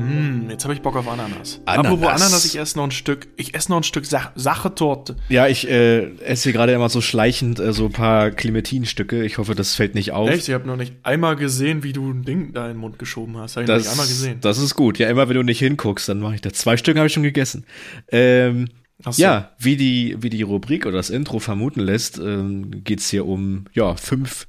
Hm, 0.00 0.50
jetzt 0.50 0.64
habe 0.64 0.74
ich 0.74 0.82
Bock 0.82 0.96
auf 0.96 1.06
Ananas. 1.08 1.60
Ananas. 1.64 1.86
Apropos 1.86 2.08
Ananas, 2.08 2.44
ich 2.44 2.58
esse 2.58 2.76
noch 2.78 2.84
ein 2.84 2.90
Stück, 2.90 3.28
ich 3.36 3.54
esse 3.54 3.70
noch 3.70 3.78
ein 3.78 3.82
Stück 3.82 4.06
Sach 4.06 4.32
Sachetorte. 4.34 5.16
Ja, 5.28 5.46
ich 5.48 5.68
äh, 5.68 6.10
esse 6.20 6.44
hier 6.44 6.52
gerade 6.52 6.72
immer 6.72 6.88
so 6.88 7.00
schleichend 7.00 7.58
äh, 7.60 7.72
so 7.72 7.86
ein 7.86 7.92
paar 7.92 8.30
Clementinstücke. 8.30 9.24
Ich 9.24 9.38
hoffe, 9.38 9.54
das 9.54 9.74
fällt 9.74 9.94
nicht 9.94 10.12
auf. 10.12 10.30
Echt? 10.30 10.48
Ich 10.48 10.54
habe 10.54 10.66
noch 10.66 10.76
nicht 10.76 10.94
einmal 11.02 11.36
gesehen, 11.36 11.82
wie 11.82 11.92
du 11.92 12.10
ein 12.10 12.24
Ding 12.24 12.52
da 12.52 12.66
in 12.66 12.74
den 12.74 12.80
Mund 12.80 12.98
geschoben 12.98 13.36
hast. 13.36 13.56
Habe 13.56 13.64
ich 13.64 13.68
noch 13.68 13.74
Das, 13.76 13.84
nicht 13.84 13.92
einmal 13.92 14.06
gesehen. 14.06 14.38
das 14.40 14.58
ist 14.58 14.74
gut. 14.74 14.98
Ja, 14.98 15.08
immer 15.08 15.28
wenn 15.28 15.36
du 15.36 15.42
nicht 15.42 15.58
hinguckst, 15.58 16.08
dann 16.08 16.20
mache 16.20 16.34
ich 16.36 16.40
das. 16.40 16.54
Zwei 16.54 16.76
Stück 16.76 16.96
habe 16.96 17.06
ich 17.06 17.12
schon 17.12 17.22
gegessen. 17.22 17.64
Ähm, 18.10 18.68
so. 19.08 19.22
Ja, 19.22 19.52
wie 19.58 19.76
die, 19.76 20.16
wie 20.20 20.28
die 20.28 20.42
Rubrik 20.42 20.84
oder 20.84 20.98
das 20.98 21.08
Intro 21.08 21.38
vermuten 21.38 21.80
lässt, 21.80 22.18
ähm, 22.18 22.84
geht's 22.84 23.08
hier 23.08 23.26
um 23.26 23.64
ja, 23.72 23.94
fünf 23.96 24.46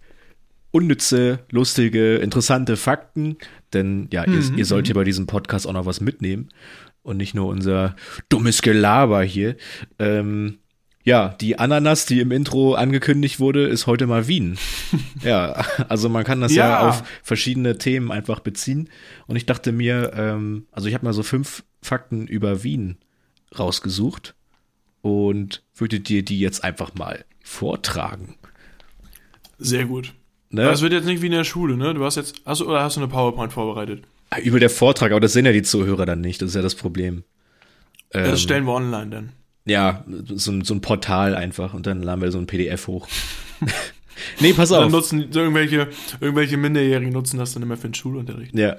unnütze, 0.71 1.39
lustige, 1.51 2.17
interessante 2.17 2.77
Fakten. 2.77 3.38
Denn 3.73 4.07
ja, 4.12 4.25
ihr, 4.25 4.41
Mhm, 4.41 4.57
ihr 4.57 4.65
sollt 4.65 4.88
hier 4.88 4.95
bei 4.95 5.03
diesem 5.03 5.27
Podcast 5.27 5.67
auch 5.67 5.73
noch 5.73 5.86
was 5.86 6.01
mitnehmen 6.01 6.49
und 7.03 7.17
nicht 7.17 7.34
nur 7.34 7.47
unser 7.47 7.95
dummes 8.29 8.62
Gelaber 8.62 9.23
hier. 9.23 9.55
Ähm, 9.99 10.57
ja, 11.03 11.29
die 11.41 11.57
Ananas, 11.57 12.05
die 12.05 12.19
im 12.19 12.31
Intro 12.31 12.75
angekündigt 12.75 13.39
wurde, 13.39 13.65
ist 13.67 13.88
heute 13.88 14.05
mal 14.05 14.27
Wien. 14.27 14.57
ja, 15.23 15.65
also 15.89 16.10
man 16.10 16.23
kann 16.23 16.41
das 16.41 16.53
ja. 16.53 16.69
Ja. 16.69 16.89
auf 16.89 17.03
verschiedene 17.23 17.77
Themen 17.77 18.12
einfach 18.12 18.39
beziehen. 18.39 18.89
Und 19.25 19.36
ich 19.36 19.45
dachte 19.47 19.71
mir, 19.71 20.12
ähm, 20.15 20.67
also 20.71 20.88
ich 20.88 20.93
habe 20.93 21.05
mal 21.05 21.13
so 21.13 21.23
fünf 21.23 21.63
Fakten 21.81 22.27
über 22.27 22.63
Wien 22.63 22.97
rausgesucht 23.57 24.36
und 25.01 25.63
würde 25.75 25.99
dir 25.99 26.23
die 26.23 26.39
jetzt 26.39 26.63
einfach 26.63 26.93
mal 26.93 27.25
vortragen. 27.43 28.36
Sehr 29.57 29.86
gut. 29.86 30.13
Ne? 30.52 30.64
Aber 30.64 30.74
es 30.74 30.82
wird 30.82 30.94
jetzt 30.94 31.06
nicht 31.06 31.22
wie 31.22 31.28
in 31.28 31.32
der 31.32 31.44
Schule, 31.44 31.78
ne? 31.78 31.94
Du 31.94 32.04
hast 32.04 32.16
jetzt, 32.16 32.36
hast 32.46 32.62
du, 32.62 32.70
oder 32.70 32.84
hast 32.84 32.98
du 32.98 33.02
eine 33.02 33.08
PowerPoint 33.08 33.54
vorbereitet? 33.54 34.04
Über 34.44 34.60
der 34.60 34.70
Vortrag, 34.70 35.12
aber 35.12 35.20
das 35.20 35.34
sehen 35.34 35.46
ja 35.46 35.52
die 35.52 35.62
Zuhörer 35.62 36.06
dann 36.06 36.22
nicht, 36.22 36.42
das 36.42 36.50
ist 36.50 36.56
ja 36.56 36.62
das 36.62 36.76
Problem. 36.76 37.24
Ähm, 38.14 38.26
das 38.26 38.42
stellen 38.42 38.66
wir 38.66 38.74
online 38.74 39.10
dann. 39.10 39.30
ja, 39.66 40.04
so, 40.28 40.62
so 40.64 40.74
ein 40.74 40.82
Portal 40.82 41.36
einfach 41.36 41.74
und 41.74 41.88
dann 41.88 42.02
laden 42.02 42.22
wir 42.22 42.32
so 42.32 42.38
ein 42.38 42.48
PDF 42.48 42.88
hoch. 42.88 43.08
Nee, 44.39 44.53
pass 44.53 44.69
Dann 44.69 44.86
auf. 44.86 44.91
nutzen 44.91 45.27
irgendwelche, 45.34 45.88
irgendwelche 46.19 46.57
Minderjährigen 46.57 47.13
nutzen 47.13 47.38
das 47.38 47.53
dann 47.53 47.63
immer 47.63 47.77
für 47.77 47.88
den 47.89 47.93
Schulunterricht. 47.93 48.57
Ja. 48.57 48.75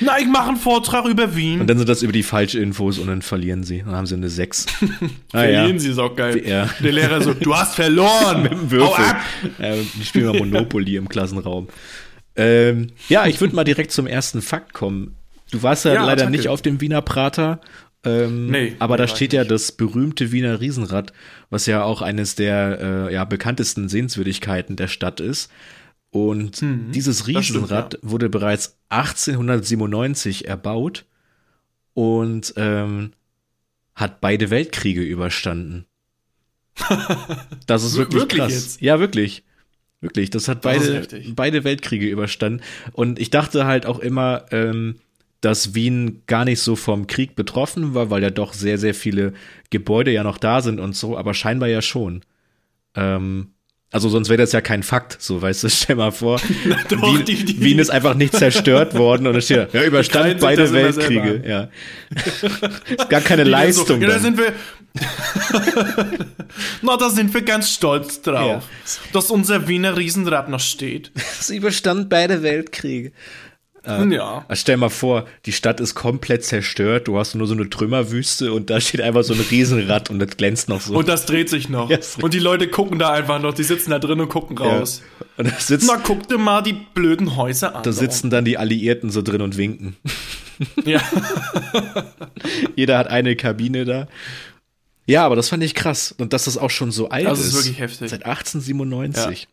Na, 0.00 0.18
ich 0.18 0.26
mache 0.26 0.48
einen 0.48 0.56
Vortrag 0.56 1.04
über 1.06 1.36
Wien. 1.36 1.60
Und 1.60 1.68
dann 1.68 1.78
sind 1.78 1.88
das 1.88 2.02
über 2.02 2.12
die 2.12 2.22
falschen 2.24 2.60
Infos 2.62 2.98
und 2.98 3.06
dann 3.06 3.22
verlieren 3.22 3.62
sie. 3.62 3.78
Dann 3.84 3.94
haben 3.94 4.06
sie 4.06 4.14
eine 4.16 4.28
6. 4.28 4.66
ah, 5.32 5.38
Verlieren 5.38 5.78
sie, 5.78 5.90
ist 5.90 5.98
auch 5.98 6.16
geil. 6.16 6.42
Ja. 6.46 6.68
Der 6.82 6.92
Lehrer 6.92 7.20
so, 7.22 7.32
du 7.34 7.54
hast 7.54 7.76
verloren. 7.76 8.42
Mit 8.44 8.52
dem 8.52 8.60
Hau 8.62 8.70
Würfel. 8.70 9.04
ab. 9.04 9.20
Äh, 9.58 9.76
die 9.94 10.04
spielen 10.04 10.26
mal 10.26 10.38
Monopoly 10.38 10.96
im 10.96 11.08
Klassenraum. 11.08 11.68
Ähm, 12.36 12.88
ja, 13.08 13.26
ich 13.26 13.40
würde 13.40 13.54
mal 13.54 13.64
direkt 13.64 13.92
zum 13.92 14.06
ersten 14.06 14.42
Fakt 14.42 14.72
kommen. 14.72 15.14
Du 15.52 15.62
warst 15.62 15.84
ja, 15.84 15.94
Ja, 15.94 16.00
leider 16.00 16.22
Attacke. 16.22 16.30
nicht 16.32 16.48
auf 16.48 16.62
dem 16.62 16.80
Wiener 16.80 17.00
Prater. 17.00 17.60
Ähm, 18.04 18.46
Nee, 18.50 18.74
aber 18.78 18.96
da 18.96 19.06
steht 19.08 19.32
ja 19.32 19.44
das 19.44 19.72
berühmte 19.72 20.30
Wiener 20.32 20.60
Riesenrad, 20.60 21.12
was 21.50 21.66
ja 21.66 21.82
auch 21.82 22.02
eines 22.02 22.34
der 22.34 22.78
äh, 23.08 23.14
ja, 23.14 23.24
bekanntesten 23.24 23.88
Sehenswürdigkeiten 23.88 24.76
der 24.76 24.88
Stadt 24.88 25.20
ist. 25.20 25.50
Und 26.10 26.60
dieses 26.94 27.26
Mhm. 27.26 27.32
das 27.34 27.44
stimmt, 27.46 27.62
Riesenrad 27.64 27.98
wurde 28.02 28.28
bereits 28.28 28.78
1897 28.88 30.46
erbaut 30.46 31.04
und 31.94 32.54
ähm, 32.56 33.12
hat 33.94 34.20
beide 34.20 34.50
Weltkriege 34.50 35.02
überstanden. 35.02 35.86
Das 37.66 37.84
ist 37.84 37.94
Wir- 37.94 38.00
wirklich, 38.00 38.20
wirklich 38.22 38.40
krass. 38.40 38.52
jetzt? 38.52 38.80
Ja, 38.80 39.00
wirklich. 39.00 39.44
Wirklich, 40.00 40.28
das 40.30 40.48
hat 40.48 40.64
Das 40.64 40.76
beide, 40.86 41.06
beide 41.34 41.64
Weltkriege 41.64 42.06
überstanden. 42.08 42.60
Und 42.92 43.18
ich 43.18 43.30
dachte 43.30 43.64
halt 43.64 43.86
auch 43.86 43.98
immer, 44.00 44.44
ähm, 44.50 44.96
dass 45.44 45.74
Wien 45.74 46.22
gar 46.26 46.44
nicht 46.44 46.60
so 46.60 46.76
vom 46.76 47.06
Krieg 47.06 47.36
betroffen 47.36 47.94
war, 47.94 48.10
weil 48.10 48.22
ja 48.22 48.30
doch 48.30 48.52
sehr, 48.54 48.78
sehr 48.78 48.94
viele 48.94 49.32
Gebäude 49.70 50.10
ja 50.10 50.22
noch 50.24 50.38
da 50.38 50.62
sind 50.62 50.80
und 50.80 50.96
so, 50.96 51.16
aber 51.18 51.34
scheinbar 51.34 51.68
ja 51.68 51.82
schon. 51.82 52.22
Ähm, 52.96 53.48
also 53.90 54.08
sonst 54.08 54.28
wäre 54.28 54.38
das 54.42 54.50
ja 54.50 54.60
kein 54.60 54.82
Fakt, 54.82 55.18
so 55.20 55.40
weißt 55.40 55.62
du, 55.64 55.68
stell 55.70 55.96
mal 55.96 56.10
vor, 56.10 56.40
doch, 56.88 57.02
Wien, 57.02 57.24
die- 57.24 57.44
die- 57.44 57.60
Wien 57.60 57.78
ist 57.78 57.90
einfach 57.90 58.14
nicht 58.14 58.34
zerstört 58.36 58.94
worden 58.94 59.26
und 59.28 59.36
es 59.36 59.44
steht, 59.44 59.72
ja, 59.72 59.84
überstand 59.84 60.40
beide 60.40 60.72
Weltkriege, 60.72 61.42
ja. 61.46 61.68
ist 62.96 63.08
gar 63.08 63.20
keine 63.20 63.44
Die 63.44 63.50
Leistung. 63.50 64.00
So, 64.00 64.06
ja, 64.06 64.08
da 64.08 64.18
sind 64.18 64.36
wir. 64.38 64.52
Na, 66.82 66.96
da 66.96 67.10
sind 67.10 67.34
wir 67.34 67.42
ganz 67.42 67.70
stolz 67.70 68.22
drauf, 68.22 68.64
dass 69.12 69.30
unser 69.30 69.66
Wiener 69.68 69.96
Riesenrad 69.96 70.48
noch 70.48 70.60
steht. 70.60 71.10
Es 71.40 71.50
überstand 71.50 72.08
beide 72.08 72.42
Weltkriege. 72.42 73.12
Ja. 73.86 74.44
Also 74.48 74.60
stell 74.60 74.76
mal 74.76 74.88
vor, 74.88 75.26
die 75.46 75.52
Stadt 75.52 75.80
ist 75.80 75.94
komplett 75.94 76.44
zerstört, 76.44 77.08
du 77.08 77.18
hast 77.18 77.34
nur 77.34 77.46
so 77.46 77.54
eine 77.54 77.68
Trümmerwüste 77.68 78.52
und 78.52 78.70
da 78.70 78.80
steht 78.80 79.00
einfach 79.00 79.22
so 79.24 79.34
ein 79.34 79.40
Riesenrad 79.40 80.10
und 80.10 80.18
das 80.18 80.36
glänzt 80.36 80.68
noch 80.68 80.80
so. 80.80 80.94
Und 80.94 81.08
das 81.08 81.26
dreht 81.26 81.48
sich 81.50 81.68
noch. 81.68 81.90
Ja, 81.90 81.98
es 81.98 82.14
dreht- 82.14 82.24
und 82.24 82.34
die 82.34 82.38
Leute 82.38 82.68
gucken 82.68 82.98
da 82.98 83.10
einfach 83.12 83.40
noch. 83.40 83.54
Die 83.54 83.64
sitzen 83.64 83.90
da 83.90 83.98
drin 83.98 84.20
und 84.20 84.28
gucken 84.28 84.56
Ja. 84.58 84.78
raus. 84.78 85.02
Und 85.36 85.48
da, 85.48 85.54
sitzt, 85.58 85.86
Na, 85.88 86.00
guck 86.02 86.28
dir 86.28 86.38
mal 86.38 86.62
die 86.62 86.72
blöden 86.94 87.36
Häuser 87.36 87.74
an. 87.76 87.82
da 87.82 87.92
sitzen 87.92 88.30
dann 88.30 88.44
die 88.44 88.56
Alliierten 88.58 89.10
so 89.10 89.22
drin 89.22 89.42
und 89.42 89.56
winken. 89.56 89.96
Ja. 90.84 91.00
Jeder 92.76 92.98
hat 92.98 93.08
eine 93.08 93.36
Kabine 93.36 93.84
da. 93.84 94.06
Ja, 95.06 95.26
aber 95.26 95.36
das 95.36 95.48
fand 95.48 95.62
ich 95.62 95.74
krass. 95.74 96.14
Und 96.16 96.32
dass 96.32 96.44
das 96.44 96.56
auch 96.56 96.70
schon 96.70 96.90
so 96.90 97.08
alt 97.08 97.26
Das 97.26 97.40
ist. 97.40 97.46
ist 97.48 97.54
wirklich 97.56 97.78
heftig. 97.80 98.10
Seit 98.10 98.24
1897. 98.24 99.42
ja, 99.42 99.48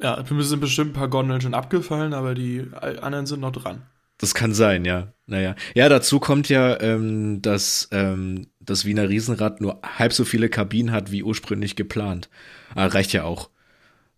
für 0.00 0.34
mich 0.34 0.46
sind 0.46 0.60
bestimmt 0.60 0.90
ein 0.90 0.94
paar 0.94 1.08
Gondeln 1.08 1.40
schon 1.40 1.54
abgefallen, 1.54 2.14
aber 2.14 2.34
die 2.34 2.66
anderen 3.00 3.26
sind 3.26 3.40
noch 3.40 3.52
dran. 3.52 3.82
Das 4.18 4.34
kann 4.34 4.54
sein, 4.54 4.84
ja. 4.84 5.12
Naja. 5.26 5.56
Ja, 5.74 5.88
dazu 5.88 6.20
kommt 6.20 6.48
ja, 6.48 6.80
ähm, 6.80 7.42
dass 7.42 7.88
ähm, 7.90 8.46
das 8.60 8.84
Wiener 8.84 9.08
Riesenrad 9.08 9.60
nur 9.60 9.80
halb 9.82 10.12
so 10.12 10.24
viele 10.24 10.48
Kabinen 10.48 10.92
hat, 10.92 11.10
wie 11.10 11.22
ursprünglich 11.22 11.76
geplant. 11.76 12.28
Ah, 12.74 12.86
reicht 12.86 13.12
ja 13.12 13.24
auch. 13.24 13.50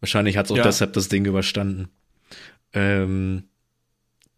Wahrscheinlich 0.00 0.36
hat 0.36 0.46
es 0.46 0.52
auch 0.52 0.56
Ja. 0.56 0.62
deshalb 0.64 0.92
das 0.92 1.08
Ding 1.08 1.24
überstanden. 1.24 1.88
Ähm, 2.72 3.44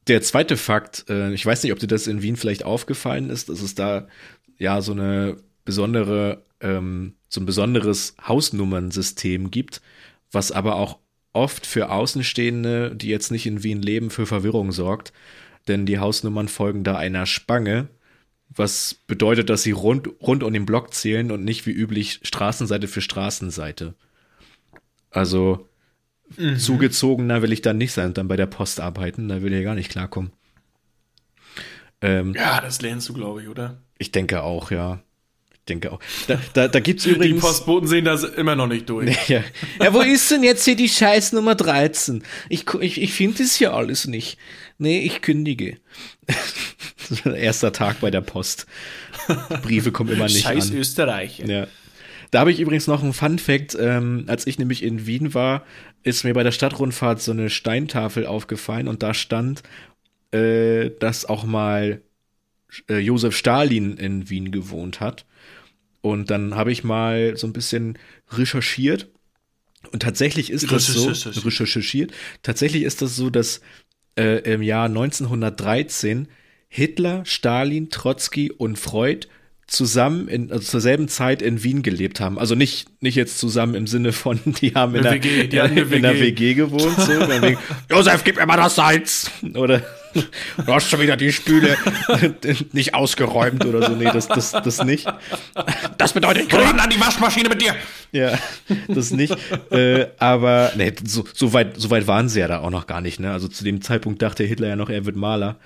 der 0.06 0.22
zweite 0.22 0.56
Fakt, 0.56 1.06
äh, 1.08 1.32
ich 1.32 1.44
weiß 1.44 1.62
nicht, 1.62 1.72
ob 1.72 1.78
dir 1.78 1.86
das 1.88 2.06
in 2.06 2.22
Wien 2.22 2.36
vielleicht 2.36 2.64
aufgefallen 2.64 3.28
ist, 3.28 3.48
dass 3.48 3.60
es 3.60 3.74
da 3.74 4.06
ja 4.58 4.80
so 4.80 4.92
eine 4.92 5.36
besondere, 5.64 6.44
ähm, 6.60 7.16
so 7.28 7.40
ein 7.40 7.46
besonderes 7.46 8.14
Hausnummernsystem 8.26 9.50
gibt, 9.50 9.82
was 10.30 10.52
aber 10.52 10.76
auch 10.76 10.98
oft 11.38 11.66
für 11.66 11.90
Außenstehende, 11.90 12.94
die 12.96 13.08
jetzt 13.08 13.30
nicht 13.30 13.46
in 13.46 13.62
Wien 13.62 13.80
leben, 13.80 14.10
für 14.10 14.26
Verwirrung 14.26 14.72
sorgt. 14.72 15.12
Denn 15.68 15.86
die 15.86 15.98
Hausnummern 15.98 16.48
folgen 16.48 16.82
da 16.84 16.96
einer 16.96 17.26
Spange, 17.26 17.88
was 18.48 18.94
bedeutet, 19.06 19.50
dass 19.50 19.62
sie 19.62 19.70
rund, 19.72 20.08
rund 20.20 20.42
um 20.42 20.52
den 20.52 20.66
Block 20.66 20.92
zählen 20.94 21.30
und 21.30 21.44
nicht 21.44 21.66
wie 21.66 21.70
üblich 21.72 22.20
Straßenseite 22.22 22.88
für 22.88 23.02
Straßenseite. 23.02 23.94
Also 25.10 25.68
zugezogener 26.58 27.42
will 27.42 27.52
ich 27.52 27.62
dann 27.62 27.78
nicht 27.78 27.92
sein 27.92 28.08
und 28.08 28.18
dann 28.18 28.28
bei 28.28 28.36
der 28.36 28.46
Post 28.46 28.80
arbeiten, 28.80 29.28
da 29.28 29.42
will 29.42 29.52
ich 29.52 29.58
ja 29.58 29.64
gar 29.64 29.74
nicht 29.74 29.90
klarkommen. 29.90 30.32
Ähm, 32.00 32.34
Ja, 32.34 32.60
das 32.60 32.80
lernst 32.82 33.08
du, 33.08 33.12
glaube 33.14 33.42
ich, 33.42 33.48
oder? 33.48 33.82
ich 33.98 34.12
denke 34.12 34.42
auch, 34.42 34.70
ja. 34.70 35.02
Ich 35.68 35.74
denke 35.74 35.92
auch. 35.92 36.00
Da, 36.26 36.40
da, 36.54 36.66
da 36.66 36.80
gibt's 36.80 37.04
Die 37.04 37.10
übrigens. 37.10 37.42
Postboten 37.42 37.86
sehen 37.86 38.06
das 38.06 38.24
immer 38.24 38.56
noch 38.56 38.68
nicht 38.68 38.88
durch. 38.88 39.14
Ja. 39.28 39.44
ja, 39.82 39.92
wo 39.92 40.00
ist 40.00 40.30
denn 40.30 40.42
jetzt 40.42 40.64
hier 40.64 40.76
die 40.76 40.88
Scheiß 40.88 41.34
Nummer 41.34 41.54
13? 41.54 42.22
Ich, 42.48 42.64
ich, 42.80 43.02
ich 43.02 43.12
finde 43.12 43.42
das 43.42 43.54
hier 43.54 43.74
alles 43.74 44.06
nicht. 44.06 44.38
Nee, 44.78 45.00
ich 45.00 45.20
kündige. 45.20 45.76
Das 46.26 47.26
erster 47.34 47.72
Tag 47.72 48.00
bei 48.00 48.10
der 48.10 48.22
Post. 48.22 48.66
Briefe 49.62 49.92
kommen 49.92 50.10
immer 50.10 50.24
nicht 50.24 50.44
Scheiß 50.44 50.70
an. 50.70 50.76
Österreicher. 50.78 51.46
Ja. 51.46 51.66
Da 52.30 52.40
habe 52.40 52.50
ich 52.50 52.60
übrigens 52.60 52.86
noch 52.86 53.02
einen 53.02 53.12
Fun 53.12 53.38
Fact. 53.38 53.76
Ähm, 53.78 54.24
als 54.26 54.46
ich 54.46 54.58
nämlich 54.58 54.82
in 54.82 55.06
Wien 55.06 55.34
war, 55.34 55.66
ist 56.02 56.24
mir 56.24 56.32
bei 56.32 56.44
der 56.44 56.52
Stadtrundfahrt 56.52 57.20
so 57.20 57.32
eine 57.32 57.50
Steintafel 57.50 58.24
aufgefallen 58.24 58.88
und 58.88 59.02
da 59.02 59.12
stand, 59.12 59.62
äh, 60.32 60.90
dass 60.98 61.26
auch 61.26 61.44
mal 61.44 62.00
äh, 62.88 62.98
Josef 62.98 63.36
Stalin 63.36 63.98
in 63.98 64.30
Wien 64.30 64.50
gewohnt 64.50 65.00
hat. 65.00 65.26
Und 66.00 66.30
dann 66.30 66.54
habe 66.54 66.72
ich 66.72 66.84
mal 66.84 67.36
so 67.36 67.46
ein 67.46 67.52
bisschen 67.52 67.98
recherchiert. 68.30 69.08
Und 69.92 70.02
tatsächlich 70.02 70.50
ist 70.50 70.70
das 70.70 70.86
so, 70.86 71.08
Recherchiert. 71.08 72.12
tatsächlich 72.42 72.82
ist 72.82 73.00
das 73.00 73.16
so, 73.16 73.30
dass 73.30 73.60
äh, 74.18 74.52
im 74.52 74.62
Jahr 74.62 74.86
1913 74.86 76.28
Hitler, 76.68 77.24
Stalin, 77.24 77.88
Trotzki 77.88 78.50
und 78.50 78.78
Freud 78.78 79.28
zusammen 79.68 80.28
in, 80.28 80.50
also 80.50 80.64
zur 80.64 80.80
selben 80.80 81.08
Zeit 81.08 81.42
in 81.42 81.62
Wien 81.62 81.82
gelebt 81.82 82.20
haben. 82.20 82.38
Also 82.38 82.54
nicht, 82.54 83.02
nicht 83.02 83.14
jetzt 83.14 83.38
zusammen 83.38 83.74
im 83.74 83.86
Sinne 83.86 84.12
von, 84.12 84.40
die 84.60 84.74
haben 84.74 84.94
in, 84.94 85.06
Eine 85.06 85.20
der, 85.20 85.30
WG, 85.30 85.46
die 85.46 85.60
eine 85.60 85.80
in 85.82 86.02
der 86.02 86.14
WG. 86.14 86.22
WG 86.22 86.54
gewohnt. 86.54 86.98
So, 86.98 87.08
wegen, 87.08 87.58
Josef, 87.90 88.24
gib 88.24 88.36
mir 88.36 88.46
mal 88.46 88.56
das 88.56 88.74
Salz. 88.74 89.30
Oder 89.54 89.82
du 90.66 90.72
hast 90.72 90.88
schon 90.90 91.00
wieder 91.00 91.16
die 91.16 91.32
Spüle 91.32 91.76
nicht 92.72 92.94
ausgeräumt 92.94 93.64
oder 93.64 93.86
so. 93.86 93.94
Nee, 93.94 94.04
das, 94.12 94.28
das, 94.28 94.52
das 94.52 94.84
nicht. 94.84 95.06
Das 95.98 96.12
bedeutet 96.12 96.48
Krieg. 96.48 96.60
an 96.82 96.90
die 96.90 97.00
Waschmaschine 97.00 97.48
mit 97.48 97.60
dir! 97.62 97.74
Ja, 98.12 98.38
das 98.88 99.10
nicht. 99.10 99.36
äh, 99.70 100.06
aber 100.18 100.72
nee, 100.76 100.92
so, 101.04 101.24
so, 101.34 101.52
weit, 101.52 101.78
so 101.80 101.90
weit 101.90 102.06
waren 102.06 102.28
sie 102.28 102.40
ja 102.40 102.48
da 102.48 102.60
auch 102.60 102.70
noch 102.70 102.86
gar 102.86 103.00
nicht. 103.00 103.20
Ne? 103.20 103.30
Also 103.32 103.48
zu 103.48 103.64
dem 103.64 103.80
Zeitpunkt 103.82 104.22
dachte 104.22 104.44
Hitler 104.44 104.68
ja 104.68 104.76
noch, 104.76 104.90
er 104.90 105.04
wird 105.04 105.16
Maler. 105.16 105.56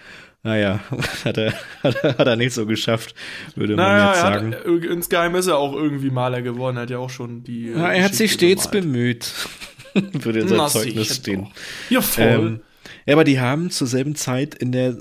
Naja, 0.44 0.80
hat 1.24 1.38
er, 1.38 1.52
hat 1.84 1.94
er, 2.02 2.18
hat 2.18 2.26
er 2.26 2.36
nicht 2.36 2.52
so 2.52 2.66
geschafft, 2.66 3.14
würde 3.54 3.76
man 3.76 3.86
Naja, 3.86 4.08
jetzt 4.08 4.16
er 4.16 4.22
sagen. 4.22 4.54
hat, 4.54 4.64
äh, 4.66 4.86
insgeheim 4.92 5.34
ist 5.36 5.46
er 5.46 5.56
auch 5.56 5.72
irgendwie 5.72 6.10
Maler 6.10 6.42
geworden, 6.42 6.76
er 6.78 6.82
hat 6.82 6.90
ja 6.90 6.98
auch 6.98 7.10
schon 7.10 7.44
die. 7.44 7.68
äh, 7.68 7.78
Ja, 7.78 7.92
er 7.92 8.04
hat 8.04 8.14
sich 8.16 8.32
stets 8.32 8.68
bemüht. 8.68 9.32
würde 9.94 10.40
in 10.40 10.48
seinem 10.48 10.58
Na, 10.58 10.66
Zeugnis 10.68 11.16
stehen. 11.16 11.48
Ja, 11.90 12.00
voll. 12.00 12.24
Ähm, 12.24 12.60
ja, 13.06 13.14
aber 13.14 13.24
die 13.24 13.40
haben 13.40 13.70
zur 13.70 13.86
selben 13.86 14.14
Zeit 14.14 14.54
in 14.54 14.72
der, 14.72 14.98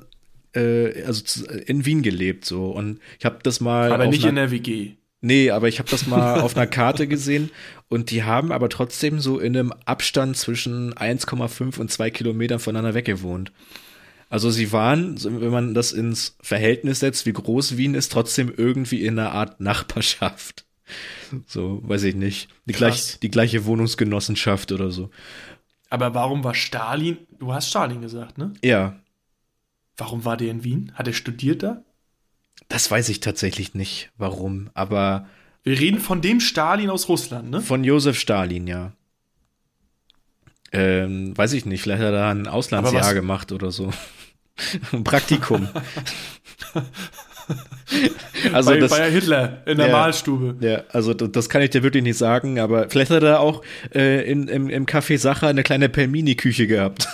äh, 0.54 1.04
also 1.04 1.24
zu, 1.24 1.46
in 1.46 1.86
Wien 1.86 2.02
gelebt 2.02 2.46
so 2.46 2.72
und 2.72 3.00
ich 3.20 3.26
habe 3.26 3.40
das 3.44 3.62
mal 3.62 3.92
aber 3.92 4.08
nicht 4.08 4.26
in 4.26 4.36
der 4.36 4.52
WG. 4.52 4.92
Nee, 5.24 5.52
aber 5.52 5.68
ich 5.68 5.78
habe 5.78 5.90
das 5.90 6.08
mal 6.08 6.40
auf 6.42 6.58
einer 6.58 6.68
Karte 6.68 7.08
gesehen 7.08 7.52
und 7.90 8.10
die 8.10 8.24
haben 8.24 8.52
aber 8.52 8.70
trotzdem 8.70 9.20
so 9.20 9.40
in 9.40 9.56
einem 9.56 9.72
Abstand 9.86 10.36
zwischen 10.36 10.94
1,5 10.94 11.80
und 11.80 11.92
2 11.92 12.10
Kilometern 12.10 12.60
voneinander 12.60 12.96
weggewohnt. 12.96 13.52
Also 14.30 14.50
sie 14.50 14.72
waren, 14.72 15.22
wenn 15.24 15.52
man 15.52 15.74
das 15.74 15.92
ins 15.92 16.38
Verhältnis 16.42 17.02
setzt, 17.02 17.26
wie 17.26 17.34
groß 17.34 17.76
Wien 17.76 17.96
ist, 17.96 18.14
trotzdem 18.14 18.52
irgendwie 18.56 19.06
in 19.06 19.20
einer 19.20 19.34
Art 19.34 19.60
Nachbarschaft. 19.60 20.66
So, 21.48 21.82
weiß 21.84 22.04
ich 22.04 22.16
nicht. 22.16 22.50
Die, 22.66 22.74
gleich, 22.74 23.20
die 23.20 23.30
gleiche 23.30 23.66
Wohnungsgenossenschaft 23.66 24.72
oder 24.72 24.92
so. 24.92 25.10
Aber 25.92 26.15
warum 26.15 26.44
war 26.44 26.56
Stalin? 26.56 27.19
Du 27.37 27.54
hast 27.54 27.69
Stalin 27.69 28.02
gesagt, 28.02 28.39
ne? 28.39 28.54
Ja, 28.63 28.96
Warum 29.98 30.25
war 30.25 30.35
der 30.35 30.50
in 30.50 30.63
Wien? 30.63 30.92
Hat 30.96 31.06
er 31.08 31.13
studiert 31.13 31.62
da? 31.62 31.83
das 32.69 32.89
weiß 32.89 33.10
ich 33.10 33.19
tatsächlich 33.19 33.75
nicht, 33.75 34.12
warum. 34.17 34.71
Aber 34.73 35.27
Wir 35.62 35.79
reden 35.79 36.00
von 36.00 36.21
dem 36.21 36.39
Stalin 36.39 36.89
aus 36.89 37.08
Russland, 37.08 37.52
ne? 37.52 37.62
von 37.62 37.83
Josef 37.83 38.17
Stalin, 38.17 38.65
ja. 38.65 38.94
Ähm, 40.71 41.37
weiß 41.37 41.54
ich 41.54 41.65
nicht, 41.65 41.81
vielleicht 41.83 42.00
hat 42.00 42.08
er 42.08 42.12
da 42.13 42.31
ein 42.31 42.48
Auslandsjahr 42.48 43.13
gemacht 43.13 43.52
oder 43.52 43.71
so. 43.71 43.92
ein 44.92 45.04
Praktikum. 45.04 45.67
Also 48.54 48.71
bei, 48.71 48.77
das, 48.77 48.91
bei 48.91 49.12
Hitler 49.12 49.62
in 49.65 49.77
der 49.77 49.87
Ja. 49.87 49.93
Mahlstube. 49.93 50.56
ja, 50.65 50.83
also 50.89 51.13
das, 51.13 51.49
kann 51.49 51.62
ich 51.62 51.69
dir 51.69 51.83
wirklich 51.83 52.04
nicht 52.04 52.17
sagen, 52.17 52.60
aber 52.60 52.89
vielleicht 52.89 53.12
hat 53.12 53.21
er 53.23 53.39
auch 53.39 53.62
äh, 53.93 54.29
in, 54.29 54.47
im, 54.47 54.69
im 54.69 54.85
Café 54.85 55.17
Sacher 55.17 55.47
eine 55.47 55.63
kleine 55.63 55.89
Pelmini-Küche 55.89 56.65
gehabt. 56.67 57.08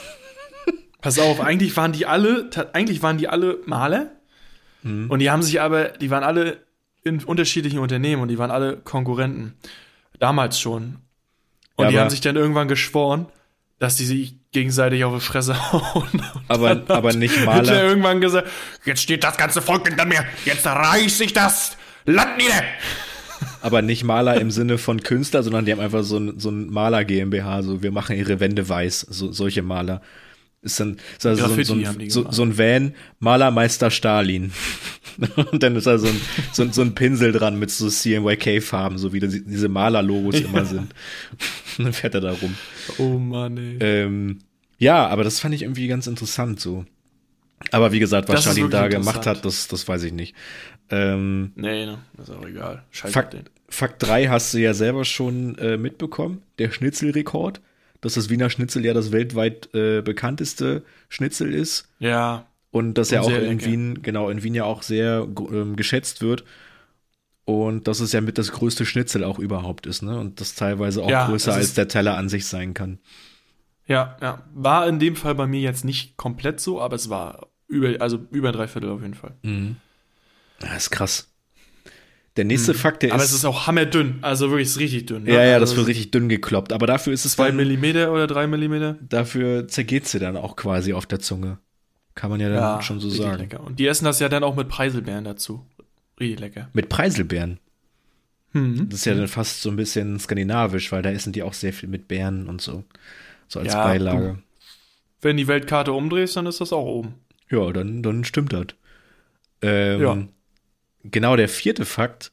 Pass 1.01 1.19
auf, 1.19 1.41
eigentlich 1.41 1.75
waren 1.75 1.91
die 1.91 2.05
alle, 2.05 2.49
eigentlich 2.73 3.01
waren 3.03 3.17
die 3.17 3.27
alle 3.27 3.59
Maler. 3.65 4.11
Mhm. 4.83 5.09
Und 5.09 5.19
die 5.19 5.29
haben 5.29 5.43
sich 5.43 5.59
aber, 5.59 5.85
die 5.89 6.09
waren 6.11 6.23
alle 6.23 6.57
in 7.03 7.23
unterschiedlichen 7.23 7.79
Unternehmen 7.79 8.21
und 8.21 8.29
die 8.29 8.37
waren 8.37 8.51
alle 8.51 8.77
Konkurrenten. 8.77 9.53
Damals 10.19 10.59
schon. 10.59 10.97
Und 11.75 11.85
Ja, 11.85 11.91
die 11.91 11.99
haben 11.99 12.09
sich 12.09 12.21
dann 12.21 12.35
irgendwann 12.35 12.67
geschworen, 12.67 13.27
dass 13.79 13.95
die 13.95 14.05
sich 14.05 14.35
gegenseitig 14.51 15.03
auf 15.03 15.13
die 15.15 15.21
Fresse 15.25 15.71
hauen. 15.71 16.21
Aber, 16.47 16.69
hat 16.69 16.89
aber 16.91 17.13
nicht 17.13 17.45
Maler. 17.45 17.83
irgendwann 17.83 18.21
gesagt, 18.21 18.47
Jetzt 18.85 19.01
steht 19.01 19.23
das 19.23 19.37
ganze 19.37 19.61
Volk 19.61 19.87
hinter 19.87 20.05
mir. 20.05 20.25
Jetzt 20.45 20.65
reiß 20.65 21.19
ich 21.21 21.33
das 21.33 21.77
Land 22.05 22.37
nieder. 22.37 22.63
Aber 23.61 23.81
nicht 23.81 24.03
Maler 24.03 24.39
im 24.39 24.49
Sinne 24.49 24.77
von 24.77 25.01
Künstler, 25.01 25.43
sondern 25.43 25.65
die 25.65 25.71
haben 25.71 25.79
einfach 25.79 26.03
so 26.03 26.17
ein, 26.17 26.39
so 26.39 26.49
ein 26.49 26.69
Maler 26.71 27.05
GmbH, 27.05 27.61
so 27.63 27.83
wir 27.83 27.91
machen 27.91 28.15
ihre 28.15 28.39
Wände 28.39 28.67
weiß, 28.67 29.01
so, 29.01 29.31
solche 29.31 29.61
Maler. 29.61 30.01
Ist 30.61 30.79
dann 30.79 30.97
ist 31.17 31.25
also 31.25 31.45
so, 31.45 31.73
ein- 31.73 31.83
Graffiti 31.83 31.85
so, 31.85 31.99
ein, 32.01 32.09
so, 32.09 32.31
so 32.31 32.43
ein 32.43 32.57
Van, 32.57 32.93
Malermeister 33.19 33.89
Stalin. 33.91 34.51
Und 35.51 35.63
dann 35.63 35.75
ist 35.75 35.87
da 35.87 35.97
so 35.97 36.07
ein, 36.07 36.21
so, 36.51 36.63
ein- 36.63 36.73
so 36.73 36.81
ein 36.81 36.93
Pinsel 36.95 37.31
dran 37.31 37.57
mit 37.59 37.71
so 37.71 37.89
CMYK-Farben, 37.89 38.97
so 38.97 39.13
wie 39.13 39.19
das, 39.19 39.31
diese 39.33 39.69
Maler-Logos 39.69 40.41
immer 40.41 40.65
sind. 40.65 40.93
Und 41.77 41.85
dann 41.85 41.93
fährt 41.93 42.15
er 42.15 42.21
da 42.21 42.31
rum. 42.31 42.55
oh 42.97 43.17
Mann, 43.17 43.57
ey. 43.57 43.77
Ähm, 43.79 44.39
ja, 44.79 45.07
aber 45.07 45.23
das 45.23 45.39
fand 45.39 45.55
ich 45.55 45.61
irgendwie 45.63 45.87
ganz 45.87 46.07
interessant 46.07 46.59
so. 46.59 46.85
Aber 47.71 47.91
wie 47.91 47.99
gesagt, 47.99 48.29
was 48.29 48.41
Stalin 48.43 48.69
da 48.69 48.87
gemacht 48.87 49.25
hat, 49.25 49.43
das, 49.45 49.67
das 49.67 49.87
weiß 49.87 50.03
ich 50.03 50.13
nicht. 50.13 50.35
Ähm, 50.89 51.51
Nee, 51.55 51.85
ne, 51.87 51.97
ist 52.21 52.29
auch 52.29 52.45
egal. 52.45 52.83
Scheiß 52.91 53.11
Fakt, 53.11 53.33
den. 53.33 53.43
Fakt 53.69 54.03
3 54.03 54.27
hast 54.27 54.53
du 54.53 54.59
ja 54.59 54.73
selber 54.73 55.03
schon 55.03 55.57
äh, 55.57 55.77
mitbekommen, 55.77 56.41
der 56.59 56.71
Schnitzelrekord, 56.71 57.59
dass 58.01 58.13
das 58.15 58.29
Wiener 58.29 58.49
Schnitzel 58.49 58.85
ja 58.85 58.93
das 58.93 59.11
weltweit 59.11 59.73
äh, 59.73 60.01
bekannteste 60.01 60.83
Schnitzel 61.09 61.53
ist 61.53 61.89
Ja, 61.99 62.45
und 62.71 62.95
dass 62.95 63.11
ja 63.11 63.21
Und 63.21 63.33
auch 63.33 63.37
in 63.37 63.59
lecker. 63.59 63.65
Wien, 63.65 64.01
genau, 64.03 64.29
in 64.29 64.43
Wien 64.43 64.55
ja 64.55 64.65
auch 64.65 64.83
sehr 64.83 65.27
ähm, 65.51 65.75
geschätzt 65.75 66.21
wird 66.21 66.43
und 67.45 67.87
dass 67.87 67.99
es 68.01 68.11
ja 68.11 68.21
mit 68.21 68.37
das 68.37 68.51
größte 68.51 68.85
Schnitzel 68.85 69.23
auch 69.23 69.39
überhaupt 69.39 69.87
ist, 69.87 70.01
ne? 70.01 70.19
Und 70.19 70.41
das 70.41 70.55
teilweise 70.55 71.01
auch 71.03 71.09
Ja, 71.09 71.25
größer 71.27 71.53
als 71.53 71.73
der 71.75 71.87
Teller 71.87 72.17
an 72.17 72.29
sich 72.29 72.45
sein 72.45 72.73
kann. 72.73 72.99
ja, 73.85 74.17
ja. 74.21 74.43
War 74.53 74.87
in 74.87 74.99
dem 74.99 75.15
Fall 75.15 75.35
bei 75.35 75.47
mir 75.47 75.61
jetzt 75.61 75.85
nicht 75.85 76.17
komplett 76.17 76.59
so, 76.59 76.81
aber 76.81 76.95
es 76.95 77.09
war 77.09 77.47
über, 77.67 78.01
also 78.01 78.19
über 78.31 78.51
drei 78.51 78.67
Viertel 78.67 78.89
auf 78.91 79.01
jeden 79.01 79.13
Fall. 79.13 79.35
Das 80.59 80.75
ist 80.77 80.89
krass. 80.91 81.29
Der 82.37 82.45
nächste 82.45 82.73
Fakt, 82.73 83.03
der. 83.03 83.13
Aber 83.13 83.23
ist, 83.23 83.31
es 83.31 83.37
ist 83.37 83.45
auch 83.45 83.67
hammerdünn, 83.67 84.19
also 84.21 84.49
wirklich 84.51 84.67
ist 84.69 84.79
richtig 84.79 85.07
dünn. 85.07 85.23
ne? 85.23 85.33
ja, 85.33 85.43
ja, 85.43 85.53
also 85.55 85.65
das 85.65 85.75
wird 85.75 85.87
richtig 85.87 86.11
dünn 86.11 86.29
gekloppt, 86.29 86.71
aber 86.71 86.85
dafür 86.87 87.11
ist 87.13 87.25
es 87.25 87.33
Zwei 87.33 87.47
dann, 87.47 87.57
Millimeter 87.57 88.13
oder 88.13 88.27
drei 88.27 88.47
Millimeter? 88.47 88.95
dafür 89.01 89.67
zergeht 89.67 90.07
sie 90.07 90.19
dann 90.19 90.37
auch 90.37 90.55
quasi 90.55 90.93
auf 90.93 91.05
der 91.05 91.19
Zunge. 91.19 91.57
Kann 92.15 92.29
man 92.29 92.39
ja 92.39 92.49
dann 92.49 92.81
schon 92.81 92.99
so 92.99 93.09
sagen. 93.09 93.39
lecker. 93.39 93.59
Und 93.63 93.77
die 93.79 93.85
essen 93.87 94.05
das 94.05 94.19
ja 94.19 94.29
dann 94.29 94.43
auch 94.43 94.55
mit 94.55 94.69
Preiselbeeren 94.69 95.23
dazu. 95.23 95.65
Richtig 96.19 96.39
lecker. 96.39 96.69
Mit 96.73 96.89
Preiselbeeren. 96.89 97.59
Mhm. 98.53 98.89
Das 98.89 98.99
ist 98.99 99.05
ja 99.05 99.13
dann 99.13 99.27
fast 99.27 99.61
so 99.61 99.69
ein 99.69 99.75
bisschen 99.75 100.19
skandinavisch, 100.19 100.91
weil 100.91 101.01
da 101.03 101.11
essen 101.11 101.33
die 101.33 101.43
auch 101.43 101.53
sehr 101.53 101.73
viel 101.73 101.89
mit 101.89 102.07
Beeren 102.07 102.47
und 102.47 102.61
so. 102.61 102.83
So 103.47 103.59
als 103.59 103.73
Ja, 103.73 103.83
Beilage. 103.83 104.39
Wenn 105.21 105.37
die 105.37 105.47
Weltkarte 105.47 105.91
umdrehst, 105.93 106.35
dann 106.37 106.45
ist 106.47 106.61
das 106.61 106.73
auch 106.73 106.85
oben. 106.85 107.15
Ja, 107.49 107.71
dann, 107.71 108.01
dann 108.03 108.23
stimmt 108.23 108.53
das. 108.53 108.67
Ähm, 109.61 110.01
Ja. 110.01 110.17
Genau, 111.11 111.35
der 111.35 111.49
vierte 111.49 111.85
Fakt, 111.85 112.31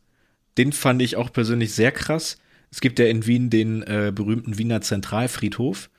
den 0.58 0.72
fand 0.72 1.02
ich 1.02 1.16
auch 1.16 1.32
persönlich 1.32 1.74
sehr 1.74 1.92
krass. 1.92 2.38
Es 2.70 2.80
gibt 2.80 2.98
ja 2.98 3.06
in 3.06 3.26
Wien 3.26 3.50
den 3.50 3.82
äh, 3.82 4.12
berühmten 4.14 4.58
Wiener 4.58 4.80
Zentralfriedhof 4.80 5.90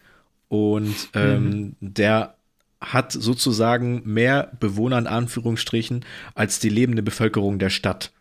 und 0.47 1.09
ähm, 1.13 1.75
der 1.79 2.35
hat 2.81 3.11
sozusagen 3.11 4.01
mehr 4.05 4.51
Bewohner 4.59 4.97
in 4.99 5.07
Anführungsstrichen 5.07 6.05
als 6.33 6.59
die 6.59 6.69
lebende 6.69 7.01
Bevölkerung 7.01 7.59
der 7.59 7.69
Stadt. 7.69 8.11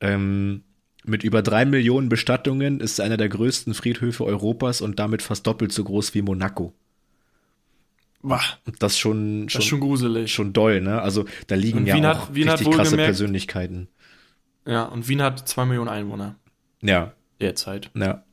Ähm, 0.00 0.62
mit 1.04 1.24
über 1.24 1.42
drei 1.42 1.64
Millionen 1.64 2.08
Bestattungen 2.08 2.80
ist 2.80 2.98
er 2.98 3.06
einer 3.06 3.16
der 3.16 3.28
größten 3.28 3.74
Friedhöfe 3.74 4.24
Europas 4.24 4.80
und 4.80 4.98
damit 4.98 5.22
fast 5.22 5.46
doppelt 5.46 5.72
so 5.72 5.84
groß 5.84 6.14
wie 6.14 6.22
Monaco. 6.22 6.74
Wah, 8.20 8.40
Und 8.66 8.82
das 8.82 8.98
schon, 8.98 9.46
das 9.46 9.56
ist 9.56 9.64
schon 9.66 9.80
gruselig. 9.80 10.32
schon 10.32 10.52
doll, 10.52 10.80
ne? 10.80 11.00
Also 11.00 11.24
da 11.46 11.54
liegen 11.54 11.78
Und 11.78 11.86
ja 11.86 11.94
Wien 11.94 12.06
auch 12.06 12.28
hat- 12.28 12.34
richtig 12.34 12.70
krasse 12.70 12.92
wohlgemerkt- 12.92 13.04
Persönlichkeiten. 13.06 13.88
Ja, 14.66 14.84
und 14.84 15.08
Wien 15.08 15.22
hat 15.22 15.48
zwei 15.48 15.64
Millionen 15.64 15.88
Einwohner 15.88 16.36
Ja, 16.82 17.12
derzeit. 17.40 17.90
ja. 17.94 18.24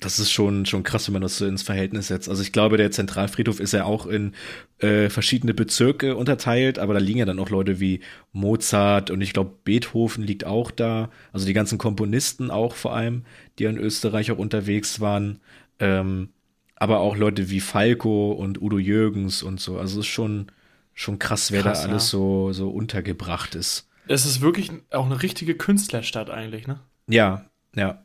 Das 0.00 0.18
ist 0.18 0.32
schon, 0.32 0.66
schon 0.66 0.82
krass, 0.82 1.06
wenn 1.06 1.12
man 1.12 1.22
das 1.22 1.38
so 1.38 1.46
ins 1.46 1.62
Verhältnis 1.62 2.08
setzt. 2.08 2.28
Also 2.28 2.42
ich 2.42 2.52
glaube, 2.52 2.76
der 2.76 2.90
Zentralfriedhof 2.90 3.60
ist 3.60 3.72
ja 3.72 3.84
auch 3.84 4.06
in 4.06 4.32
äh, 4.78 5.08
verschiedene 5.08 5.54
Bezirke 5.54 6.16
unterteilt, 6.16 6.78
aber 6.80 6.94
da 6.94 7.00
liegen 7.00 7.20
ja 7.20 7.24
dann 7.24 7.38
auch 7.38 7.48
Leute 7.48 7.78
wie 7.80 8.00
Mozart 8.32 9.10
und 9.10 9.20
ich 9.20 9.32
glaube, 9.32 9.52
Beethoven 9.62 10.24
liegt 10.24 10.44
auch 10.46 10.70
da. 10.72 11.10
Also 11.32 11.46
die 11.46 11.52
ganzen 11.52 11.78
Komponisten 11.78 12.50
auch 12.50 12.74
vor 12.74 12.94
allem, 12.94 13.24
die 13.58 13.64
in 13.64 13.78
Österreich 13.78 14.32
auch 14.32 14.38
unterwegs 14.38 15.00
waren. 15.00 15.38
Ähm, 15.78 16.30
aber 16.76 17.00
auch 17.00 17.16
Leute 17.16 17.50
wie 17.50 17.60
Falco 17.60 18.32
und 18.32 18.60
Udo 18.60 18.78
Jürgens 18.78 19.42
und 19.42 19.60
so. 19.60 19.78
Also 19.78 20.00
es 20.00 20.06
ist 20.06 20.12
schon, 20.12 20.46
schon 20.92 21.18
krass, 21.18 21.52
wer 21.52 21.62
Krass, 21.62 21.82
da 21.82 21.88
alles 21.88 22.04
ja. 22.04 22.18
so, 22.18 22.52
so 22.52 22.70
untergebracht 22.70 23.54
ist. 23.54 23.88
Es 24.06 24.26
ist 24.26 24.40
wirklich 24.40 24.70
auch 24.90 25.06
eine 25.06 25.22
richtige 25.22 25.54
Künstlerstadt 25.54 26.30
eigentlich, 26.30 26.66
ne? 26.66 26.80
Ja, 27.08 27.46
ja. 27.74 28.02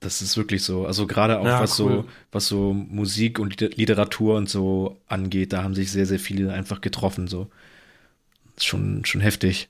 Das 0.00 0.22
ist 0.22 0.36
wirklich 0.36 0.62
so. 0.62 0.86
Also 0.86 1.06
gerade 1.08 1.40
auch 1.40 1.44
Ja, 1.44 1.60
was 1.60 1.78
cool. 1.80 2.04
so, 2.04 2.08
was 2.30 2.46
so 2.46 2.72
Musik 2.72 3.38
und 3.40 3.50
Liter- 3.60 3.74
Literatur 3.76 4.36
und 4.36 4.48
so 4.48 5.00
angeht, 5.08 5.52
da 5.52 5.64
haben 5.64 5.74
sich 5.74 5.90
sehr, 5.90 6.06
sehr 6.06 6.20
viele 6.20 6.52
einfach 6.52 6.80
getroffen. 6.80 7.26
So. 7.26 7.50
Ist 8.56 8.66
schon, 8.66 9.04
schon 9.04 9.20
heftig. 9.20 9.68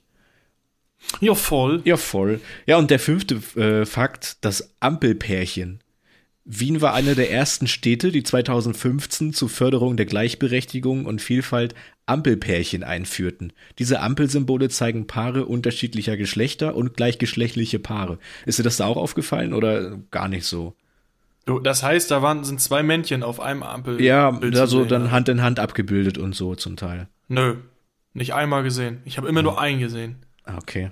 Ja, 1.19 1.33
voll. 1.33 1.81
Ja, 1.85 1.97
voll. 1.97 2.41
Ja, 2.67 2.77
und 2.77 2.91
der 2.91 2.99
fünfte 2.99 3.35
äh, 3.59 3.85
Fakt, 3.85 4.37
das 4.41 4.71
Ampelpärchen. 4.79 5.79
Wien 6.51 6.81
war 6.81 6.95
eine 6.95 7.13
der 7.13 7.29
ersten 7.31 7.67
Städte, 7.67 8.11
die 8.11 8.23
2015 8.23 9.33
zur 9.33 9.49
Förderung 9.49 9.97
der 9.97 10.07
Gleichberechtigung 10.07 11.05
und 11.05 11.21
Vielfalt 11.21 11.75
Ampelpärchen 12.07 12.83
einführten. 12.83 13.53
Diese 13.77 13.99
Ampelsymbole 13.99 14.69
zeigen 14.69 15.05
Paare 15.05 15.45
unterschiedlicher 15.45 16.17
Geschlechter 16.17 16.75
und 16.75 16.95
gleichgeschlechtliche 16.95 17.77
Paare. 17.77 18.17
Ist 18.47 18.57
dir 18.57 18.63
das 18.63 18.77
da 18.77 18.87
auch 18.87 18.97
aufgefallen 18.97 19.53
oder 19.53 19.99
gar 20.09 20.27
nicht 20.27 20.45
so? 20.45 20.73
Das 21.63 21.83
heißt, 21.83 22.09
da 22.09 22.23
waren, 22.23 22.43
sind 22.43 22.59
zwei 22.59 22.81
Männchen 22.81 23.21
auf 23.21 23.39
einem 23.39 23.61
Ampel. 23.61 24.01
Ja, 24.01 24.35
zu 24.39 24.59
also 24.59 24.85
dann? 24.85 25.11
Hand 25.11 25.29
in 25.29 25.43
Hand 25.43 25.59
abgebildet 25.59 26.17
und 26.17 26.33
so 26.33 26.55
zum 26.55 26.77
Teil. 26.77 27.09
Nö, 27.27 27.57
nicht 28.13 28.33
einmal 28.33 28.63
gesehen. 28.63 29.01
Ich 29.05 29.17
habe 29.17 29.27
immer 29.27 29.43
nur 29.43 29.61
einen 29.61 29.79
gesehen. 29.79 30.25
Ah, 30.45 30.57
Okay. 30.57 30.89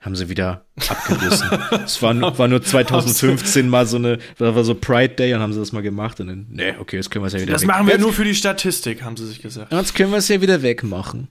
Haben 0.00 0.16
sie 0.16 0.30
wieder 0.30 0.64
abgerissen. 0.88 1.48
Es 1.84 2.00
war, 2.00 2.14
nur- 2.14 2.38
war 2.38 2.48
nur 2.48 2.62
2015 2.62 3.68
mal 3.68 3.86
so 3.86 3.98
eine, 3.98 4.18
da 4.38 4.54
war 4.54 4.64
so 4.64 4.74
Pride 4.74 5.14
Day 5.14 5.34
und 5.34 5.40
haben 5.40 5.52
sie 5.52 5.58
das 5.60 5.72
mal 5.72 5.82
gemacht 5.82 6.20
und 6.20 6.28
dann, 6.28 6.46
nee, 6.48 6.72
okay, 6.78 6.96
jetzt 6.96 7.10
können 7.10 7.22
wir 7.22 7.26
es 7.26 7.34
ja 7.34 7.40
wieder 7.40 7.52
Das 7.52 7.62
weg. 7.62 7.68
machen 7.68 7.86
wir 7.86 7.94
jetzt, 7.94 8.00
nur 8.02 8.12
für 8.14 8.24
die 8.24 8.34
Statistik, 8.34 9.02
haben 9.02 9.18
sie 9.18 9.26
sich 9.26 9.42
gesagt. 9.42 9.72
Jetzt 9.72 9.94
können 9.94 10.10
wir 10.10 10.16
es 10.18 10.28
ja 10.28 10.40
wieder 10.40 10.62
wegmachen. 10.62 11.28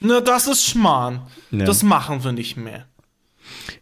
Na, 0.00 0.20
das 0.22 0.46
ist 0.46 0.64
Schmarrn. 0.64 1.26
Ja. 1.50 1.66
Das 1.66 1.82
machen 1.82 2.24
wir 2.24 2.32
nicht 2.32 2.56
mehr. 2.56 2.86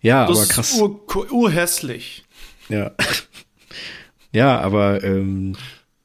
Ja, 0.02 0.26
Das 0.26 0.38
aber 0.38 0.46
krass. 0.48 0.72
ist 0.72 0.80
ur, 0.80 1.32
urhässlich. 1.32 2.24
Ja. 2.68 2.90
ja, 4.32 4.58
aber 4.61 5.04
ähm, 5.04 5.54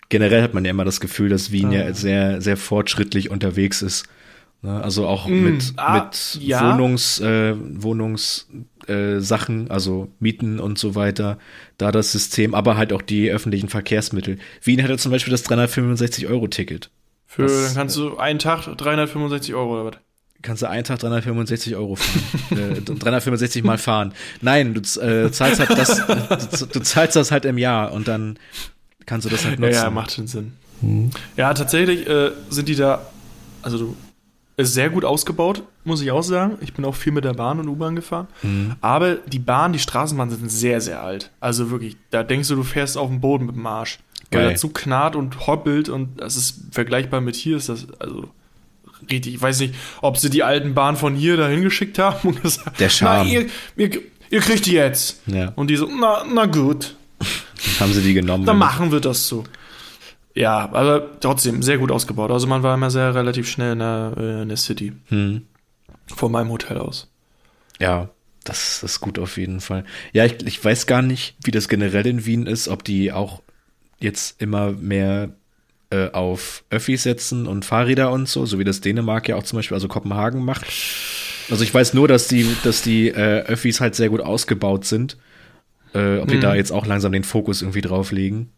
generell 0.09 0.43
hat 0.43 0.53
man 0.53 0.63
ja 0.63 0.69
immer 0.71 0.85
das 0.85 0.99
Gefühl, 0.99 1.29
dass 1.29 1.51
Wien 1.51 1.71
ja 1.71 1.91
sehr, 1.93 2.39
sehr 2.41 2.57
fortschrittlich 2.57 3.31
unterwegs 3.31 3.81
ist. 3.81 4.05
Ne? 4.65 4.83
Also 4.83 5.07
auch 5.07 5.27
mit, 5.27 5.73
ah, 5.77 6.05
mit 6.05 6.39
ja. 6.41 6.73
Wohnungs, 6.73 7.19
äh, 7.19 7.53
Wohnungs 7.55 8.47
äh, 8.87 9.19
Sachen, 9.19 9.69
also 9.69 10.09
Mieten 10.19 10.59
und 10.59 10.79
so 10.79 10.95
weiter, 10.95 11.37
da 11.77 11.91
das 11.91 12.11
System, 12.11 12.55
aber 12.55 12.75
halt 12.75 12.91
auch 12.91 13.01
die 13.03 13.29
öffentlichen 13.29 13.69
Verkehrsmittel. 13.69 14.39
Wien 14.63 14.81
hat 14.81 14.89
ja 14.89 14.97
zum 14.97 15.11
Beispiel 15.11 15.31
das 15.31 15.45
365-Euro-Ticket. 15.45 16.89
Für, 17.27 17.43
Das- 17.43 17.65
dann 17.67 17.75
kannst 17.75 17.97
du 17.97 18.17
einen 18.17 18.39
Tag 18.39 18.65
365 18.77 19.53
Euro 19.55 19.73
oder 19.81 19.85
was? 19.85 19.95
Kannst 20.41 20.61
du 20.61 20.69
einen 20.69 20.83
Tag 20.83 20.99
365 20.99 21.75
Euro 21.75 21.95
fahren. 21.95 22.23
äh, 22.77 22.81
365 22.81 23.63
mal 23.63 23.77
fahren. 23.79 24.13
Nein, 24.41 24.73
du 24.75 24.81
äh, 25.01 25.31
zahlst 25.31 25.59
halt 25.59 25.71
das, 25.77 26.59
du, 26.59 26.65
du 26.67 26.79
zahlst 26.81 27.15
das 27.15 27.31
halt 27.31 27.45
im 27.45 27.57
Jahr 27.57 27.91
und 27.91 28.07
dann 28.07 28.37
kannst 29.07 29.25
du 29.25 29.29
das 29.31 29.43
halt 29.45 29.59
Ja, 29.59 29.65
nutzen. 29.65 29.75
ja, 29.83 29.89
macht 29.89 30.11
schon 30.11 30.27
Sinn. 30.27 30.53
Ja, 31.35 31.53
tatsächlich 31.53 32.07
äh, 32.07 32.31
sind 32.49 32.67
die 32.67 32.75
da, 32.75 33.01
also 33.63 33.77
du, 33.79 33.95
ist 34.57 34.73
sehr 34.73 34.89
gut 34.89 35.03
ausgebaut, 35.03 35.63
muss 35.83 36.01
ich 36.01 36.11
auch 36.11 36.21
sagen. 36.23 36.57
Ich 36.61 36.73
bin 36.73 36.85
auch 36.85 36.95
viel 36.95 37.11
mit 37.11 37.25
der 37.25 37.33
Bahn 37.33 37.59
und 37.59 37.67
U-Bahn 37.67 37.95
gefahren. 37.95 38.27
Mhm. 38.41 38.75
Aber 38.81 39.15
die 39.15 39.39
Bahn, 39.39 39.73
die 39.73 39.79
Straßenbahn 39.79 40.29
sind 40.29 40.49
sehr, 40.49 40.79
sehr 40.79 41.03
alt. 41.03 41.31
Also 41.39 41.71
wirklich, 41.71 41.97
da 42.09 42.23
denkst 42.23 42.47
du, 42.47 42.55
du 42.55 42.63
fährst 42.63 42.97
auf 42.97 43.09
dem 43.09 43.19
Boden 43.19 43.45
mit 43.45 43.55
dem 43.55 43.65
Arsch. 43.65 43.99
Weil 44.31 44.41
Geil. 44.41 44.49
der 44.49 44.57
Zug 44.57 44.73
knarrt 44.75 45.15
und 45.15 45.45
hoppelt 45.47 45.89
und 45.89 46.19
das 46.21 46.35
ist 46.35 46.61
vergleichbar 46.71 47.21
mit 47.21 47.35
hier, 47.35 47.57
ist 47.57 47.69
das 47.69 47.87
also 47.99 48.29
richtig, 49.09 49.35
ich 49.35 49.41
weiß 49.41 49.59
nicht, 49.59 49.75
ob 50.01 50.17
sie 50.17 50.29
die 50.29 50.43
alten 50.43 50.73
Bahnen 50.73 50.97
von 50.97 51.15
hier 51.15 51.37
dahin 51.37 51.61
geschickt 51.61 51.99
haben 51.99 52.29
und 52.29 52.41
gesagt, 52.41 52.79
Der 52.79 52.89
Charme. 52.89 53.27
Na, 53.27 53.33
ihr, 53.33 53.45
ihr, 53.75 54.01
ihr 54.29 54.39
kriegt 54.39 54.65
die 54.65 54.73
jetzt. 54.73 55.21
Ja. 55.27 55.51
Und 55.55 55.69
die 55.69 55.75
so, 55.75 55.87
na, 55.87 56.23
na 56.33 56.45
gut, 56.47 56.95
Haben 57.79 57.93
sie 57.93 58.01
die 58.01 58.13
genommen. 58.13 58.45
dann 58.45 58.57
machen 58.57 58.91
wir 58.91 58.99
das 58.99 59.27
so. 59.27 59.43
Ja, 60.35 60.69
aber 60.71 61.19
trotzdem 61.21 61.63
sehr 61.63 61.77
gut 61.77 61.91
ausgebaut. 61.91 62.29
Also 62.29 62.45
man 62.45 62.61
war 62.61 62.75
immer 62.75 62.91
sehr 62.91 63.15
relativ 63.15 63.49
schnell 63.49 63.73
in 63.73 63.79
der, 63.79 64.13
äh, 64.17 64.41
in 64.41 64.49
der 64.49 64.57
City. 64.57 64.93
Hm. 65.07 65.43
Von 66.13 66.31
meinem 66.31 66.51
Hotel 66.51 66.77
aus. 66.77 67.09
Ja, 67.79 68.09
das 68.43 68.83
ist 68.83 68.99
gut 68.99 69.17
auf 69.17 69.37
jeden 69.37 69.61
Fall. 69.61 69.85
Ja, 70.13 70.25
ich, 70.25 70.45
ich 70.45 70.63
weiß 70.63 70.87
gar 70.87 71.01
nicht, 71.01 71.35
wie 71.43 71.51
das 71.51 71.69
generell 71.69 72.05
in 72.05 72.25
Wien 72.25 72.45
ist, 72.47 72.67
ob 72.67 72.83
die 72.83 73.11
auch 73.11 73.41
jetzt 73.99 74.41
immer 74.41 74.73
mehr 74.73 75.29
äh, 75.89 76.11
auf 76.11 76.63
Öffis 76.69 77.03
setzen 77.03 77.47
und 77.47 77.63
Fahrräder 77.63 78.11
und 78.11 78.27
so, 78.27 78.45
so 78.45 78.59
wie 78.59 78.63
das 78.63 78.81
Dänemark 78.81 79.29
ja 79.29 79.37
auch 79.37 79.43
zum 79.43 79.57
Beispiel, 79.57 79.75
also 79.75 79.87
Kopenhagen 79.87 80.43
macht. 80.43 80.65
Also 81.49 81.63
ich 81.63 81.73
weiß 81.73 81.93
nur, 81.93 82.07
dass 82.07 82.27
die, 82.27 82.45
dass 82.63 82.81
die 82.81 83.07
äh, 83.07 83.43
Öffis 83.45 83.79
halt 83.79 83.95
sehr 83.95 84.09
gut 84.09 84.21
ausgebaut 84.21 84.85
sind. 84.85 85.17
Äh, 85.93 86.17
ob 86.17 86.27
die 86.27 86.39
da 86.41 86.55
jetzt 86.55 86.71
auch 86.71 86.85
langsam 86.85 87.13
den 87.13 87.23
Fokus 87.23 87.61
irgendwie 87.61 87.81
drauf 87.81 88.11
legen. 88.11 88.51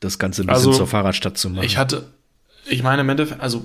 Das 0.00 0.18
Ganze 0.18 0.42
ein 0.42 0.46
bisschen 0.46 0.68
Also, 0.68 0.72
zur 0.72 0.86
Fahrradstadt 0.86 1.38
zu 1.38 1.50
machen. 1.50 1.64
Ich 1.64 1.76
hatte, 1.76 2.06
ich 2.66 2.82
meine 2.82 3.02
im 3.02 3.08
Endeffekt, 3.08 3.40
also 3.40 3.64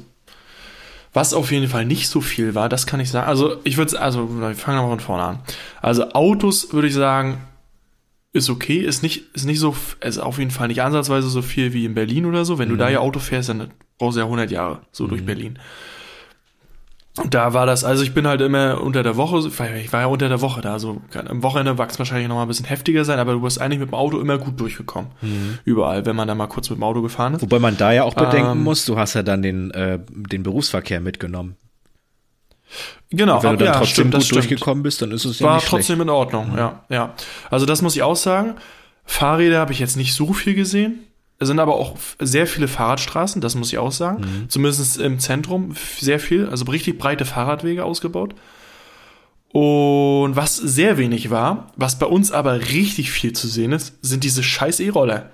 was 1.13 1.33
auf 1.33 1.51
jeden 1.51 1.69
Fall 1.69 1.85
nicht 1.85 2.09
so 2.09 2.19
viel 2.19 2.55
war, 2.55 2.67
das 2.67 2.85
kann 2.85 2.99
ich 2.99 3.09
sagen. 3.09 3.27
Also 3.27 3.57
ich 3.63 3.77
würde, 3.77 3.99
also 3.99 4.41
wir 4.41 4.53
fangen 4.53 4.79
mal 4.79 4.89
von 4.89 4.99
vorne 4.99 5.23
an. 5.23 5.39
Also 5.81 6.11
Autos 6.11 6.73
würde 6.73 6.89
ich 6.89 6.93
sagen, 6.93 7.37
ist 8.33 8.49
okay, 8.49 8.79
ist 8.79 9.01
nicht, 9.01 9.33
ist 9.33 9.45
nicht 9.45 9.59
so, 9.59 9.73
ist 10.01 10.17
auf 10.17 10.39
jeden 10.39 10.51
Fall 10.51 10.67
nicht 10.67 10.81
ansatzweise 10.81 11.29
so 11.29 11.41
viel 11.41 11.71
wie 11.71 11.85
in 11.85 11.93
Berlin 11.93 12.25
oder 12.25 12.43
so. 12.43 12.57
Wenn 12.57 12.67
du 12.67 12.75
da 12.75 12.89
ja 12.89 12.99
Auto 12.99 13.19
fährst, 13.19 13.47
dann 13.47 13.71
brauchst 13.97 14.17
du 14.17 14.19
ja 14.19 14.25
100 14.25 14.51
Jahre 14.51 14.81
so 14.91 15.07
durch 15.07 15.25
Berlin. 15.25 15.57
Und 17.17 17.33
da 17.33 17.53
war 17.53 17.65
das, 17.65 17.85
also 17.85 18.03
ich 18.03 18.13
bin 18.13 18.27
halt 18.27 18.41
immer 18.41 18.81
unter 18.81 19.01
der 19.01 19.15
Woche, 19.15 19.47
ich 19.47 19.93
war 19.93 20.01
ja 20.01 20.05
unter 20.07 20.27
der 20.27 20.41
Woche 20.41 20.59
da, 20.59 20.79
so 20.79 21.01
am 21.13 21.43
Wochenende 21.43 21.73
mag 21.73 21.89
es 21.89 21.97
wahrscheinlich 21.97 22.27
noch 22.27 22.35
mal 22.35 22.41
ein 22.41 22.47
bisschen 22.49 22.65
heftiger 22.65 23.05
sein, 23.05 23.19
aber 23.19 23.31
du 23.31 23.39
bist 23.41 23.61
eigentlich 23.61 23.79
mit 23.79 23.89
dem 23.91 23.93
Auto 23.93 24.19
immer 24.19 24.37
gut 24.37 24.59
durchgekommen. 24.59 25.11
Überall, 25.63 26.05
wenn 26.05 26.15
man 26.17 26.27
da 26.27 26.35
mal 26.35 26.47
kurz 26.47 26.69
mit 26.69 26.77
dem 26.77 26.83
Auto 26.83 27.01
gefahren 27.01 27.35
ist. 27.35 27.41
Wobei 27.41 27.59
man 27.59 27.77
da 27.77 27.93
ja 27.93 28.03
auch 28.03 28.15
bedenken 28.15 28.51
Ähm, 28.51 28.63
muss, 28.63 28.83
du 28.85 28.97
hast 28.97 29.13
ja 29.13 29.23
dann 29.23 29.41
den, 29.41 29.71
äh, 29.71 29.99
den 30.09 30.43
Berufsverkehr 30.43 30.99
mitgenommen. 30.99 31.55
Genau, 33.11 33.41
Wenn 33.43 33.51
du 33.51 33.57
dann 33.57 33.67
ja, 33.67 33.73
trotzdem 33.79 33.93
stimmt, 33.93 34.13
gut 34.15 34.23
stimmt. 34.23 34.35
durchgekommen 34.37 34.83
bist, 34.83 35.01
dann 35.01 35.11
ist 35.11 35.23
es 35.23 35.39
ja 35.39 35.47
war 35.47 35.55
nicht 35.55 35.67
schlecht. 35.67 35.87
trotzdem 35.87 36.01
in 36.01 36.09
Ordnung, 36.09 36.53
ja, 36.57 36.83
ja. 36.89 37.13
Also 37.49 37.65
das 37.65 37.81
muss 37.81 37.95
ich 37.95 38.03
auch 38.03 38.15
sagen. 38.15 38.55
Fahrräder 39.05 39.59
habe 39.59 39.71
ich 39.71 39.79
jetzt 39.79 39.95
nicht 39.95 40.13
so 40.13 40.33
viel 40.33 40.55
gesehen. 40.55 41.05
Es 41.37 41.47
sind 41.47 41.59
aber 41.59 41.75
auch 41.75 41.95
sehr 42.19 42.47
viele 42.47 42.67
Fahrradstraßen, 42.67 43.41
das 43.41 43.55
muss 43.55 43.71
ich 43.71 43.77
auch 43.77 43.91
sagen. 43.91 44.21
Mhm. 44.21 44.49
Zumindest 44.49 44.97
im 44.97 45.19
Zentrum 45.19 45.75
sehr 45.99 46.19
viel, 46.19 46.47
also 46.47 46.65
richtig 46.65 46.97
breite 46.97 47.25
Fahrradwege 47.25 47.83
ausgebaut. 47.83 48.35
Und 49.49 50.35
was 50.35 50.55
sehr 50.55 50.97
wenig 50.97 51.29
war, 51.29 51.71
was 51.75 51.99
bei 51.99 52.05
uns 52.05 52.31
aber 52.31 52.59
richtig 52.59 53.11
viel 53.11 53.33
zu 53.33 53.47
sehen 53.47 53.71
ist, 53.71 53.97
sind 54.01 54.23
diese 54.23 54.43
scheiß 54.43 54.79
E-Roller. 54.79 55.29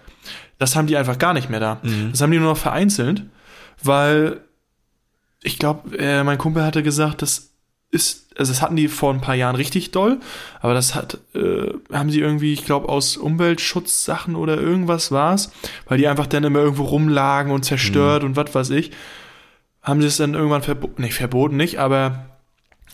Das 0.57 0.75
haben 0.75 0.87
die 0.87 0.97
einfach 0.97 1.17
gar 1.17 1.33
nicht 1.33 1.49
mehr 1.49 1.59
da. 1.59 1.79
Mhm. 1.81 2.09
Das 2.11 2.21
haben 2.21 2.31
die 2.31 2.37
nur 2.37 2.49
noch 2.49 2.57
vereinzelt, 2.57 3.23
weil 3.83 4.41
ich 5.43 5.57
glaube, 5.57 5.97
äh, 5.97 6.23
mein 6.23 6.37
Kumpel 6.37 6.63
hatte 6.63 6.83
gesagt, 6.83 7.21
das 7.21 7.50
ist, 7.91 8.33
also 8.37 8.51
das 8.51 8.61
hatten 8.61 8.77
die 8.77 8.87
vor 8.87 9.13
ein 9.13 9.21
paar 9.21 9.35
Jahren 9.35 9.55
richtig 9.55 9.91
doll, 9.91 10.19
aber 10.61 10.73
das 10.73 10.95
hat, 10.95 11.19
äh, 11.35 11.73
haben 11.91 12.09
sie 12.09 12.21
irgendwie, 12.21 12.53
ich 12.53 12.65
glaube, 12.65 12.89
aus 12.89 13.17
Umweltschutzsachen 13.17 14.35
oder 14.35 14.57
irgendwas 14.59 15.11
war's, 15.11 15.51
weil 15.87 15.97
die 15.97 16.07
einfach 16.07 16.27
dann 16.27 16.45
immer 16.45 16.59
irgendwo 16.59 16.83
rumlagen 16.83 17.51
und 17.51 17.63
zerstört 17.63 18.23
und 18.23 18.37
was 18.37 18.55
weiß 18.55 18.69
ich, 18.71 18.91
haben 19.81 20.01
sie 20.01 20.07
es 20.07 20.17
dann 20.17 20.33
irgendwann 20.33 20.61
verboten, 20.61 21.01
nicht 21.01 21.15
verboten, 21.15 21.57
nicht, 21.57 21.79
aber 21.79 22.25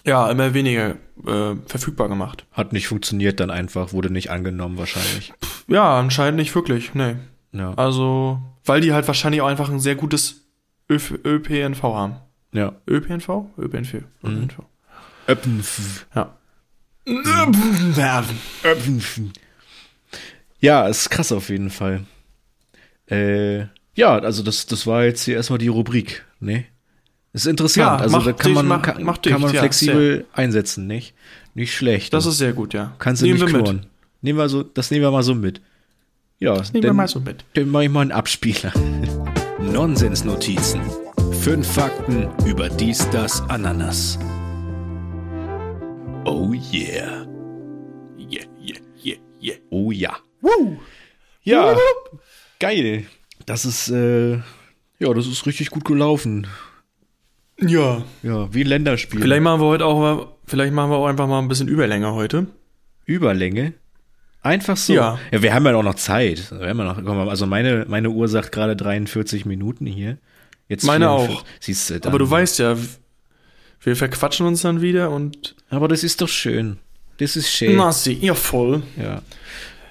ja, 0.05 0.29
immer 0.31 0.53
weniger 0.53 0.95
äh, 1.25 1.55
verfügbar 1.65 2.09
gemacht. 2.09 2.45
Hat 2.51 2.73
nicht 2.73 2.87
funktioniert 2.87 3.39
dann 3.39 3.51
einfach, 3.51 3.93
wurde 3.93 4.09
nicht 4.09 4.31
angenommen 4.31 4.77
wahrscheinlich. 4.77 5.33
Ja, 5.67 5.99
anscheinend 5.99 6.37
nicht 6.37 6.55
wirklich, 6.55 6.93
nee. 6.93 7.17
Ja. 7.51 7.73
Also, 7.75 8.39
weil 8.65 8.81
die 8.81 8.93
halt 8.93 9.05
wahrscheinlich 9.07 9.41
auch 9.41 9.47
einfach 9.47 9.69
ein 9.69 9.79
sehr 9.79 9.95
gutes 9.95 10.47
ÖPNV 10.89 11.83
haben. 11.83 12.15
ja. 12.53 12.73
ÖPNV? 12.87 13.27
ÖPNV. 13.57 13.95
ÖPNV. 14.23 14.59
Öppenf. 15.27 16.05
Ja. 16.15 16.33
Ja, 20.59 20.87
ist 20.87 21.09
krass 21.09 21.31
auf 21.31 21.49
jeden 21.49 21.69
Fall. 21.69 22.05
Äh, 23.09 23.65
ja, 23.95 24.17
also 24.19 24.43
das, 24.43 24.65
das 24.65 24.85
war 24.87 25.03
jetzt 25.05 25.23
hier 25.23 25.35
erstmal 25.35 25.59
die 25.59 25.67
Rubrik, 25.67 26.25
ne? 26.39 26.65
Ist 27.33 27.45
interessant. 27.45 27.85
Ja, 27.85 27.97
also 27.97 28.19
da 28.19 28.33
kann 28.33 28.47
dich, 28.47 28.55
man, 28.55 28.67
mach- 28.67 28.81
kann, 28.81 29.03
mach 29.03 29.21
kann 29.21 29.41
man 29.41 29.53
ja, 29.53 29.61
flexibel 29.61 30.25
einsetzen, 30.33 30.87
nicht? 30.87 31.13
Nicht 31.53 31.75
schlecht. 31.75 32.13
Das 32.13 32.25
ist 32.25 32.37
sehr 32.37 32.53
gut, 32.53 32.73
ja. 32.73 32.95
Kannst 32.99 33.21
du 33.21 33.25
Nehmen 33.25 33.39
nicht 33.39 33.51
wir 33.53 33.59
knurren. 33.59 33.85
Nehmen 34.21 34.39
wir 34.39 34.49
so, 34.49 34.63
das 34.63 34.91
nehmen 34.91 35.03
wir 35.03 35.11
mal 35.11 35.23
so 35.23 35.35
mit. 35.35 35.61
Ja, 36.39 36.55
das 36.55 36.73
Nehmen 36.73 36.83
wir 36.83 36.93
mal 36.93 37.07
so 37.07 37.19
mit. 37.19 37.45
Dann 37.53 37.69
mach 37.69 37.81
ich 37.81 37.89
mal 37.89 38.01
einen 38.01 38.11
Abspieler. 38.11 38.73
Nonsensnotizen. 39.59 40.81
Fünf 41.41 41.67
Fakten 41.67 42.27
über 42.45 42.69
dies, 42.69 43.07
das, 43.11 43.41
Ananas. 43.49 44.17
Oh 46.29 46.51
yeah. 46.51 47.25
Yeah, 48.17 48.43
yeah, 48.59 48.79
yeah, 49.01 49.17
yeah. 49.39 49.55
Oh 49.69 49.91
ja. 49.91 50.17
Ja, 51.43 51.73
geil. 52.59 53.05
Das 53.45 53.63
ist, 53.63 53.89
äh, 53.89 54.33
ja, 54.99 55.13
das 55.13 55.25
ist 55.25 55.45
richtig 55.45 55.69
gut 55.69 55.85
gelaufen. 55.85 56.47
Ja. 57.61 58.03
Ja, 58.23 58.53
wie 58.53 58.65
ein 58.65 58.67
Länderspiel. 58.67 59.21
Vielleicht 59.21 59.41
machen 59.41 59.61
wir 59.61 59.67
heute 59.67 59.85
auch, 59.85 60.27
vielleicht 60.45 60.73
machen 60.73 60.91
wir 60.91 60.97
auch 60.97 61.07
einfach 61.07 61.27
mal 61.27 61.39
ein 61.39 61.47
bisschen 61.47 61.69
Überlänge 61.69 62.13
heute. 62.13 62.47
Überlänge. 63.05 63.73
Einfach 64.41 64.75
so. 64.75 64.93
Ja. 64.93 65.19
ja. 65.31 65.41
Wir 65.41 65.53
haben 65.53 65.65
ja 65.65 65.75
auch 65.77 65.83
noch 65.83 65.95
Zeit. 65.95 66.51
Wir 66.51 66.67
haben 66.67 66.79
ja 66.79 66.93
noch, 66.93 67.01
mal, 67.01 67.29
also 67.29 67.47
meine, 67.47 67.85
meine 67.87 68.09
Uhr 68.09 68.27
sagt 68.27 68.51
gerade 68.51 68.75
43 68.75 69.45
Minuten 69.45 69.85
hier. 69.85 70.17
Jetzt 70.67 70.83
Meine 70.83 71.05
44. 71.05 71.37
auch. 71.37 71.45
Siehst 71.61 71.89
du, 71.89 71.99
dann, 72.01 72.11
Aber 72.11 72.19
du 72.19 72.29
weißt 72.29 72.59
ja, 72.59 72.75
wir 73.81 73.95
verquatschen 73.95 74.45
uns 74.45 74.61
dann 74.61 74.81
wieder 74.81 75.11
und 75.11 75.55
Aber 75.69 75.87
das 75.87 76.03
ist 76.03 76.21
doch 76.21 76.29
schön. 76.29 76.77
Das 77.19 77.35
ist 77.35 77.49
schön. 77.49 77.75
Nasi, 77.77 78.13
ihr 78.13 78.35
voll. 78.35 78.83
Ja. 79.01 79.21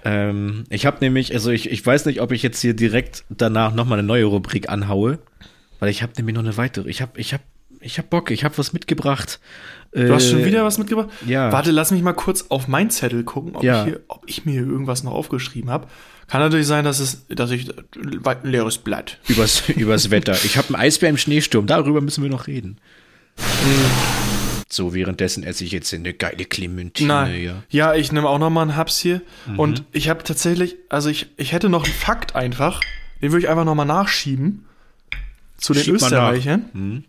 Ähm, 0.05 0.65
ich 0.71 0.87
habe 0.87 0.99
nämlich, 1.01 1.33
also 1.35 1.51
ich, 1.51 1.71
ich 1.71 1.85
weiß 1.85 2.07
nicht, 2.07 2.21
ob 2.21 2.31
ich 2.33 2.43
jetzt 2.43 2.61
hier 2.61 2.75
direkt 2.75 3.25
danach 3.29 3.75
nochmal 3.75 3.99
eine 3.99 4.07
neue 4.07 4.25
Rubrik 4.27 4.69
anhaue, 4.69 5.19
weil 5.81 5.89
ich 5.91 6.03
habe 6.03 6.13
nämlich 6.17 6.35
noch 6.35 6.43
eine 6.45 6.57
weitere. 6.57 6.89
Ich 6.89 7.03
habe, 7.03 7.19
ich 7.19 7.33
habe, 7.33 7.43
ich 7.81 7.99
habe 7.99 8.07
Bock. 8.09 8.31
Ich 8.31 8.45
habe 8.45 8.57
was 8.59 8.73
mitgebracht. 8.73 9.41
Du 9.93 10.13
hast 10.13 10.29
schon 10.29 10.45
wieder 10.45 10.63
was 10.65 10.77
mitgebracht? 10.79 11.09
ja. 11.27 11.51
Warte, 11.53 11.71
lass 11.71 11.91
mich 11.91 12.03
mal 12.03 12.13
kurz 12.13 12.47
auf 12.51 12.69
mein 12.69 12.91
Zettel 12.91 13.25
gucken, 13.25 13.57
ob, 13.57 13.63
Ja. 13.65 13.81
ich, 13.85 13.89
hier, 13.89 14.01
ob 14.09 14.23
ich 14.27 14.45
mir 14.45 14.53
hier 14.53 14.67
irgendwas 14.67 15.03
noch 15.03 15.13
aufgeschrieben 15.13 15.71
habe. 15.71 15.87
Kann 16.29 16.41
natürlich 16.41 16.67
sein, 16.67 16.85
dass 16.85 16.99
es, 17.01 17.25
dass 17.29 17.51
ich 17.51 17.71
ein 17.71 18.39
leeres 18.43 18.79
Blatt. 18.79 19.19
Übers, 19.29 19.69
übers 19.77 20.11
Wetter. 20.11 20.37
Ich 20.45 20.59
habe 20.59 20.69
einen 20.69 20.77
Eisbär 20.77 21.09
im 21.09 21.17
Schneesturm. 21.17 21.67
Darüber 21.67 22.01
müssen 22.01 22.23
wir 22.23 22.31
noch 22.31 22.47
reden. 22.47 22.79
So, 24.69 24.95
währenddessen 24.95 25.45
esse 25.45 25.65
ich 25.65 25.73
jetzt 25.73 25.93
eine 25.95 26.13
geile 26.13 26.45
Clementine. 26.45 27.09
Nein. 27.09 27.43
Ja. 27.43 27.63
Ja, 27.71 27.95
ich 27.95 28.13
nehme 28.13 28.29
auch 28.29 28.39
noch 28.39 28.51
mal 28.51 28.63
einen 28.63 28.77
Haps 28.77 28.99
hier. 28.99 29.23
Mhm. 29.47 29.59
Und 29.59 29.85
ich 29.93 30.09
habe 30.09 30.23
tatsächlich, 30.25 30.77
also 30.89 31.09
ich, 31.09 31.29
ich 31.37 31.53
hätte 31.53 31.69
noch 31.69 31.85
einen 31.85 31.93
Fakt 31.93 32.35
einfach, 32.35 32.81
den 33.23 33.33
würde 33.33 33.45
ich 33.45 33.49
einfach 33.49 33.65
noch 33.65 33.75
mal 33.75 33.85
nachschieben 33.85 34.67
zu 35.57 35.73
den 35.73 35.85
Schieb 35.85 35.95
nach. 35.95 36.01
Mhm. 36.01 36.07
Österreichern. 36.07 37.05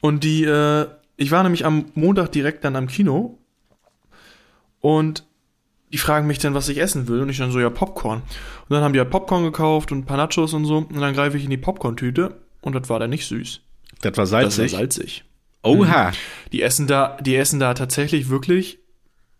Und 0.00 0.24
die, 0.24 0.44
äh, 0.44 0.86
ich 1.16 1.30
war 1.30 1.42
nämlich 1.42 1.64
am 1.64 1.86
Montag 1.94 2.32
direkt 2.32 2.64
dann 2.64 2.76
am 2.76 2.88
Kino 2.88 3.38
und 4.80 5.24
die 5.92 5.98
fragen 5.98 6.26
mich 6.26 6.40
dann, 6.40 6.54
was 6.54 6.68
ich 6.68 6.78
essen 6.78 7.06
will. 7.06 7.20
Und 7.20 7.28
ich 7.28 7.38
dann 7.38 7.52
so, 7.52 7.60
ja, 7.60 7.70
Popcorn. 7.70 8.18
Und 8.22 8.70
dann 8.70 8.82
haben 8.82 8.92
die 8.92 8.98
halt 8.98 9.10
Popcorn 9.10 9.44
gekauft 9.44 9.92
und 9.92 9.98
ein 9.98 10.04
paar 10.06 10.16
Nachos 10.16 10.52
und 10.52 10.64
so. 10.64 10.78
Und 10.78 11.00
dann 11.00 11.14
greife 11.14 11.36
ich 11.36 11.44
in 11.44 11.50
die 11.50 11.56
Popcorn-Tüte 11.56 12.34
und 12.62 12.74
das 12.74 12.88
war 12.88 12.98
dann 12.98 13.10
nicht 13.10 13.26
süß. 13.26 13.60
Das 14.00 14.16
war 14.16 14.24
Das 14.24 14.58
war 14.58 14.68
salzig. 14.68 15.24
Oha. 15.64 16.12
Die 16.52 16.62
essen 16.62 16.86
da, 16.86 17.16
die 17.20 17.36
essen 17.36 17.58
da 17.60 17.74
tatsächlich 17.74 18.28
wirklich 18.28 18.78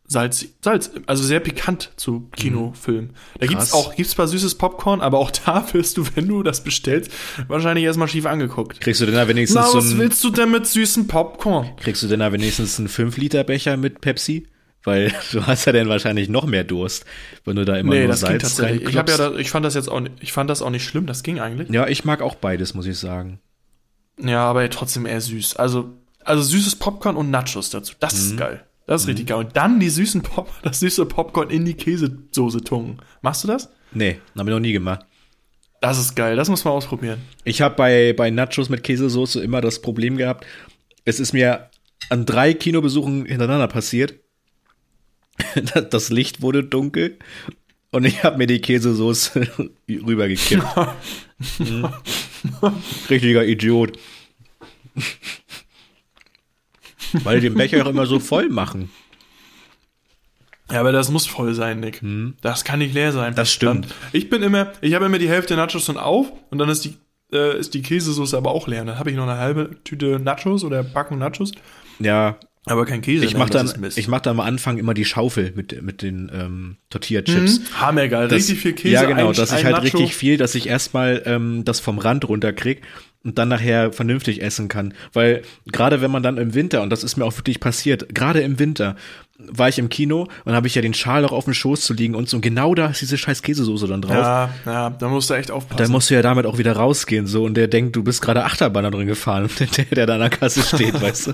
Salz, 0.07 0.45
Salz, 0.61 0.91
also 1.07 1.25
sehr 1.25 1.41
pikant 1.41 1.91
zu 1.97 2.29
Kinofilmen. 2.37 3.15
Da 3.39 3.47
gibt's 3.47 3.71
Krass. 3.71 3.73
auch, 3.73 3.95
gibt's 3.97 4.13
zwar 4.13 4.29
süßes 4.29 4.57
Popcorn, 4.57 5.01
aber 5.01 5.19
auch 5.19 5.31
da 5.47 5.67
wirst 5.73 5.97
du, 5.97 6.05
wenn 6.15 6.29
du 6.29 6.43
das 6.43 6.63
bestellst, 6.63 7.11
wahrscheinlich 7.49 7.85
erstmal 7.87 8.09
schief 8.09 8.27
angeguckt. 8.27 8.81
Kriegst 8.81 9.01
du 9.01 9.07
denn 9.07 9.15
da 9.15 9.27
wenigstens 9.29 9.57
Na, 9.61 9.67
so 9.67 9.79
was 9.79 9.97
willst 9.97 10.23
du 10.23 10.31
denn 10.31 10.51
mit 10.51 10.67
süßem 10.67 11.07
Popcorn? 11.07 11.75
kriegst 11.77 12.03
du 12.03 12.07
denn 12.07 12.21
da 12.21 12.33
wenigstens 12.33 12.79
einen 12.79 12.89
5-Liter-Becher 12.89 13.77
mit 13.79 14.03
Pepsi? 14.03 14.47
Weil 14.83 15.11
du 15.33 15.47
hast 15.47 15.65
ja 15.65 15.73
dann 15.73 15.89
wahrscheinlich 15.89 16.29
noch 16.29 16.45
mehr 16.45 16.65
Durst, 16.65 17.07
wenn 17.47 17.57
du 17.57 17.65
da 17.65 17.77
immer 17.79 17.95
Nee, 17.95 18.01
nur 18.01 18.09
das 18.09 18.21
ging 18.21 18.29
Salz 18.29 18.43
tatsächlich. 18.43 18.91
Ich, 18.91 18.97
hab 18.99 19.09
ja 19.09 19.17
da, 19.17 19.35
ich 19.37 19.51
fand 19.51 19.65
das 19.65 19.75
jetzt 19.75 19.89
auch 19.89 20.01
nicht, 20.01 20.17
ich 20.21 20.33
fand 20.35 20.51
das 20.51 20.61
auch 20.61 20.71
nicht 20.71 20.85
schlimm, 20.85 21.07
das 21.07 21.23
ging 21.23 21.41
eigentlich. 21.41 21.71
ja, 21.71 21.87
ich 21.89 22.05
mag 22.05 22.21
auch 22.21 22.35
beides, 22.35 22.75
muss 22.75 22.87
ich 22.87 22.99
sagen. 22.99 23.41
Ja, 24.23 24.45
aber 24.45 24.69
trotzdem 24.69 25.07
eher 25.07 25.23
süß. 25.23 25.57
Also, 25.57 25.95
also 26.25 26.43
süßes 26.43 26.77
Popcorn 26.77 27.17
und 27.17 27.31
Nachos 27.31 27.71
dazu. 27.71 27.95
Das 28.01 28.15
Mhm. 28.15 28.21
ist 28.21 28.37
geil. 28.37 28.65
Das 28.87 29.03
ist 29.03 29.09
richtig 29.09 29.29
geil. 29.29 29.39
Und 29.39 29.57
dann 29.57 29.81
die 29.81 29.89
süßen 29.91 30.23
Pop, 30.23 30.51
das 30.63 30.81
süße 30.81 31.07
Popcorn 31.07 31.51
in 31.51 31.65
die 31.65 31.75
Käsesoße 31.75 32.63
tunken. 32.63 32.99
Machst 33.23 33.45
du 33.45 33.49
das? 33.49 33.71
Nee, 33.93 34.21
hab 34.37 34.47
ich 34.47 34.51
noch 34.53 34.61
nie 34.61 34.73
gemacht. 34.73 35.07
Das 35.81 35.99
ist 35.99 36.15
geil, 36.17 36.35
das 36.37 36.49
muss 36.49 36.65
man 36.65 36.73
ausprobieren. 36.75 37.21
Ich 37.45 37.61
habe 37.61 37.75
bei, 37.77 38.15
bei 38.17 38.31
Nachos 38.31 38.69
mit 38.71 38.83
Käsesoße 38.83 39.43
immer 39.43 39.61
das 39.61 39.83
Problem 39.83 40.17
gehabt, 40.17 40.47
es 41.05 41.21
ist 41.21 41.33
mir 41.35 41.69
an 42.09 42.25
drei 42.27 42.55
Kinobesuchen 42.55 43.27
hintereinander 43.27 43.69
passiert. 43.69 44.15
Das 45.91 46.11
Licht 46.11 46.43
wurde 46.43 46.63
dunkel 46.63 47.19
und 47.91 48.05
ich 48.05 48.23
habe 48.25 48.39
mir 48.39 48.47
die 48.47 48.61
Käsesoße 48.61 49.47
rübergekippt. 49.89 50.65
Mhm. 51.59 51.89
Richtiger 53.11 53.45
Idiot. 53.45 53.99
Weil 57.23 57.41
die 57.41 57.49
den 57.49 57.55
Becher 57.59 57.85
auch 57.85 57.91
immer 57.91 58.07
so 58.07 58.19
voll 58.19 58.49
machen. 58.49 58.91
Ja, 60.71 60.81
aber 60.81 60.93
das 60.93 61.11
muss 61.11 61.27
voll 61.27 61.55
sein, 61.55 61.81
Nick. 61.81 62.01
Das 62.41 62.65
kann 62.65 62.79
nicht 62.79 62.95
leer 62.95 63.13
sein. 63.13 63.29
Hm. 63.29 63.35
Das 63.37 63.53
stimmt. 63.53 63.85
Dann, 63.87 63.93
ich 64.13 64.31
bin 64.31 64.43
immer, 64.43 64.73
ich 64.81 64.95
habe 64.95 65.05
immer 65.05 65.19
die 65.19 65.29
Hälfte 65.29 65.57
Nachos 65.57 65.85
schon 65.85 65.99
auf 65.99 66.33
und 66.51 66.59
dann 66.59 66.69
ist 66.71 66.85
die, 66.85 66.97
äh, 67.33 67.59
ist 67.59 67.75
die 67.75 67.83
Käsesoße 67.83 68.37
aber 68.37 68.51
auch 68.51 68.67
leer. 68.67 68.81
Und 68.81 68.87
dann 68.89 68.99
habe 68.99 69.11
ich 69.11 69.17
noch 69.17 69.29
eine 69.29 69.39
halbe 69.39 69.77
Tüte 69.85 70.19
Nachos 70.19 70.65
oder 70.65 70.83
Packung 70.83 71.19
Nachos, 71.19 71.53
Ja, 71.99 72.37
aber 72.65 72.87
kein 72.87 73.03
Käse. 73.03 73.27
ich 73.27 73.35
ne? 73.35 73.41
mache 73.41 73.51
dann, 73.51 73.71
ich 73.95 74.09
mach 74.09 74.21
dann 74.21 74.41
am 74.41 74.47
Anfang 74.47 74.79
immer 74.79 74.95
die 74.95 75.05
Schaufel 75.05 75.53
mit, 75.55 75.83
mit 75.83 76.01
den 76.01 76.31
ähm, 76.35 76.77
Tortilla-Chips. 76.89 77.59
Mhm. 77.61 77.81
Hammergeil, 77.83 78.29
Das- 78.29 78.39
richtig 78.39 78.61
viel 78.61 78.73
Käse. 78.73 78.95
Ja, 78.95 79.05
genau, 79.05 79.29
ein- 79.29 79.35
dass 79.35 79.51
ich 79.53 79.65
halt 79.67 79.77
Nacho. 79.77 79.83
richtig 79.83 80.15
viel, 80.17 80.39
dass 80.39 80.55
ich 80.55 80.67
erstmal 80.67 81.23
ähm, 81.27 81.65
das 81.67 81.79
vom 81.81 81.99
Rand 81.99 82.27
runterkrieg 82.27 82.81
und 83.25 83.39
dann 83.39 83.49
nachher 83.49 83.93
vernünftig 83.93 84.43
essen 84.43 84.69
kann. 84.69 84.95
Weil 85.13 85.43
gerade 85.67 86.01
wenn 86.01 86.11
man 86.11 86.23
dann 86.23 86.37
im 86.37 86.55
Winter, 86.55 86.83
und 86.83 86.91
das 86.91 87.03
ist 87.03 87.17
mir 87.17 87.25
auch 87.25 87.37
wirklich 87.37 87.59
passiert, 87.59 88.15
gerade 88.15 88.41
im 88.41 88.59
Winter 88.59 88.97
war 89.37 89.69
ich 89.69 89.79
im 89.81 89.89
Kino 89.89 90.29
und 90.45 90.55
habe 90.55 90.69
ich 90.69 90.77
ja 90.77 90.83
den 90.83 90.95
Schal 90.95 91.25
auch 91.25 91.33
auf 91.33 91.45
dem 91.45 91.55
Schoß 91.55 91.81
zu 91.81 91.95
liegen 91.95 92.15
und 92.15 92.29
so, 92.29 92.37
und 92.37 92.43
genau 92.43 92.75
da 92.75 92.87
ist 92.87 93.01
diese 93.01 93.19
scheiß 93.19 93.43
Käsesoße 93.43 93.89
dann 93.89 94.01
drauf. 94.01 94.15
Ja, 94.15 94.51
ja, 94.65 94.91
da 94.91 95.09
musst 95.09 95.29
du 95.29 95.35
echt 95.35 95.51
aufpassen. 95.51 95.79
Dann 95.79 95.91
musst 95.91 96.09
du 96.11 96.15
ja 96.15 96.23
damit 96.23 96.47
auch 96.47 96.59
wieder 96.59 96.77
rausgehen, 96.77 97.27
so, 97.27 97.45
und 97.45 97.55
der 97.55 97.67
denkt, 97.67 97.97
du 97.97 98.05
bist 98.05 98.23
gerade 98.23 98.45
Achterbahn 98.45 98.85
da 98.85 98.91
drin 98.91 99.09
gefahren, 99.09 99.51
der, 99.77 99.85
der 99.87 100.07
da 100.07 100.15
an 100.15 100.21
der 100.21 100.31
Kasse 100.31 100.63
steht, 100.63 101.01
weißt 101.01 101.29
du? 101.29 101.33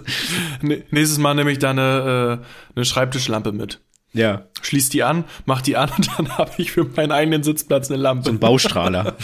Nächstes 0.90 1.18
Mal 1.18 1.34
nehme 1.34 1.52
ich 1.52 1.58
da 1.58 1.70
eine, 1.70 2.40
äh, 2.40 2.76
eine 2.76 2.84
Schreibtischlampe 2.84 3.52
mit. 3.52 3.80
Ja, 4.12 4.46
Schließ 4.62 4.88
die 4.88 5.02
an, 5.02 5.24
mach 5.46 5.62
die 5.62 5.76
an 5.76 5.90
und 5.96 6.08
dann 6.18 6.38
habe 6.38 6.52
ich 6.58 6.72
für 6.72 6.84
meinen 6.84 7.12
eigenen 7.12 7.42
Sitzplatz 7.42 7.90
eine 7.90 8.00
Lampe. 8.00 8.24
so 8.24 8.30
ein 8.30 8.38
Baustrahler. 8.38 9.16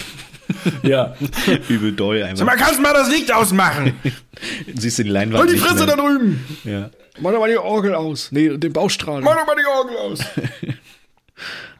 Ja. 0.83 1.15
Übel 1.69 1.91
doll 1.93 2.23
einfach. 2.23 2.45
Man 2.45 2.57
kannst 2.57 2.81
mal 2.81 2.93
das 2.93 3.09
Licht 3.09 3.31
ausmachen. 3.33 3.93
Siehst 4.75 4.99
du 4.99 5.03
die 5.03 5.09
Leinwand 5.09 5.43
Und 5.43 5.51
die 5.51 5.57
Fresse 5.57 5.85
da 5.85 5.95
drüben. 5.95 6.43
Ja. 6.63 6.89
Mach 7.19 7.31
doch 7.31 7.39
mal 7.39 7.49
die 7.49 7.57
Orgel 7.57 7.95
aus. 7.95 8.31
Nee, 8.31 8.57
den 8.57 8.73
Baustrahler. 8.73 9.21
Mach 9.21 9.35
doch 9.35 9.47
mal 9.47 9.55
die 9.55 9.65
Orgel 9.65 9.97
aus. 9.97 10.19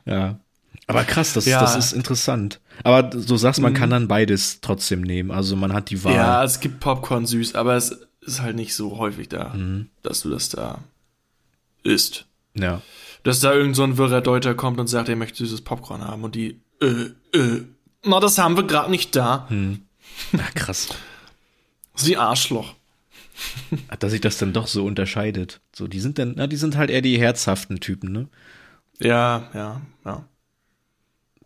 Ja. 0.05 0.39
Aber 0.87 1.03
krass, 1.03 1.33
das, 1.33 1.45
Ja. 1.45 1.59
das 1.59 1.75
ist 1.75 1.93
interessant. 1.93 2.59
Aber 2.83 3.03
du 3.03 3.35
sagst, 3.37 3.59
man 3.61 3.73
kann 3.73 3.89
dann 3.89 4.07
beides 4.07 4.61
trotzdem 4.61 5.01
nehmen. 5.01 5.31
Also 5.31 5.55
man 5.55 5.73
hat 5.73 5.89
die 5.89 6.03
Wahl. 6.03 6.13
Ja, 6.13 6.43
es 6.43 6.59
gibt 6.59 6.79
Popcorn 6.79 7.25
süß, 7.25 7.55
aber 7.55 7.75
es 7.75 7.97
ist 8.21 8.41
halt 8.41 8.55
nicht 8.55 8.73
so 8.73 8.97
häufig 8.97 9.27
da, 9.29 9.55
dass 10.03 10.21
du 10.21 10.29
das 10.29 10.49
da 10.49 10.79
isst. 11.83 12.25
Ja. 12.53 12.81
Dass 13.23 13.39
da 13.41 13.53
irgend 13.53 13.75
so 13.75 13.83
ein 13.83 13.97
wirrer 13.97 14.21
Deuter 14.21 14.53
kommt 14.55 14.79
und 14.79 14.87
sagt, 14.87 15.09
er 15.09 15.15
möchte 15.17 15.39
süßes 15.39 15.61
Popcorn 15.61 16.03
haben 16.05 16.23
und 16.23 16.35
die, 16.35 16.61
äh, 16.81 17.09
äh, 17.37 17.63
na, 18.07 18.19
das 18.19 18.37
haben 18.37 18.55
wir 18.55 18.63
gerade 18.63 18.89
nicht 18.91 19.15
da. 19.15 19.47
Ja, 20.31 20.43
krass. 20.55 20.89
Sie 21.95 22.17
Arschloch. 22.17 22.73
Dass 23.99 24.11
sich 24.11 24.21
das 24.21 24.37
dann 24.37 24.53
doch 24.53 24.67
so 24.67 24.83
unterscheidet. 24.85 25.61
So, 25.73 25.87
die 25.87 25.99
sind 25.99 26.17
dann, 26.17 26.33
na, 26.37 26.47
die 26.47 26.55
sind 26.55 26.75
halt 26.75 26.89
eher 26.89 27.01
die 27.01 27.19
herzhaften 27.19 27.79
Typen, 27.79 28.11
ne? 28.11 28.27
Ja, 28.99 29.49
ja, 29.53 29.81
ja. 30.05 30.25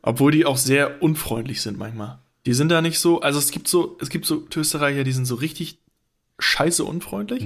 Obwohl 0.01 0.31
die 0.31 0.45
auch 0.45 0.57
sehr 0.57 1.01
unfreundlich 1.03 1.61
sind 1.61 1.77
manchmal. 1.77 2.19
Die 2.45 2.53
sind 2.53 2.69
da 2.69 2.81
nicht 2.81 2.97
so, 2.99 3.21
also 3.21 3.39
es 3.39 3.51
gibt 3.51 3.67
so, 3.67 3.97
es 4.01 4.09
gibt 4.09 4.25
so 4.25 4.47
Österreicher, 4.55 5.03
die 5.03 5.11
sind 5.11 5.25
so 5.25 5.35
richtig 5.35 5.79
scheiße 6.39 6.83
unfreundlich. 6.83 7.45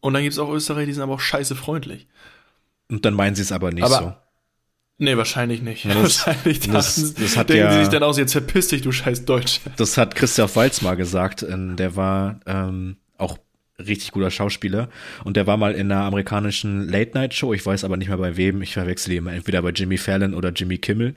Und 0.00 0.12
dann 0.14 0.22
gibt 0.22 0.34
es 0.34 0.38
auch 0.38 0.50
Österreicher, 0.52 0.86
die 0.86 0.92
sind 0.92 1.02
aber 1.02 1.14
auch 1.14 1.20
scheiße 1.20 1.56
freundlich. 1.56 2.06
Und 2.88 3.04
dann 3.04 3.14
meinen 3.14 3.34
sie 3.34 3.42
es 3.42 3.50
aber 3.52 3.72
nicht 3.72 3.82
Aber- 3.84 3.98
so. 3.98 4.29
Nee, 5.00 5.16
wahrscheinlich 5.16 5.62
nicht. 5.62 5.84
das- 5.86 6.26
wahrscheinlich 6.26 6.60
das- 6.60 7.14
das 7.14 7.36
hat 7.36 7.48
denken 7.48 7.64
ja- 7.64 7.72
sie 7.72 7.80
sich 7.80 7.88
dann 7.88 8.02
aus, 8.02 8.18
jetzt 8.18 8.32
verpiss 8.32 8.68
dich, 8.68 8.82
du 8.82 8.92
scheiß 8.92 9.24
Deutsche. 9.24 9.60
Das 9.76 9.96
hat 9.98 10.14
Christoph 10.14 10.54
Walz 10.56 10.82
mal 10.82 10.94
gesagt. 10.94 11.42
ähm, 11.42 11.74
Der 11.76 11.96
war 11.96 12.38
ähm, 12.46 12.96
auch 13.18 13.38
richtig 13.78 14.12
guter 14.12 14.30
Schauspieler. 14.30 14.90
Und 15.24 15.36
der 15.38 15.46
war 15.46 15.56
mal 15.56 15.72
in 15.74 15.90
einer 15.90 16.02
amerikanischen 16.04 16.86
Late-Night-Show. 16.88 17.54
Ich 17.54 17.64
weiß 17.64 17.82
aber 17.84 17.96
nicht 17.96 18.08
mehr 18.08 18.18
bei 18.18 18.36
wem. 18.36 18.60
Ich 18.60 18.74
verwechsel 18.74 19.12
ihn 19.14 19.26
entweder 19.26 19.62
bei 19.62 19.70
Jimmy 19.70 19.96
Fallon 19.96 20.34
oder 20.34 20.50
Jimmy 20.50 20.76
Kimmel. 20.76 21.14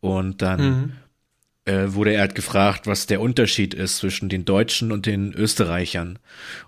Und 0.00 0.42
dann 0.42 0.94
äh, 1.66 1.84
wurde 1.94 2.14
er 2.14 2.22
halt 2.22 2.34
gefragt, 2.34 2.88
was 2.88 3.06
der 3.06 3.20
Unterschied 3.20 3.74
ist 3.74 3.98
zwischen 3.98 4.28
den 4.28 4.44
Deutschen 4.44 4.90
und 4.90 5.06
den 5.06 5.32
Österreichern. 5.34 6.18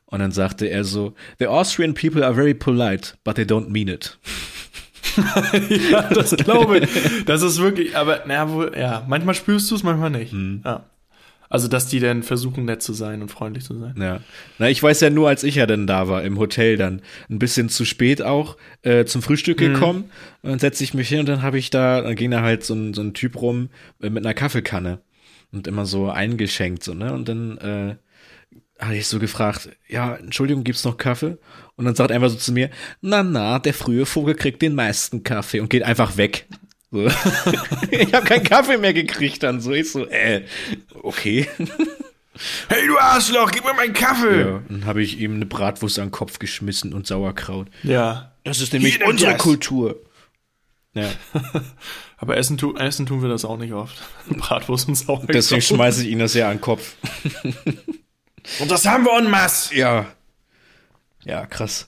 Und 0.04 0.20
dann 0.20 0.30
sagte 0.30 0.66
er 0.66 0.84
so, 0.84 1.14
The 1.40 1.48
Austrian 1.48 1.94
people 1.94 2.24
are 2.24 2.34
very 2.36 2.54
polite, 2.54 3.14
but 3.24 3.34
they 3.34 3.44
don't 3.44 3.68
mean 3.70 3.88
it. 3.88 4.18
ja, 5.90 6.02
das 6.02 6.36
glaube 6.36 6.78
ich. 6.78 7.24
Das 7.24 7.42
ist 7.42 7.60
wirklich, 7.60 7.96
aber 7.96 8.22
na 8.26 8.50
wohl, 8.50 8.72
ja, 8.76 9.04
manchmal 9.08 9.34
spürst 9.34 9.70
du 9.70 9.74
es, 9.74 9.82
manchmal 9.82 10.10
nicht. 10.10 10.32
Mhm. 10.32 10.62
Ja. 10.64 10.84
Also, 11.52 11.68
dass 11.68 11.86
die 11.86 12.00
dann 12.00 12.22
versuchen, 12.22 12.64
nett 12.64 12.82
zu 12.82 12.94
sein 12.94 13.20
und 13.20 13.30
freundlich 13.30 13.64
zu 13.64 13.78
sein. 13.78 13.94
Ja. 13.98 14.20
Na, 14.58 14.70
ich 14.70 14.82
weiß 14.82 15.00
ja 15.00 15.10
nur, 15.10 15.28
als 15.28 15.44
ich 15.44 15.56
ja 15.56 15.66
dann 15.66 15.86
da 15.86 16.08
war, 16.08 16.22
im 16.22 16.38
Hotel 16.38 16.78
dann, 16.78 17.02
ein 17.28 17.38
bisschen 17.38 17.68
zu 17.68 17.84
spät 17.84 18.22
auch, 18.22 18.56
äh, 18.80 19.04
zum 19.04 19.20
Frühstück 19.20 19.58
gekommen. 19.58 20.04
Und 20.40 20.50
dann 20.50 20.58
setze 20.58 20.82
ich 20.82 20.94
mich 20.94 21.10
hin 21.10 21.20
und 21.20 21.28
dann 21.28 21.42
habe 21.42 21.58
ich 21.58 21.68
da, 21.68 22.00
dann 22.00 22.16
ging 22.16 22.30
da 22.30 22.40
halt 22.40 22.64
so 22.64 22.72
ein, 22.72 22.94
so 22.94 23.02
ein 23.02 23.12
Typ 23.12 23.38
rum 23.40 23.68
äh, 24.00 24.08
mit 24.08 24.24
einer 24.24 24.32
Kaffeekanne 24.32 25.00
und 25.52 25.66
immer 25.66 25.84
so 25.84 26.08
eingeschenkt, 26.08 26.82
so, 26.84 26.94
ne? 26.94 27.12
Und 27.12 27.28
dann, 27.28 27.58
äh, 27.58 27.96
hatte 28.82 28.96
ich 28.96 29.06
so 29.06 29.18
gefragt, 29.18 29.68
ja, 29.88 30.14
Entschuldigung, 30.14 30.64
gibt's 30.64 30.84
noch 30.84 30.96
Kaffee? 30.96 31.38
Und 31.82 31.86
dann 31.86 31.94
sagt 31.96 32.10
er 32.10 32.14
einfach 32.14 32.30
so 32.30 32.36
zu 32.36 32.52
mir, 32.52 32.70
na 33.00 33.24
na, 33.24 33.58
der 33.58 33.74
frühe 33.74 34.06
Vogel 34.06 34.36
kriegt 34.36 34.62
den 34.62 34.76
meisten 34.76 35.24
Kaffee 35.24 35.58
und 35.58 35.68
geht 35.68 35.82
einfach 35.82 36.16
weg. 36.16 36.46
So. 36.92 37.06
ich 37.90 38.14
habe 38.14 38.24
keinen 38.24 38.44
Kaffee 38.44 38.78
mehr 38.78 38.94
gekriegt 38.94 39.42
dann 39.42 39.60
so. 39.60 39.72
Ich 39.72 39.90
so, 39.90 40.06
äh, 40.06 40.44
okay. 41.02 41.48
Hey, 42.68 42.86
du 42.86 42.96
Arschloch, 42.98 43.50
gib 43.50 43.64
mir 43.64 43.74
meinen 43.74 43.94
Kaffee! 43.94 44.42
Ja, 44.42 44.62
dann 44.68 44.86
habe 44.86 45.02
ich 45.02 45.18
ihm 45.18 45.34
eine 45.34 45.44
Bratwurst 45.46 45.98
an 45.98 46.06
den 46.06 46.10
Kopf 46.12 46.38
geschmissen 46.38 46.94
und 46.94 47.08
Sauerkraut. 47.08 47.66
Ja. 47.82 48.36
Das 48.44 48.60
ist 48.60 48.72
nämlich 48.72 48.98
Hier, 48.98 49.06
unsere. 49.08 49.36
Kultur. 49.36 50.00
Ja, 50.94 51.10
Aber 52.16 52.36
essen, 52.36 52.58
tu, 52.58 52.76
essen 52.76 53.06
tun 53.06 53.22
wir 53.22 53.28
das 53.28 53.44
auch 53.44 53.56
nicht 53.58 53.72
oft. 53.72 53.96
Bratwurst 54.28 54.86
und 54.86 54.94
Sauerkraut. 54.94 55.34
deswegen 55.34 55.62
schmeiße 55.62 56.04
ich 56.04 56.10
ihm 56.10 56.20
das 56.20 56.34
ja 56.34 56.48
an 56.48 56.58
den 56.58 56.60
Kopf. 56.60 56.94
Und 58.60 58.70
das 58.70 58.86
haben 58.86 59.04
wir 59.04 59.18
en 59.18 59.28
masse. 59.28 59.74
Ja. 59.74 60.06
Ja, 61.24 61.46
krass. 61.46 61.86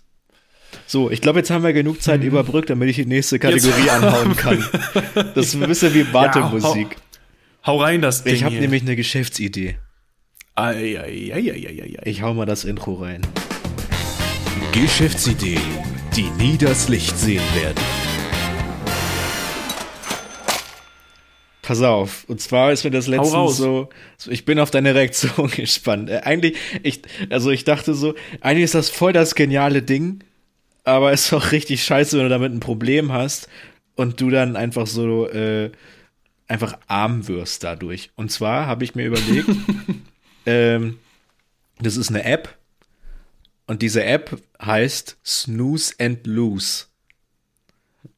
So, 0.87 1.11
ich 1.11 1.20
glaube, 1.20 1.39
jetzt 1.39 1.51
haben 1.51 1.62
wir 1.62 1.72
genug 1.72 2.03
Zeit 2.03 2.22
überbrückt, 2.24 2.70
damit 2.70 2.89
ich 2.91 2.97
die 2.97 3.07
nächste 3.07 3.39
Kategorie 3.39 3.91
anhauen 3.91 4.37
kann. 4.37 4.64
Das 5.35 5.47
ist 5.47 5.55
ein 5.55 5.66
bisschen 5.68 5.95
wie 5.95 6.12
Wartemusik. 6.12 6.97
Hau 7.66 7.80
rein 7.80 8.03
das 8.03 8.24
Ding 8.24 8.35
ich 8.35 8.45
habe 8.45 8.57
nämlich 8.57 8.82
eine 8.82 8.97
Geschäftsidee. 8.97 9.78
Ei, 10.55 10.99
ei, 11.01 11.32
ei, 11.32 11.51
ei, 11.51 11.68
ei, 11.68 11.99
ei. 11.99 12.01
Ich 12.05 12.22
hau 12.22 12.35
mal 12.35 12.47
das 12.47 12.64
Intro 12.64 12.95
rein. 12.95 13.22
Geschäftsideen, 14.72 15.61
die 16.16 16.30
nie 16.39 16.59
das 16.59 16.89
Licht 16.89 17.18
sehen 17.18 17.43
werden. 17.55 17.82
Pass 21.67 21.81
auf. 21.81 22.25
Und 22.29 22.43
zwar 22.43 22.73
ist 22.73 22.85
mir 22.85 22.91
das 22.91 23.07
letztens 23.07 23.57
so, 23.57 23.89
so, 24.19 24.31
ich 24.31 24.45
bin 24.45 24.59
auf 24.59 24.71
deine 24.71 24.95
Reaktion 24.95 25.49
gespannt. 25.57 26.11
Äh, 26.11 26.21
eigentlich, 26.25 26.59
ich, 26.83 27.01
also 27.31 27.51
ich 27.51 27.65
dachte 27.65 27.95
so, 27.95 28.15
eigentlich 28.43 28.65
ist 28.65 28.75
das 28.75 28.91
voll 28.91 29.15
das 29.15 29.35
geniale 29.35 29.81
Ding, 29.81 30.23
aber 30.85 31.12
es 31.12 31.27
ist 31.27 31.33
auch 31.33 31.53
richtig 31.53 31.83
scheiße, 31.83 32.19
wenn 32.19 32.25
du 32.25 32.29
damit 32.29 32.53
ein 32.53 32.61
Problem 32.61 33.12
hast 33.12 33.49
und 33.95 34.21
du 34.21 34.29
dann 34.29 34.57
einfach 34.57 34.87
so, 34.87 35.27
äh, 35.29 35.71
einfach 36.49 36.79
arm 36.87 37.29
wirst 37.29 37.65
dadurch. 37.65 38.11
Und 38.15 38.31
zwar 38.31 38.67
habe 38.67 38.85
ich 38.85 38.95
mir 38.95 39.07
überlegt, 39.07 39.49
ähm, 40.47 40.99
das 41.81 41.97
ist 41.97 42.11
eine 42.11 42.25
App 42.25 42.59
und 43.67 43.81
diese 43.81 44.05
App 44.05 44.39
heißt 44.61 45.17
Snooze 45.25 45.95
and 45.99 46.27
Lose. 46.27 46.85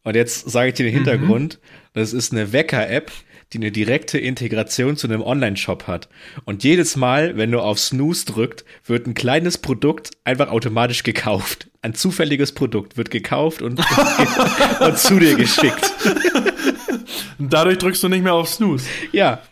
Und 0.03 0.17
jetzt 0.17 0.51
sage 0.51 0.71
ich 0.71 0.75
dir 0.75 0.87
den 0.87 0.95
Hintergrund. 0.95 1.61
Das 1.93 2.13
ist 2.13 2.33
eine 2.33 2.53
Wecker-App, 2.53 3.11
die 3.53 3.59
eine 3.59 3.71
direkte 3.71 4.19
Integration 4.19 4.97
zu 4.97 5.07
einem 5.07 5.23
Online-Shop 5.23 5.87
hat. 5.87 6.09
Und 6.45 6.65
jedes 6.65 6.97
Mal, 6.97 7.37
wenn 7.37 7.53
du 7.53 7.61
auf 7.61 7.79
Snooze 7.79 8.27
drückt, 8.27 8.65
wird 8.85 9.07
ein 9.07 9.15
kleines 9.15 9.59
Produkt 9.59 10.11
einfach 10.25 10.49
automatisch 10.49 11.03
gekauft. 11.03 11.69
Ein 11.83 11.95
zufälliges 11.95 12.53
Produkt 12.53 12.97
wird 12.97 13.11
gekauft 13.11 13.63
und, 13.63 13.81
und 14.81 14.99
zu 14.99 15.19
dir 15.19 15.37
geschickt. 15.37 15.93
Und 17.39 17.53
dadurch 17.53 17.79
drückst 17.79 18.03
du 18.03 18.09
nicht 18.09 18.25
mehr 18.25 18.35
auf 18.35 18.49
Snooze. 18.49 18.89
Ja. 19.13 19.43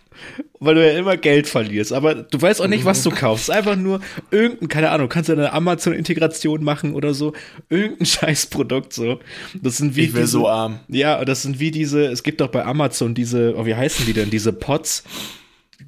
Weil 0.61 0.77
du 0.77 0.87
ja 0.93 0.99
immer 0.99 1.17
Geld 1.17 1.47
verlierst. 1.47 1.93
Aber 1.93 2.15
du 2.15 2.41
weißt 2.41 2.61
auch 2.63 2.69
nicht, 2.69 2.85
was 2.85 3.03
du 3.03 3.11
kaufst. 3.11 3.51
Einfach 3.51 3.77
nur 3.77 4.01
irgendein, 4.31 4.69
keine 4.69 4.91
Ahnung, 4.91 5.09
kannst 5.09 5.29
du 5.29 5.35
eine 5.35 5.53
Amazon-Integration 5.53 6.65
machen 6.65 6.95
oder 6.95 7.13
so. 7.15 7.33
Irgendein 7.69 8.07
Scheißprodukt 8.07 8.93
so. 8.93 9.21
Das 9.61 9.77
sind 9.77 9.97
wie 9.97 10.05
Ich 10.05 10.15
wär 10.15 10.23
diese- 10.23 10.33
so 10.33 10.49
arm. 10.49 10.81
Ja, 10.89 11.25
das 11.25 11.43
sind 11.43 11.61
wie 11.61 11.71
diese, 11.71 12.07
es 12.07 12.23
gibt 12.23 12.41
doch 12.41 12.49
bei 12.49 12.65
Amazon 12.65 13.15
diese, 13.15 13.55
oh, 13.57 13.67
wie 13.67 13.75
heißen 13.75 14.07
die 14.07 14.13
denn? 14.13 14.31
Diese 14.31 14.53
Pots. 14.53 15.05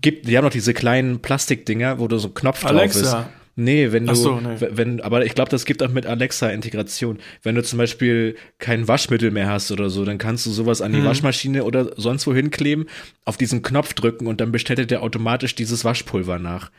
gibt, 0.03 0.29
die 0.29 0.37
haben 0.37 0.45
noch 0.45 0.51
diese 0.53 0.75
kleinen 0.75 1.21
Plastikdinger, 1.23 1.99
wo 1.99 2.07
du 2.09 2.19
so 2.19 2.29
einen 2.29 2.35
Knopf 2.35 2.61
drauf 2.61 2.73
ist. 2.85 3.17
Alexa. 3.57 3.63
Nee, 3.63 3.93
wenn 3.93 4.07
du, 4.07 4.15
so, 4.15 4.39
nee. 4.41 4.57
wenn, 4.59 5.01
aber 5.01 5.25
ich 5.25 5.35
glaube, 5.35 5.51
das 5.51 5.65
gibt 5.65 5.83
auch 5.83 5.91
mit 5.91 6.07
Alexa-Integration. 6.07 7.19
Wenn 7.43 7.55
du 7.55 7.63
zum 7.63 7.79
Beispiel 7.79 8.37
kein 8.59 8.87
Waschmittel 8.87 9.31
mehr 9.31 9.49
hast 9.49 9.71
oder 9.71 9.89
so, 9.89 10.05
dann 10.05 10.19
kannst 10.19 10.45
du 10.47 10.51
sowas 10.51 10.83
an 10.83 10.93
die 10.93 10.99
Mhm. 10.99 11.07
Waschmaschine 11.07 11.65
oder 11.65 11.91
sonst 11.97 12.27
wo 12.27 12.35
hinkleben, 12.35 12.87
auf 13.25 13.37
diesen 13.39 13.63
Knopf 13.63 13.95
drücken 13.95 14.27
und 14.27 14.41
dann 14.41 14.53
bestellt 14.53 14.79
er 14.79 14.87
dir 14.87 15.03
automatisch 15.03 15.55
dieses 15.55 15.85
Waschpulver 15.85 16.39
nach. 16.39 16.71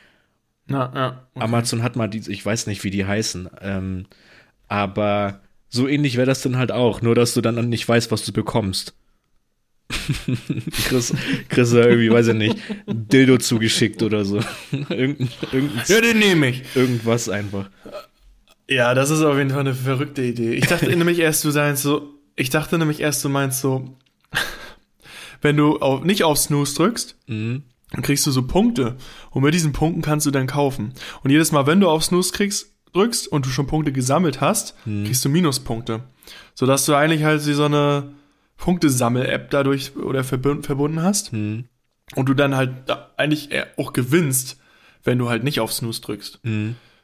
Na, 0.67 0.91
ja. 0.93 1.27
Amazon 1.35 1.81
hat 1.81 1.95
mal 1.95 2.07
die, 2.07 2.29
ich 2.31 2.45
weiß 2.45 2.67
nicht, 2.67 2.83
wie 2.83 2.91
die 2.91 3.05
heißen, 3.05 3.49
ähm, 3.61 4.05
aber 4.67 5.41
so 5.69 5.87
ähnlich 5.87 6.17
wäre 6.17 6.27
das 6.27 6.41
dann 6.41 6.57
halt 6.57 6.71
auch, 6.71 7.01
nur 7.01 7.15
dass 7.15 7.33
du 7.33 7.41
dann 7.41 7.69
nicht 7.69 7.87
weißt, 7.87 8.11
was 8.11 8.23
du 8.25 8.33
bekommst. 8.33 8.93
Chris, 10.87 11.13
Chris 11.49 11.71
irgendwie, 11.73 12.11
weiß 12.11 12.27
ich 12.27 12.33
nicht, 12.35 12.57
Dildo 12.87 13.37
zugeschickt 13.37 14.03
oder 14.03 14.25
so. 14.25 14.39
Irgendein, 14.89 15.29
Ja, 15.87 16.01
den 16.01 16.19
nehme 16.19 16.49
ich. 16.49 16.63
irgendwas 16.75 17.29
einfach. 17.29 17.69
Ja, 18.69 18.93
das 18.93 19.09
ist 19.09 19.21
auf 19.21 19.37
jeden 19.37 19.49
Fall 19.51 19.61
eine 19.61 19.73
verrückte 19.73 20.23
Idee. 20.23 20.53
Ich 20.53 20.67
dachte 20.67 20.87
nämlich 20.95 21.19
erst, 21.19 21.43
du 21.45 21.51
meinst 21.53 21.83
so, 21.83 22.13
ich 22.35 22.49
dachte 22.49 22.77
nämlich 22.77 22.99
erst, 22.99 23.23
du 23.23 23.29
meinst 23.29 23.61
so, 23.61 23.95
wenn 25.41 25.55
du 25.55 25.77
auf, 25.77 26.03
nicht 26.03 26.23
auf 26.23 26.37
Snooze 26.37 26.75
drückst, 26.75 27.15
dann 27.27 27.63
kriegst 28.01 28.25
du 28.27 28.31
so 28.31 28.45
Punkte. 28.45 28.97
Und 29.31 29.43
mit 29.43 29.53
diesen 29.53 29.71
Punkten 29.71 30.01
kannst 30.01 30.25
du 30.25 30.31
dann 30.31 30.47
kaufen. 30.47 30.93
Und 31.23 31.29
jedes 31.31 31.51
Mal, 31.51 31.65
wenn 31.65 31.79
du 31.79 31.87
auf 31.89 32.03
Snooze 32.03 32.33
kriegst, 32.33 32.73
drückst 32.93 33.27
und 33.29 33.45
du 33.45 33.49
schon 33.49 33.67
Punkte 33.67 33.91
gesammelt 33.93 34.41
hast, 34.41 34.75
kriegst 34.83 35.23
du 35.23 35.29
Minuspunkte. 35.29 36.01
Sodass 36.55 36.85
du 36.85 36.93
eigentlich 36.95 37.23
halt 37.23 37.45
wie 37.47 37.53
so 37.53 37.63
eine 37.65 38.11
Punktesammel-App 38.57 39.49
dadurch 39.49 39.95
oder 39.95 40.23
verbund, 40.23 40.65
verbunden 40.65 41.01
hast. 41.01 41.31
Und 41.33 41.67
du 42.15 42.33
dann 42.33 42.55
halt 42.55 42.71
da 42.87 43.11
eigentlich 43.17 43.49
auch 43.77 43.93
gewinnst, 43.93 44.57
wenn 45.03 45.17
du 45.17 45.29
halt 45.29 45.43
nicht 45.43 45.59
auf 45.59 45.71
Snooze 45.73 46.01
drückst. 46.01 46.39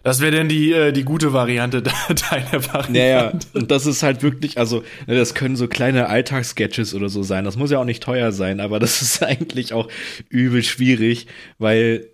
Das 0.03 0.19
wäre 0.19 0.35
dann 0.35 0.49
die, 0.49 0.73
äh, 0.73 0.91
die 0.91 1.03
gute 1.05 1.31
Variante 1.31 1.81
de- 1.81 1.93
deiner 2.29 2.65
Variante. 2.67 2.99
Ja, 2.99 3.05
ja, 3.05 3.33
und 3.53 3.71
das 3.71 3.85
ist 3.85 4.03
halt 4.03 4.21
wirklich, 4.21 4.57
also, 4.57 4.83
ne, 5.07 5.15
das 5.15 5.33
können 5.33 5.55
so 5.55 5.67
kleine 5.69 6.09
Alltagssketches 6.09 6.93
oder 6.93 7.07
so 7.07 7.23
sein. 7.23 7.45
Das 7.45 7.55
muss 7.55 7.71
ja 7.71 7.79
auch 7.79 7.85
nicht 7.85 8.03
teuer 8.03 8.33
sein, 8.33 8.59
aber 8.59 8.79
das 8.79 9.01
ist 9.01 9.23
eigentlich 9.23 9.71
auch 9.71 9.87
übel 10.29 10.61
schwierig, 10.63 11.27
weil 11.57 12.09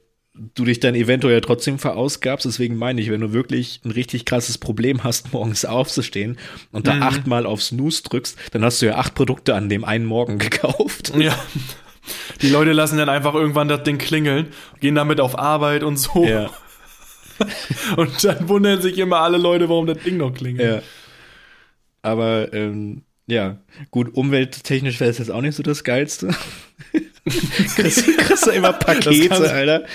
du 0.55 0.65
dich 0.65 0.79
dann 0.79 0.95
eventuell 0.95 1.35
ja 1.35 1.41
trotzdem 1.41 1.79
verausgabst. 1.79 2.45
Deswegen 2.45 2.75
meine 2.77 3.01
ich, 3.01 3.09
wenn 3.09 3.21
du 3.21 3.33
wirklich 3.33 3.81
ein 3.85 3.91
richtig 3.91 4.25
krasses 4.25 4.57
Problem 4.57 5.03
hast, 5.03 5.33
morgens 5.33 5.65
aufzustehen 5.65 6.37
und 6.71 6.87
da 6.87 6.99
achtmal 6.99 7.45
auf 7.45 7.61
Snooze 7.61 8.03
drückst, 8.03 8.37
dann 8.51 8.63
hast 8.63 8.81
du 8.81 8.87
ja 8.87 8.95
acht 8.95 9.15
Produkte 9.15 9.55
an 9.55 9.69
dem 9.69 9.83
einen 9.83 10.05
Morgen 10.05 10.37
gekauft. 10.39 11.13
Ja. 11.17 11.37
Die 12.41 12.49
Leute 12.49 12.71
lassen 12.71 12.97
dann 12.97 13.09
einfach 13.09 13.35
irgendwann 13.35 13.67
das 13.67 13.83
Ding 13.83 13.97
klingeln, 13.97 14.47
gehen 14.79 14.95
damit 14.95 15.19
auf 15.19 15.37
Arbeit 15.37 15.83
und 15.83 15.97
so. 15.97 16.25
Ja, 16.25 16.49
Und 17.95 18.23
dann 18.23 18.49
wundern 18.49 18.81
sich 18.81 18.97
immer 18.97 19.19
alle 19.19 19.37
Leute, 19.37 19.69
warum 19.69 19.87
das 19.87 19.99
Ding 19.99 20.17
noch 20.17 20.33
klingelt. 20.33 20.81
ja. 20.81 20.81
Aber, 22.01 22.53
ähm, 22.53 23.03
ja, 23.29 23.57
gut, 23.91 24.13
umwelttechnisch 24.13 24.99
wäre 24.99 25.09
es 25.11 25.17
jetzt 25.19 25.31
auch 25.31 25.41
nicht 25.41 25.55
so 25.55 25.63
das 25.63 25.83
Geilste. 25.83 26.29
kriegst, 27.75 28.05
kriegst 28.17 28.45
du 28.47 28.51
immer 28.51 28.73
Pakete, 28.73 29.31
Alter. 29.51 29.85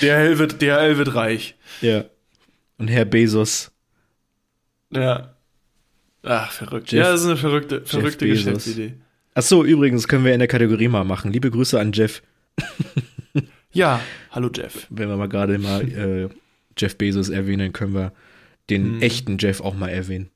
DHL 0.00 0.38
wird, 0.38 0.60
DHL 0.62 0.96
wird 0.98 1.14
reich. 1.14 1.56
Ja. 1.80 2.04
Und 2.78 2.88
Herr 2.88 3.04
Bezos. 3.04 3.70
Ja. 4.92 5.34
Ach, 6.22 6.52
verrückt. 6.52 6.90
Jeff- 6.92 7.04
ja, 7.04 7.10
das 7.12 7.20
ist 7.22 7.26
eine 7.26 7.36
verrückte, 7.36 7.82
verrückte. 7.84 8.26
Geschäftsidee. 8.26 8.94
Ach 9.34 9.42
so, 9.42 9.64
übrigens 9.64 10.06
können 10.08 10.24
wir 10.24 10.32
in 10.32 10.38
der 10.38 10.48
Kategorie 10.48 10.88
mal 10.88 11.04
machen. 11.04 11.32
Liebe 11.32 11.50
Grüße 11.50 11.78
an 11.78 11.92
Jeff, 11.92 12.22
Ja, 13.72 14.00
hallo 14.30 14.48
Jeff. 14.54 14.86
wenn 14.90 15.08
wir 15.08 15.16
mal 15.16 15.28
gerade 15.28 15.58
mal 15.58 15.82
äh, 15.82 16.28
Jeff 16.78 16.96
Bezos 16.96 17.28
erwähnen, 17.28 17.72
können 17.72 17.92
wir 17.94 18.12
den 18.70 18.84
Hm. 18.94 19.02
echten 19.02 19.36
Jeff 19.38 19.60
auch 19.60 19.74
mal 19.74 19.88
erwähnen. 19.88 20.30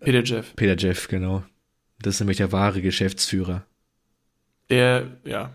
Peter 0.00 0.22
Jeff. 0.24 0.54
Peter 0.56 0.76
Jeff, 0.76 1.08
genau. 1.08 1.42
Das 2.00 2.14
ist 2.14 2.20
nämlich 2.20 2.38
der 2.38 2.52
wahre 2.52 2.80
Geschäftsführer. 2.82 3.64
Der, 4.70 5.06
ja, 5.24 5.50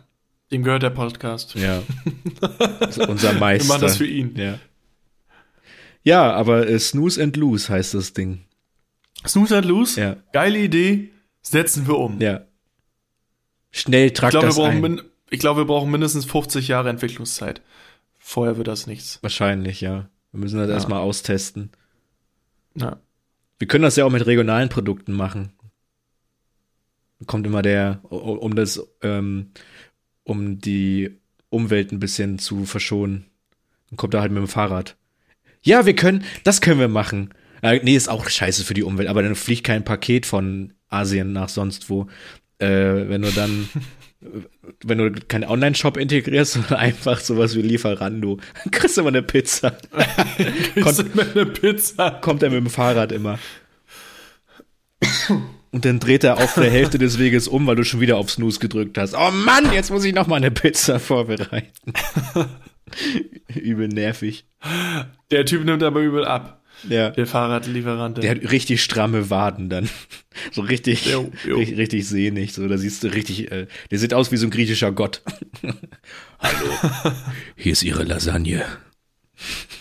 dem 0.52 0.64
gehört 0.64 0.84
der 0.84 0.90
Podcast. 0.92 1.56
Ja. 1.56 1.82
Das 2.80 2.98
ist 2.98 3.08
unser 3.08 3.34
Meister. 3.34 3.66
Wir 3.68 3.74
machen 3.74 3.82
das 3.82 3.98
für 3.98 4.06
ihn. 4.06 4.36
Ja. 4.36 4.60
Ja, 6.04 6.32
aber 6.34 6.68
äh, 6.68 6.78
Snooze 6.78 7.22
and 7.24 7.36
Lose 7.36 7.68
heißt 7.74 7.96
das 7.96 8.14
Ding. 8.14 8.46
Snooze 9.26 9.58
and 9.58 9.66
Loose, 9.66 10.00
Ja. 10.00 10.18
geile 10.34 10.60
Idee, 10.60 11.10
setzen 11.42 11.88
wir 11.88 11.98
um. 11.98 12.22
Ja. 12.22 12.42
Schnell 13.72 14.08
ich 14.08 14.14
trag 14.14 14.30
glaube, 14.30 14.48
wir, 14.48 14.50
das 14.50 14.60
ein. 14.60 15.02
ich 15.32 15.40
glaube, 15.40 15.62
wir 15.62 15.66
brauchen 15.66 15.90
mindestens 15.90 16.26
50 16.26 16.68
Jahre 16.68 16.90
Entwicklungszeit. 16.90 17.62
Vorher 18.20 18.58
wird 18.58 18.68
das 18.68 18.86
nichts. 18.86 19.18
Wahrscheinlich, 19.24 19.82
ja. 19.82 20.08
Wir 20.32 20.40
müssen 20.42 20.60
das 20.60 20.70
erstmal 20.70 21.00
austesten. 21.00 21.72
Ja. 22.76 22.98
Wir 23.60 23.68
können 23.68 23.84
das 23.84 23.96
ja 23.96 24.06
auch 24.06 24.12
mit 24.12 24.26
regionalen 24.26 24.70
Produkten 24.70 25.14
machen. 25.14 25.54
Kommt 27.26 27.48
immer 27.48 27.62
der, 27.62 28.02
um 28.10 28.56
das, 28.56 28.86
ähm, 29.02 29.52
um 30.24 30.60
die 30.60 31.20
Umwelt 31.50 31.92
ein 31.92 32.00
bisschen 32.00 32.38
zu 32.40 32.66
verschonen. 32.66 33.26
Dann 33.90 33.98
kommt 33.98 34.14
er 34.14 34.22
halt 34.22 34.32
mit 34.32 34.42
dem 34.42 34.48
Fahrrad. 34.48 34.98
Ja, 35.64 35.86
wir 35.86 35.96
können, 35.96 36.24
das 36.44 36.62
können 36.62 36.80
wir 36.80 36.88
machen. 36.88 37.34
Äh, 37.62 37.80
nee, 37.84 37.96
ist 37.96 38.10
auch 38.10 38.30
scheiße 38.30 38.64
für 38.64 38.74
die 38.74 38.84
Umwelt, 38.84 39.08
aber 39.08 39.24
dann 39.24 39.36
fliegt 39.36 39.64
kein 39.64 39.84
Paket 39.84 40.26
von 40.26 40.74
Asien 40.90 41.34
nach 41.34 41.50
sonst 41.50 41.90
wo. 41.90 42.08
Äh, 42.60 42.68
wenn 43.10 43.22
du 43.22 43.32
dann, 43.32 43.70
wenn 44.84 44.98
du 44.98 45.12
keinen 45.28 45.44
Online-Shop 45.44 45.98
integrierst, 45.98 46.54
sondern 46.54 46.76
einfach 46.76 47.20
sowas 47.20 47.56
wie 47.56 47.62
Lieferando, 47.62 48.40
dann 48.64 48.72
kriegst 48.72 48.98
du 48.98 49.02
immer 49.02 49.10
eine 49.10 49.24
Pizza. 49.24 49.72
Kriegst 50.74 51.00
du 51.00 51.04
mir 51.14 51.32
eine 51.34 51.46
Pizza? 51.46 52.12
kommt 52.22 52.44
er 52.44 52.50
mit 52.50 52.60
dem 52.60 52.70
Fahrrad 52.70 53.12
immer. 53.12 53.40
Und 55.72 55.84
dann 55.86 56.00
dreht 56.00 56.24
er 56.24 56.38
auf 56.38 56.54
der 56.54 56.72
Hälfte 56.72 56.98
des 56.98 57.20
Weges 57.20 57.48
um, 57.48 57.68
weil 57.68 57.76
du 57.76 57.84
schon 57.84 58.00
wieder 58.00 58.18
auf 58.18 58.32
Snooze 58.32 58.60
gedrückt 58.60 58.98
hast. 58.98 59.14
Oh 59.14 59.32
Mann, 59.32 59.74
jetzt 59.74 59.92
muss 59.92 60.06
ich 60.06 60.16
noch 60.16 60.28
mal 60.28 60.38
eine 60.38 60.52
Pizza 60.52 61.00
vorbereiten. 61.02 61.94
Übel 63.54 63.90
nervig. 63.90 64.46
Der 65.32 65.46
Typ 65.46 65.66
nimmt 65.66 65.84
aber 65.84 66.00
übel 66.00 66.26
ab. 66.26 66.62
Ja. 66.88 67.10
Der 67.12 67.26
Fahrradlieferant. 67.26 68.18
Der 68.22 68.32
hat 68.32 68.52
richtig 68.52 68.84
stramme 68.84 69.30
Waden 69.30 69.70
dann. 69.70 69.90
So 70.52 70.62
richtig, 70.62 71.06
Jo, 71.06 71.32
jo. 71.48 71.56
richtig, 71.58 71.78
richtig 71.78 72.08
sehnig. 72.10 72.52
So, 72.54 72.68
da 72.68 72.78
siehst 72.78 73.02
du 73.04 73.08
richtig, 73.08 73.50
äh, 73.54 73.68
der 73.90 74.00
sieht 74.00 74.14
aus 74.14 74.34
wie 74.34 74.38
so 74.38 74.46
ein 74.46 74.50
griechischer 74.52 74.92
Gott. 74.92 75.22
Hallo. 76.40 77.14
Hier 77.56 77.72
ist 77.72 77.84
Ihre 77.84 78.04
Lasagne. 78.04 78.66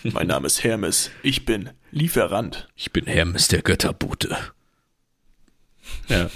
mein 0.03 0.27
Name 0.27 0.47
ist 0.47 0.63
Hermes. 0.63 1.11
Ich 1.23 1.43
bin 1.43 1.71
Lieferant. 1.91 2.69
Ich 2.75 2.91
bin 2.93 3.05
Hermes 3.05 3.49
der 3.49 3.61
Götterbote. 3.63 4.37
Ja. 6.07 6.29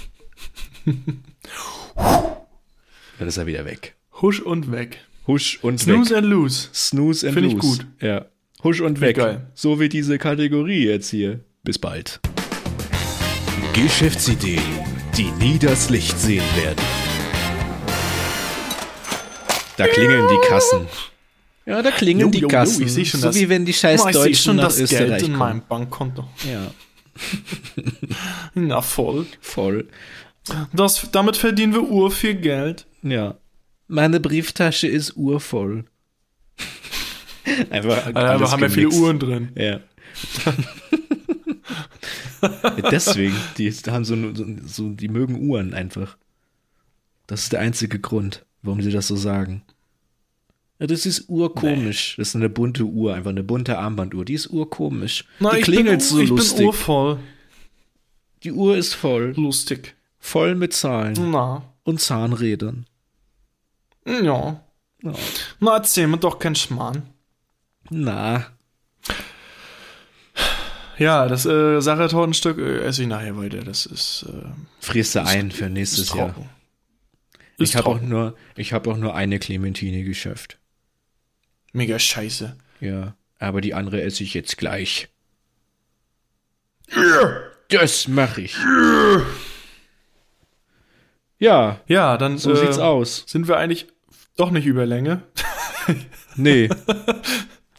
Dann 3.18 3.28
ist 3.28 3.36
er 3.36 3.46
wieder 3.46 3.64
weg. 3.64 3.96
Husch 4.20 4.40
und 4.40 4.70
weg. 4.72 4.98
Husch 5.26 5.58
und 5.62 5.78
Snooze 5.78 6.10
weg. 6.10 6.18
and 6.18 6.26
lose. 6.26 6.68
Snooze 6.74 7.26
and 7.26 7.34
Find 7.34 7.46
ich 7.46 7.52
lose. 7.54 7.78
gut. 7.78 7.86
Ja. 8.00 8.26
Husch 8.62 8.80
und 8.80 9.00
weg. 9.00 9.16
geil. 9.16 9.46
So 9.54 9.80
wie 9.80 9.88
diese 9.88 10.18
Kategorie 10.18 10.86
jetzt 10.86 11.10
hier. 11.10 11.40
Bis 11.62 11.78
bald. 11.78 12.20
Geschäftsideen, 13.74 14.62
die 15.16 15.30
nie 15.44 15.58
das 15.58 15.90
Licht 15.90 16.18
sehen 16.18 16.44
werden. 16.56 16.84
Da 19.76 19.86
klingeln 19.86 20.26
die 20.28 20.48
Kassen. 20.48 20.86
Ja, 21.66 21.80
da 21.82 21.90
klingeln 21.90 22.28
Jo, 22.28 22.30
die 22.30 22.38
jo, 22.38 22.42
jo, 22.42 22.48
Kassen. 22.48 22.82
ich 22.84 22.92
seh 22.92 23.04
schon 23.04 23.20
so 23.20 23.28
das- 23.28 23.36
wie 23.36 23.48
wenn 23.48 23.64
die 23.64 23.72
scheiß 23.72 24.02
Oh, 24.04 24.08
ich 24.08 24.14
sehe 24.14 24.22
Deutschen 24.24 24.44
schon 24.44 24.56
nach 24.56 24.64
das 24.64 24.80
Österreich 24.80 25.08
Geld 25.08 25.22
in 25.22 25.26
kommen. 25.28 25.38
meinem 25.38 25.62
Bankkonto. 25.68 26.28
Ja, 26.50 26.70
Na 28.54 28.80
voll. 28.82 29.26
voll. 29.40 29.88
Das, 30.72 31.08
damit 31.12 31.36
verdienen 31.36 31.74
wir 31.74 31.88
ur 31.88 32.10
viel 32.10 32.34
Geld. 32.34 32.86
Ja. 33.02 33.36
Meine 33.88 34.20
Brieftasche 34.20 34.86
ist 34.88 35.16
urvoll. 35.16 35.84
Einfach 37.70 38.14
alles 38.14 38.50
haben 38.50 38.62
wir 38.62 38.70
viele. 38.70 38.90
Uhren 38.90 39.18
drin. 39.18 39.52
Ja. 39.54 39.80
ja. 42.42 42.90
Deswegen, 42.90 43.36
die 43.58 43.70
haben 43.70 44.04
so, 44.04 44.16
so, 44.34 44.44
so, 44.64 44.88
die 44.90 45.08
mögen 45.08 45.48
Uhren 45.48 45.74
einfach. 45.74 46.16
Das 47.26 47.42
ist 47.44 47.52
der 47.52 47.60
einzige 47.60 47.98
Grund, 47.98 48.44
warum 48.62 48.82
sie 48.82 48.90
das 48.90 49.06
so 49.06 49.16
sagen. 49.16 49.62
Ja, 50.80 50.86
das 50.86 51.04
ist 51.04 51.28
urkomisch. 51.28 52.16
Das 52.16 52.28
ist 52.28 52.36
eine 52.36 52.48
bunte 52.48 52.84
Uhr, 52.84 53.14
einfach 53.14 53.30
eine 53.30 53.42
bunte 53.42 53.78
Armbanduhr. 53.78 54.24
Die 54.24 54.32
ist 54.32 54.48
urkomisch. 54.48 55.26
Na, 55.38 55.50
die 55.50 55.58
ich 55.58 55.64
klingelt 55.64 55.98
bin, 55.98 56.00
so 56.00 56.18
ich 56.18 56.30
lustig. 56.30 56.56
bin 56.56 56.66
urvoll. 56.66 57.18
die 58.42 58.52
Uhr 58.52 58.76
ist 58.76 58.94
voll. 58.94 59.34
Lustig. 59.36 59.94
Voll 60.18 60.54
mit 60.54 60.72
Zahlen 60.72 61.30
Na. 61.30 61.62
und 61.82 62.00
Zahnrädern. 62.00 62.86
Ja. 64.06 64.64
Ja. 65.02 65.12
Na, 65.60 65.76
erzähl 65.76 66.06
mir 66.06 66.18
doch 66.18 66.38
keinen 66.38 66.54
Schmarrn. 66.54 67.02
Na, 67.90 68.46
Ja, 70.98 71.28
das 71.28 71.46
äh, 71.46 71.80
Sachertortenstück 71.80 72.58
äh, 72.58 72.80
esse 72.82 73.02
ich 73.02 73.08
nachher 73.08 73.36
weiter. 73.36 73.62
Das 73.64 73.86
ist, 73.86 74.26
äh, 74.28 74.48
frierst 74.80 75.14
du 75.14 75.24
ein 75.24 75.50
für 75.50 75.70
nächstes 75.70 76.12
Jahr. 76.14 76.34
Ich 77.58 77.74
habe 77.74 77.88
auch 77.88 78.00
nur, 78.00 78.36
ich 78.54 78.72
habe 78.74 78.90
auch 78.90 78.96
nur 78.98 79.14
eine 79.14 79.38
Clementine 79.38 80.04
geschafft. 80.04 80.58
Mega 81.72 81.98
scheiße. 81.98 82.56
Ja, 82.80 83.14
aber 83.38 83.60
die 83.62 83.74
andere 83.74 84.02
esse 84.02 84.22
ich 84.24 84.34
jetzt 84.34 84.58
gleich. 84.58 85.08
Das 87.68 88.06
mache 88.08 88.42
ich. 88.42 88.56
Ja, 91.38 91.80
Ja, 91.86 92.18
dann 92.18 92.36
so 92.36 92.52
äh, 92.52 92.56
sieht's 92.56 92.78
aus. 92.78 93.24
sind 93.26 93.48
wir 93.48 93.56
eigentlich 93.56 93.86
doch 94.36 94.50
nicht 94.50 94.66
über 94.66 94.84
Länge. 94.84 95.22
Nee. 96.36 96.68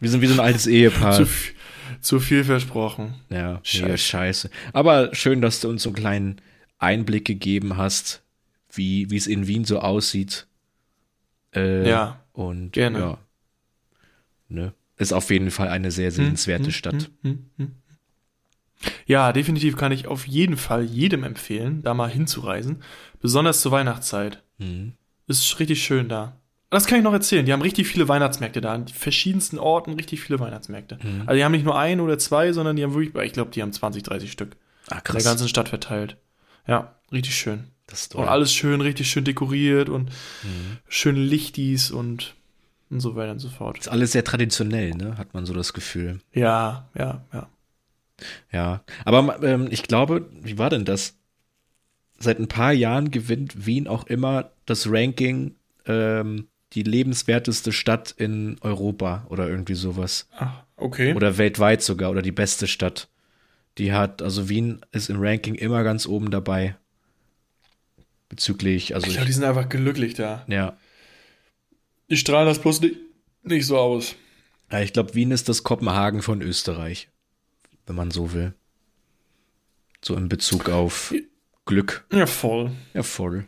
Wir 0.01 0.09
sind 0.09 0.19
wie 0.21 0.27
so 0.27 0.33
ein 0.33 0.39
altes 0.41 0.67
Ehepaar. 0.67 1.13
zu, 1.13 1.27
zu 2.01 2.19
viel 2.19 2.43
versprochen. 2.43 3.13
Ja, 3.29 3.59
Scheiße. 3.63 3.97
scheiße. 3.97 4.49
Aber 4.73 5.15
schön, 5.15 5.41
dass 5.41 5.61
du 5.61 5.69
uns 5.69 5.83
so 5.83 5.89
einen 5.89 5.95
kleinen 5.95 6.41
Einblick 6.79 7.23
gegeben 7.25 7.77
hast, 7.77 8.21
wie 8.73 9.03
es 9.15 9.27
in 9.27 9.47
Wien 9.47 9.63
so 9.63 9.79
aussieht. 9.79 10.47
Äh, 11.55 11.87
Ja, 11.87 12.21
Und 12.33 12.71
gerne. 12.73 12.99
ja. 12.99 13.17
Ne? 14.49 14.73
Ist 14.97 15.13
auf 15.13 15.29
jeden 15.29 15.51
Fall 15.51 15.69
eine 15.69 15.91
sehr 15.91 16.11
sehenswerte 16.11 16.71
Stadt. 16.71 17.09
Ja, 19.05 19.31
definitiv 19.33 19.75
kann 19.77 19.91
ich 19.91 20.07
auf 20.07 20.27
jeden 20.27 20.57
Fall 20.57 20.83
jedem 20.83 21.23
empfehlen, 21.23 21.81
da 21.83 21.93
mal 21.93 22.09
hinzureisen. 22.09 22.81
Besonders 23.19 23.61
zur 23.61 23.71
Weihnachtszeit. 23.71 24.41
Ist 25.27 25.59
richtig 25.59 25.83
schön 25.83 26.09
da. 26.09 26.37
Das 26.71 26.85
kann 26.87 26.97
ich 26.97 27.03
noch 27.03 27.13
erzählen. 27.13 27.45
Die 27.45 27.53
haben 27.53 27.61
richtig 27.61 27.87
viele 27.87 28.07
Weihnachtsmärkte 28.07 28.61
da. 28.61 28.73
An 28.73 28.87
verschiedensten 28.87 29.59
Orten 29.59 29.93
richtig 29.93 30.21
viele 30.21 30.39
Weihnachtsmärkte. 30.39 30.97
Mhm. 31.03 31.21
Also 31.27 31.35
die 31.37 31.43
haben 31.43 31.51
nicht 31.51 31.65
nur 31.65 31.77
ein 31.77 31.99
oder 31.99 32.17
zwei, 32.17 32.51
sondern 32.53 32.75
die 32.77 32.83
haben 32.83 32.93
wirklich, 32.93 33.13
ich 33.25 33.33
glaube, 33.33 33.51
die 33.51 33.61
haben 33.61 33.73
20, 33.73 34.03
30 34.03 34.31
Stück. 34.31 34.55
Ah, 34.89 34.97
In 35.07 35.13
der 35.15 35.23
ganzen 35.23 35.47
Stadt 35.49 35.69
verteilt. 35.69 36.17
Ja, 36.67 36.95
richtig 37.11 37.35
schön. 37.35 37.65
Das 37.87 38.01
ist 38.03 38.15
Und 38.15 38.21
toll. 38.23 38.29
alles 38.31 38.53
schön, 38.53 38.79
richtig 38.81 39.09
schön 39.09 39.25
dekoriert 39.25 39.89
und 39.89 40.05
Mhm. 40.43 40.77
schöne 40.87 41.19
Lichtis 41.19 41.91
und, 41.91 42.35
und 42.89 43.01
so 43.01 43.15
weiter 43.15 43.31
und 43.33 43.39
so 43.39 43.49
fort. 43.49 43.77
Ist 43.77 43.89
alles 43.89 44.13
sehr 44.13 44.23
traditionell, 44.23 44.91
ne? 44.91 45.17
Hat 45.17 45.33
man 45.33 45.45
so 45.45 45.53
das 45.53 45.73
Gefühl. 45.73 46.21
Ja, 46.33 46.89
ja, 46.97 47.25
ja. 47.33 47.49
Ja. 48.51 48.83
Aber 49.03 49.43
ähm, 49.43 49.67
ich 49.71 49.83
glaube, 49.83 50.29
wie 50.41 50.57
war 50.57 50.69
denn 50.69 50.85
das? 50.85 51.15
Seit 52.17 52.39
ein 52.39 52.47
paar 52.47 52.71
Jahren 52.71 53.09
gewinnt 53.11 53.65
Wien 53.65 53.87
auch 53.87 54.05
immer 54.05 54.51
das 54.65 54.87
Ranking 54.89 55.55
ähm, 55.87 56.47
die 56.73 56.83
lebenswerteste 56.83 57.71
Stadt 57.71 58.11
in 58.11 58.57
Europa 58.61 59.25
oder 59.29 59.47
irgendwie 59.47 59.75
sowas. 59.75 60.27
Ach, 60.37 60.63
okay. 60.77 61.13
Oder 61.13 61.37
weltweit 61.37 61.81
sogar 61.81 62.11
oder 62.11 62.21
die 62.21 62.31
beste 62.31 62.67
Stadt. 62.67 63.09
Die 63.77 63.93
hat, 63.93 64.21
also 64.21 64.49
Wien 64.49 64.81
ist 64.91 65.09
im 65.09 65.17
Ranking 65.19 65.55
immer 65.55 65.83
ganz 65.83 66.05
oben 66.05 66.31
dabei. 66.31 66.75
Bezüglich, 68.29 68.95
also 68.95 69.07
ich 69.07 69.13
glaube, 69.13 69.27
die 69.27 69.33
sind 69.33 69.43
einfach 69.43 69.67
glücklich 69.67 70.13
da. 70.13 70.45
ja. 70.47 70.77
Die 72.09 72.17
strahlen 72.17 72.45
das 72.47 72.59
bloß 72.59 72.81
nicht, 72.81 72.97
nicht 73.43 73.65
so 73.65 73.77
aus. 73.77 74.15
ja, 74.69 74.81
ich 74.81 74.91
glaube, 74.91 75.15
Wien 75.15 75.31
ist 75.31 75.47
das 75.47 75.63
Kopenhagen 75.63 76.21
von 76.21 76.41
Österreich, 76.41 77.09
wenn 77.85 77.95
man 77.95 78.11
so 78.11 78.33
will. 78.33 78.53
So 80.03 80.15
in 80.15 80.27
Bezug 80.27 80.67
auf 80.69 81.13
Glück. 81.65 82.05
Ja, 82.11 82.25
voll. 82.25 82.71
Ja, 82.93 83.03
voll. 83.03 83.47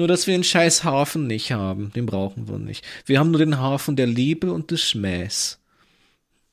Nur, 0.00 0.08
dass 0.08 0.26
wir 0.26 0.32
einen 0.32 0.44
scheiß 0.44 0.82
Hafen 0.82 1.26
nicht 1.26 1.52
haben. 1.52 1.92
Den 1.92 2.06
brauchen 2.06 2.48
wir 2.48 2.58
nicht. 2.58 2.82
Wir 3.04 3.18
haben 3.18 3.32
nur 3.32 3.40
den 3.40 3.58
Hafen 3.58 3.96
der 3.96 4.06
Liebe 4.06 4.50
und 4.50 4.70
des 4.70 4.80
Schmähs. 4.82 5.60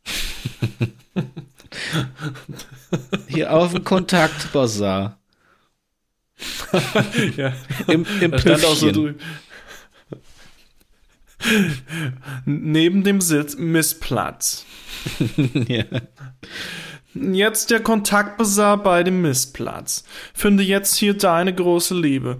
Hier 3.30 3.54
auf 3.54 3.72
dem 3.72 3.86
Kontaktbazar. 3.86 5.18
Ja. 7.38 7.54
Im, 7.88 8.06
im 8.20 8.32
Da 8.32 8.40
stand 8.40 8.66
auch 8.66 8.76
so 8.76 8.92
drüben. 8.92 9.18
Neben 12.46 13.06
dem 13.06 13.22
Sitz 13.22 13.56
Missplatz. 13.56 14.66
ja. 15.70 15.86
Jetzt 17.14 17.72
der 17.72 17.80
Kontaktbazar 17.80 18.84
bei 18.84 19.04
dem 19.04 19.22
Missplatz. 19.22 20.04
Finde 20.34 20.64
jetzt 20.64 20.98
hier 20.98 21.16
deine 21.16 21.56
große 21.56 21.96
Liebe. 21.96 22.40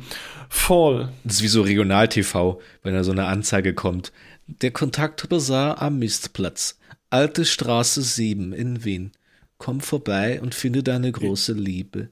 Voll. 0.50 1.10
Das 1.24 1.36
ist 1.38 1.42
wie 1.44 1.48
so 1.48 1.62
Regional-TV, 1.62 2.60
wenn 2.84 2.94
da 2.94 3.04
so 3.04 3.12
eine 3.12 3.26
Anzeige 3.26 3.74
kommt. 3.74 4.12
Der 4.48 4.72
Kontaktbazar 4.72 5.82
am 5.82 6.00
Mistplatz. 6.00 6.80
Alte 7.10 7.46
Straße 7.46 8.02
7 8.02 8.54
in 8.54 8.84
Wien. 8.84 9.12
Komm 9.58 9.82
vorbei 9.82 10.40
und 10.42 10.54
finde 10.56 10.84
deine 10.84 11.12
große 11.12 11.54
Liebe. 11.54 12.10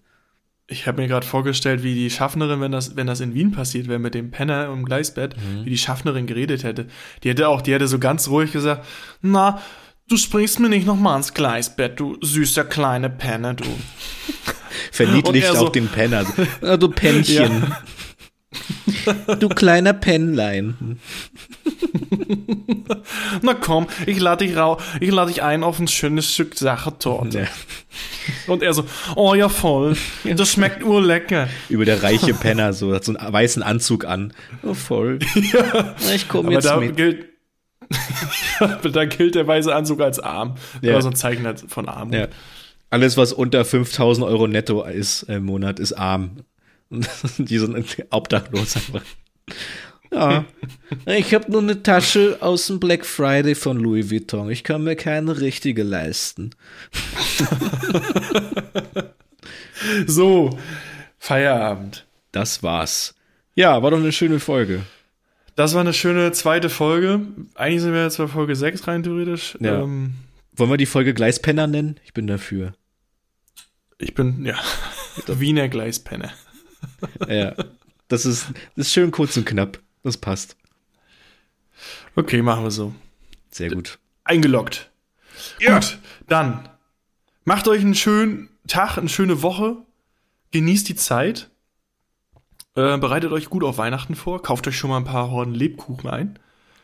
Ich 0.67 0.87
habe 0.87 1.01
mir 1.01 1.07
gerade 1.07 1.27
vorgestellt, 1.27 1.83
wie 1.83 1.93
die 1.93 2.09
Schaffnerin, 2.09 2.59
wenn 2.59 2.71
das, 2.71 2.95
wenn 2.95 3.05
das 3.05 3.19
in 3.19 3.35
Wien 3.35 3.51
passiert 3.51 3.87
wäre 3.87 3.99
mit 3.99 4.15
dem 4.15 4.31
Penner 4.31 4.65
im 4.71 4.83
Gleisbett, 4.85 5.35
wie 5.63 5.69
die 5.69 5.77
Schaffnerin 5.77 6.25
geredet 6.25 6.63
hätte. 6.63 6.87
Die 7.23 7.29
hätte 7.29 7.49
auch, 7.49 7.61
die 7.61 7.71
hätte 7.71 7.87
so 7.87 7.99
ganz 7.99 8.27
ruhig 8.29 8.51
gesagt, 8.51 8.83
na, 9.21 9.61
du 10.09 10.17
springst 10.17 10.59
mir 10.59 10.69
nicht 10.69 10.87
nochmal 10.87 11.17
ins 11.17 11.35
Gleisbett, 11.35 11.99
du 11.99 12.17
süßer 12.21 12.63
kleiner 12.65 13.09
Penner, 13.09 13.53
du. 13.53 13.63
Verniedlicht 14.91 15.45
er 15.45 15.53
auch 15.53 15.57
so- 15.57 15.69
den 15.69 15.87
Penner. 15.87 16.25
Ah, 16.61 16.77
du 16.77 16.89
Pennchen. 16.89 17.71
Du 19.39 19.49
kleiner 19.49 19.93
Pennlein. 19.93 20.99
Na 23.41 23.53
komm, 23.53 23.87
ich 24.05 24.19
lade 24.19 24.45
dich 24.45 24.55
rau, 24.55 24.79
ich 24.99 25.11
lade 25.11 25.31
dich 25.31 25.43
ein 25.43 25.63
auf 25.63 25.79
ein 25.79 25.87
schönes 25.87 26.31
Stück 26.31 26.55
Sachertorte. 26.55 27.39
Ja. 27.39 27.47
Und 28.47 28.63
er 28.63 28.73
so, 28.73 28.85
oh 29.15 29.33
ja 29.35 29.49
voll, 29.49 29.95
das 30.23 30.51
schmeckt 30.51 30.83
urlecker. 30.83 31.47
Über 31.69 31.85
der 31.85 32.03
reiche 32.03 32.33
Penner, 32.33 32.73
so, 32.73 32.93
hat 32.93 33.03
so 33.03 33.15
einen 33.15 33.33
weißen 33.33 33.63
Anzug 33.63 34.05
an. 34.05 34.33
Oh, 34.63 34.73
voll. 34.73 35.19
Ich 36.13 36.27
komme 36.27 36.53
jetzt 36.53 36.65
da 36.65 36.77
mit. 36.77 36.95
gilt, 36.97 37.25
da 38.93 39.05
gilt 39.05 39.35
der 39.35 39.47
weiße 39.47 39.73
Anzug 39.73 40.01
als 40.01 40.19
arm. 40.19 40.55
Ja. 40.81 40.93
Ja. 40.93 41.01
so 41.01 41.09
ein 41.09 41.15
Zeichen 41.15 41.45
von 41.67 41.87
Armut. 41.87 42.13
Ja. 42.13 42.27
Alles, 42.89 43.17
was 43.17 43.33
unter 43.33 43.65
5000 43.65 44.25
Euro 44.25 44.47
netto 44.47 44.83
ist 44.83 45.23
im 45.23 45.45
Monat, 45.45 45.79
ist 45.79 45.93
arm. 45.93 46.37
Die 47.37 47.57
sind 47.57 47.97
obdachlos 48.09 48.75
einfach. 48.75 49.03
Ja. 50.11 50.45
Ich 51.05 51.33
habe 51.33 51.51
nur 51.51 51.61
eine 51.61 51.83
Tasche 51.83 52.37
aus 52.39 52.67
dem 52.67 52.79
Black 52.79 53.05
Friday 53.05 53.55
von 53.55 53.77
Louis 53.77 54.11
Vuitton. 54.11 54.49
Ich 54.49 54.63
kann 54.63 54.83
mir 54.83 54.95
keine 54.95 55.39
richtige 55.41 55.83
leisten. 55.83 56.51
So, 60.07 60.57
Feierabend. 61.19 62.05
Das 62.31 62.63
war's. 62.63 63.15
Ja, 63.55 63.81
war 63.83 63.91
doch 63.91 63.99
eine 63.99 64.11
schöne 64.11 64.39
Folge. 64.39 64.81
Das 65.55 65.73
war 65.73 65.81
eine 65.81 65.93
schöne 65.93 66.31
zweite 66.33 66.69
Folge. 66.69 67.21
Eigentlich 67.55 67.81
sind 67.81 67.93
wir 67.93 68.03
jetzt 68.03 68.17
bei 68.17 68.27
Folge 68.27 68.55
6 68.55 68.87
rein 68.87 69.03
theoretisch. 69.03 69.57
Ja. 69.61 69.81
Ähm, 69.81 70.15
Wollen 70.55 70.69
wir 70.69 70.77
die 70.77 70.85
Folge 70.85 71.13
Gleispenner 71.13 71.67
nennen? 71.67 71.99
Ich 72.03 72.13
bin 72.13 72.27
dafür. 72.27 72.73
ich 73.97 74.13
bin, 74.13 74.45
ja, 74.45 74.57
Wiener 75.27 75.69
Gleispenner. 75.69 76.31
Ja. 77.27 77.53
Das 78.07 78.25
ist, 78.25 78.47
das 78.75 78.87
ist 78.87 78.93
schön 78.93 79.09
kurz 79.11 79.35
und 79.37 79.45
knapp. 79.45 79.79
Das 80.03 80.17
passt. 80.17 80.55
Okay, 82.15 82.41
machen 82.41 82.63
wir 82.63 82.71
so. 82.71 82.93
Sehr 83.49 83.69
gut. 83.71 83.97
Eingeloggt. 84.23 84.91
Gut, 85.65 85.97
dann 86.27 86.69
macht 87.43 87.67
euch 87.67 87.81
einen 87.81 87.95
schönen 87.95 88.49
Tag, 88.67 88.97
eine 88.97 89.09
schöne 89.09 89.41
Woche. 89.41 89.77
Genießt 90.51 90.87
die 90.87 90.95
Zeit. 90.95 91.49
Äh, 92.75 92.97
bereitet 92.97 93.31
euch 93.31 93.49
gut 93.49 93.63
auf 93.63 93.77
Weihnachten 93.77 94.15
vor. 94.15 94.41
Kauft 94.43 94.67
euch 94.67 94.77
schon 94.77 94.89
mal 94.91 94.97
ein 94.97 95.03
paar 95.05 95.31
Horden 95.31 95.53
Lebkuchen 95.53 96.09
ein. 96.09 96.39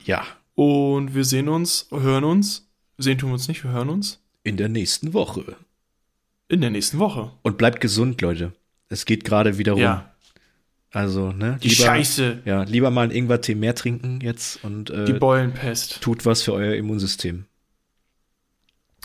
Ja. 0.05 0.25
Und 0.55 1.13
wir 1.13 1.23
sehen 1.25 1.49
uns, 1.49 1.87
hören 1.91 2.23
uns. 2.23 2.67
Sehen 2.97 3.17
tun 3.17 3.29
wir 3.29 3.33
uns 3.33 3.47
nicht, 3.47 3.63
wir 3.63 3.71
hören 3.71 3.89
uns 3.89 4.21
In 4.43 4.57
der 4.57 4.69
nächsten 4.69 5.13
Woche. 5.13 5.55
in 6.49 6.61
der 6.61 6.69
nächsten 6.69 6.99
Woche. 6.99 7.31
Und 7.43 7.57
bleibt 7.57 7.79
gesund, 7.79 8.21
Leute. 8.21 8.53
Es 8.91 9.05
geht 9.05 9.23
gerade 9.23 9.57
wieder 9.57 9.71
rum. 9.73 9.81
Ja, 9.81 10.11
Also, 10.91 11.31
ne? 11.31 11.57
die 11.63 11.69
Scheiße, 11.69 12.41
Ja, 12.45 12.63
lieber 12.63 12.91
mal 12.91 13.03
einen 13.03 13.11
Ingwer-Tee 13.11 13.55
mehr 13.55 13.73
trinken 13.73 14.19
jetzt 14.21 14.63
und 14.63 14.89
äh, 14.89 15.05
die 15.05 15.13
Beulenpest. 15.13 16.01
tut 16.01 16.25
was 16.25 16.41
für 16.43 16.53
euer 16.53 16.75
Immunsystem. 16.75 17.45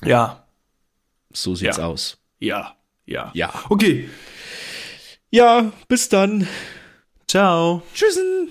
Ja, 0.05 0.47
So 1.33 1.55
sieht's 1.55 1.77
Ja. 1.79 1.87
aus. 1.87 2.19
ja, 2.41 2.77
ja. 3.07 3.31
Ja. 3.35 3.53
Okay, 3.69 4.09
Ja, 5.31 5.73
bis 5.89 6.09
dann. 6.09 6.47
ciao. 7.29 7.83
Tschüssen. 7.95 8.51